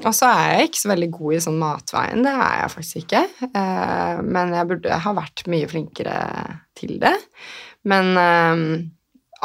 Og 0.06 0.14
så 0.14 0.26
er 0.30 0.46
jeg 0.58 0.64
ikke 0.70 0.82
så 0.82 0.88
veldig 0.92 1.10
god 1.16 1.30
i 1.34 1.40
sånn 1.42 1.58
matveien, 1.58 2.22
det 2.26 2.32
er 2.34 2.54
jeg 2.60 2.70
faktisk 2.76 2.96
ikke. 3.04 3.22
Eh, 3.48 4.16
men 4.26 4.46
jeg 4.54 4.68
burde 4.70 4.98
ha 5.06 5.10
vært 5.16 5.38
mye 5.50 5.66
flinkere 5.70 6.16
til 6.78 6.92
det. 7.02 7.16
Men 7.90 8.06
eh, 8.20 8.56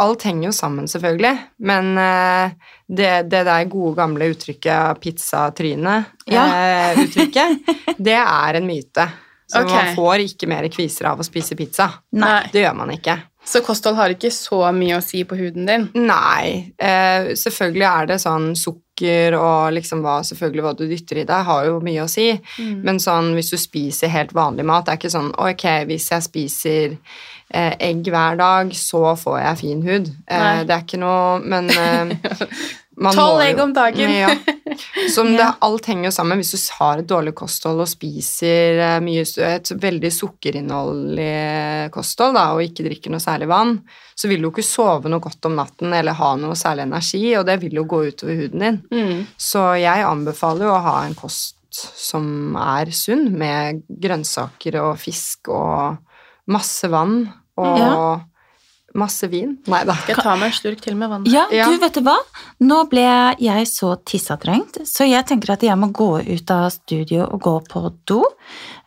alt 0.04 0.22
henger 0.28 0.46
jo 0.50 0.54
sammen, 0.58 0.86
selvfølgelig. 0.92 1.36
Men 1.72 1.86
eh, 2.02 2.48
det, 2.92 3.14
det 3.32 3.44
der 3.48 3.70
gode, 3.72 3.94
gamle 3.98 4.28
uttrykket 4.34 5.00
'pizzatryne'-uttrykket, 5.00 7.52
det 8.10 8.18
er 8.20 8.52
en 8.60 8.68
myte. 8.70 9.06
Så 9.46 9.62
okay. 9.62 9.76
man 9.76 9.96
får 9.96 10.26
ikke 10.26 10.50
mer 10.50 10.68
kviser 10.74 11.12
av 11.12 11.22
å 11.22 11.28
spise 11.28 11.58
pizza. 11.58 11.92
Nei. 12.18 12.42
Det 12.54 12.64
gjør 12.66 12.78
man 12.80 12.94
ikke. 12.96 13.20
Så 13.46 13.62
kosthold 13.62 13.98
har 14.00 14.10
ikke 14.10 14.32
så 14.34 14.64
mye 14.74 14.98
å 14.98 15.04
si 15.06 15.22
på 15.28 15.38
huden 15.38 15.68
din. 15.70 15.86
Nei. 16.02 16.74
Eh, 16.82 17.36
selvfølgelig 17.38 17.86
er 17.86 18.10
det 18.10 18.18
sånn 18.24 18.48
sukker 18.58 19.38
og 19.38 19.76
liksom 19.76 20.02
hva, 20.02 20.18
selvfølgelig 20.26 20.66
hva 20.66 20.74
du 20.74 20.86
dytter 20.90 21.22
i 21.22 21.28
deg, 21.30 21.46
har 21.46 21.68
jo 21.70 21.78
mye 21.86 22.08
å 22.08 22.10
si. 22.10 22.32
Mm. 22.58 22.80
Men 22.88 23.02
sånn 23.04 23.36
hvis 23.38 23.54
du 23.54 23.60
spiser 23.62 24.14
helt 24.16 24.34
vanlig 24.34 24.66
mat, 24.66 24.88
det 24.88 24.96
er 24.96 25.02
ikke 25.02 25.14
sånn 25.14 25.30
ok, 25.38 25.66
hvis 25.92 26.10
jeg 26.16 26.26
spiser 26.26 26.98
eh, 26.98 27.76
egg 27.86 28.10
hver 28.10 28.42
dag, 28.42 28.74
så 28.74 29.14
får 29.20 29.38
jeg 29.44 29.62
fin 29.62 29.86
hud. 29.86 30.10
Eh, 30.26 30.64
det 30.66 30.74
er 30.80 30.88
ikke 30.88 31.02
noe 31.04 31.38
Men 31.46 31.70
eh, 31.70 32.16
Tolv 32.96 33.42
egg 33.44 33.60
om 33.60 33.74
dagen. 33.76 34.12
Ja. 34.12 34.30
Som 35.12 35.34
det, 35.38 35.48
alt 35.66 35.90
henger 35.90 36.10
jo 36.10 36.14
sammen. 36.16 36.40
Hvis 36.40 36.54
du 36.56 36.76
har 36.80 37.02
et 37.02 37.10
dårlig 37.10 37.34
kosthold 37.36 37.84
og 37.84 37.90
spiser 37.92 38.80
eh, 38.80 39.00
mye, 39.04 39.26
et 39.48 39.72
veldig 39.84 40.12
sukkerinnholdig 40.16 41.90
kosthold 41.96 42.38
da, 42.38 42.46
og 42.56 42.64
ikke 42.64 42.86
drikker 42.88 43.14
noe 43.14 43.24
særlig 43.24 43.50
vann, 43.52 43.78
så 44.16 44.32
vil 44.32 44.46
du 44.46 44.50
ikke 44.50 44.66
sove 44.66 45.12
noe 45.12 45.24
godt 45.24 45.50
om 45.50 45.58
natten 45.60 45.96
eller 45.96 46.16
ha 46.16 46.32
noe 46.40 46.56
særlig 46.60 46.86
energi, 46.88 47.26
og 47.36 47.44
det 47.50 47.60
vil 47.66 47.82
jo 47.82 47.88
gå 47.92 48.02
utover 48.08 48.40
huden 48.40 48.66
din. 48.66 48.80
Mm. 48.96 49.26
Så 49.36 49.68
jeg 49.82 50.08
anbefaler 50.08 50.70
jo 50.70 50.78
å 50.78 50.84
ha 50.88 50.98
en 51.04 51.18
kost 51.20 51.54
som 51.76 52.56
er 52.56 52.94
sunn, 52.96 53.28
med 53.36 53.84
grønnsaker 53.90 54.80
og 54.80 54.96
fisk 55.02 55.52
og 55.52 56.00
masse 56.52 56.88
vann 56.92 57.26
og 57.60 57.76
Ja. 57.82 58.00
Masse 58.96 59.28
vin. 59.32 59.58
Nei 59.68 59.84
da. 59.88 59.94
Skal 60.02 60.16
jeg 60.16 60.24
ta 60.24 60.36
meg 60.40 60.52
en 60.52 60.58
slurk 60.58 60.82
til 60.86 60.96
med 61.00 61.10
vann? 61.12 61.26
Ja, 61.30 61.46
Ja. 61.52 61.68
du 61.70 61.78
vet 61.82 61.94
du 61.94 62.02
hva? 62.02 62.16
Nå 62.66 62.82
ble 62.90 63.06
jeg 63.40 63.68
så 63.68 63.96
tissetrengt, 64.06 64.82
så 64.88 65.08
jeg 65.08 65.26
tenker 65.28 65.54
at 65.54 65.62
jeg 65.68 65.78
må 65.78 65.92
gå 65.92 66.10
ut 66.26 66.52
av 66.52 66.70
studio 66.72 67.28
og 67.30 67.42
gå 67.42 67.56
på 67.68 67.94
do. 68.08 68.22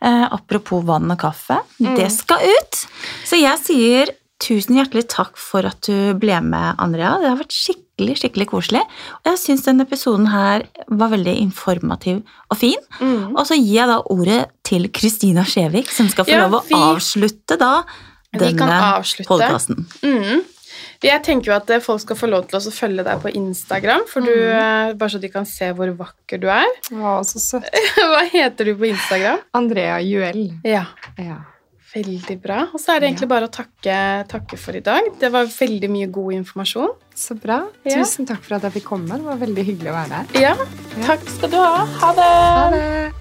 Eh, 0.01 0.25
apropos 0.31 0.83
vann 0.85 1.11
og 1.11 1.17
kaffe. 1.19 1.59
Mm. 1.81 1.95
Det 1.95 2.11
skal 2.11 2.37
ut! 2.43 2.85
Så 3.25 3.39
jeg 3.39 3.57
sier 3.63 4.15
tusen 4.39 4.77
hjertelig 4.77 5.03
takk 5.11 5.35
for 5.35 5.65
at 5.67 5.81
du 5.83 6.13
ble 6.15 6.37
med, 6.41 6.75
Andrea. 6.79 7.17
Det 7.19 7.27
har 7.27 7.35
vært 7.41 7.51
skikkelig, 7.51 8.13
skikkelig 8.21 8.45
koselig. 8.47 8.81
Og 9.19 9.33
jeg 9.33 9.37
syns 9.41 9.65
denne 9.65 9.83
episoden 9.83 10.29
her 10.31 10.63
var 10.87 11.09
veldig 11.11 11.33
informativ 11.41 12.21
og 12.49 12.57
fin. 12.61 12.79
Mm. 13.01 13.35
Og 13.35 13.43
så 13.49 13.57
gir 13.59 13.81
jeg 13.81 13.87
da 13.91 13.97
ordet 14.09 14.45
til 14.63 14.87
Kristina 14.95 15.43
Skjevik, 15.43 15.91
som 15.91 16.07
skal 16.07 16.23
få 16.23 16.31
Ja, 16.31 16.47
lov 16.47 16.61
å 16.61 16.67
vi- 16.69 16.73
avslutte 16.79 17.57
da 17.59 17.83
denne 18.37 18.79
podkasten. 19.27 19.85
Mm. 20.03 20.45
Jeg 21.03 21.23
tenker 21.23 21.51
jo 21.51 21.55
at 21.55 21.69
eh, 21.71 21.81
folk 21.83 22.01
skal 22.03 22.17
få 22.19 22.27
lov 22.29 22.49
til 22.49 22.59
å 22.59 22.73
følge 22.75 23.05
deg 23.07 23.21
på 23.23 23.31
Instagram, 23.39 24.03
for 24.09 24.25
du, 24.25 24.33
mm. 24.33 24.97
bare 24.99 25.13
så 25.13 25.21
de 25.21 25.29
kan 25.31 25.47
se 25.47 25.69
hvor 25.75 25.91
vakker 25.95 26.41
du 26.41 26.49
er. 26.51 26.67
Å, 26.95 27.19
så 27.27 27.39
søtt. 27.39 27.69
Hva 28.11 28.25
heter 28.31 28.67
du 28.71 28.75
på 28.79 28.89
Instagram? 28.91 29.39
Andrea 29.55 30.01
Juel. 30.03 30.49
Ja, 30.67 30.85
Ja. 31.19 31.39
veldig 31.89 32.35
bra. 32.43 32.67
Og 32.69 32.83
så 32.83 32.93
er 32.93 32.99
det 33.01 33.07
egentlig 33.09 33.31
bare 33.31 33.47
å 33.47 33.53
takke, 33.53 33.95
takke 34.29 34.59
for 34.61 34.77
i 34.77 34.83
dag. 34.85 35.07
Det 35.19 35.31
var 35.33 35.47
veldig 35.49 35.89
mye 35.89 36.11
god 36.19 36.35
informasjon. 36.41 36.91
Så 37.17 37.39
bra. 37.39 37.63
Ja. 37.87 38.03
Tusen 38.03 38.27
takk 38.29 38.43
for 38.45 38.59
at 38.59 38.67
jeg 38.67 38.77
fikk 38.77 38.91
komme. 38.91 39.17
Det 39.17 39.25
var 39.25 39.39
veldig 39.41 39.65
hyggelig 39.71 39.89
å 39.89 39.97
være 39.97 40.19
her. 40.21 40.37
Ja, 40.51 40.53
takk 41.07 41.25
skal 41.31 41.55
du 41.55 41.57
ha. 41.57 41.87
Ha 42.03 42.13
det. 42.19 42.29
Ha 42.29 42.69
det! 42.75 43.18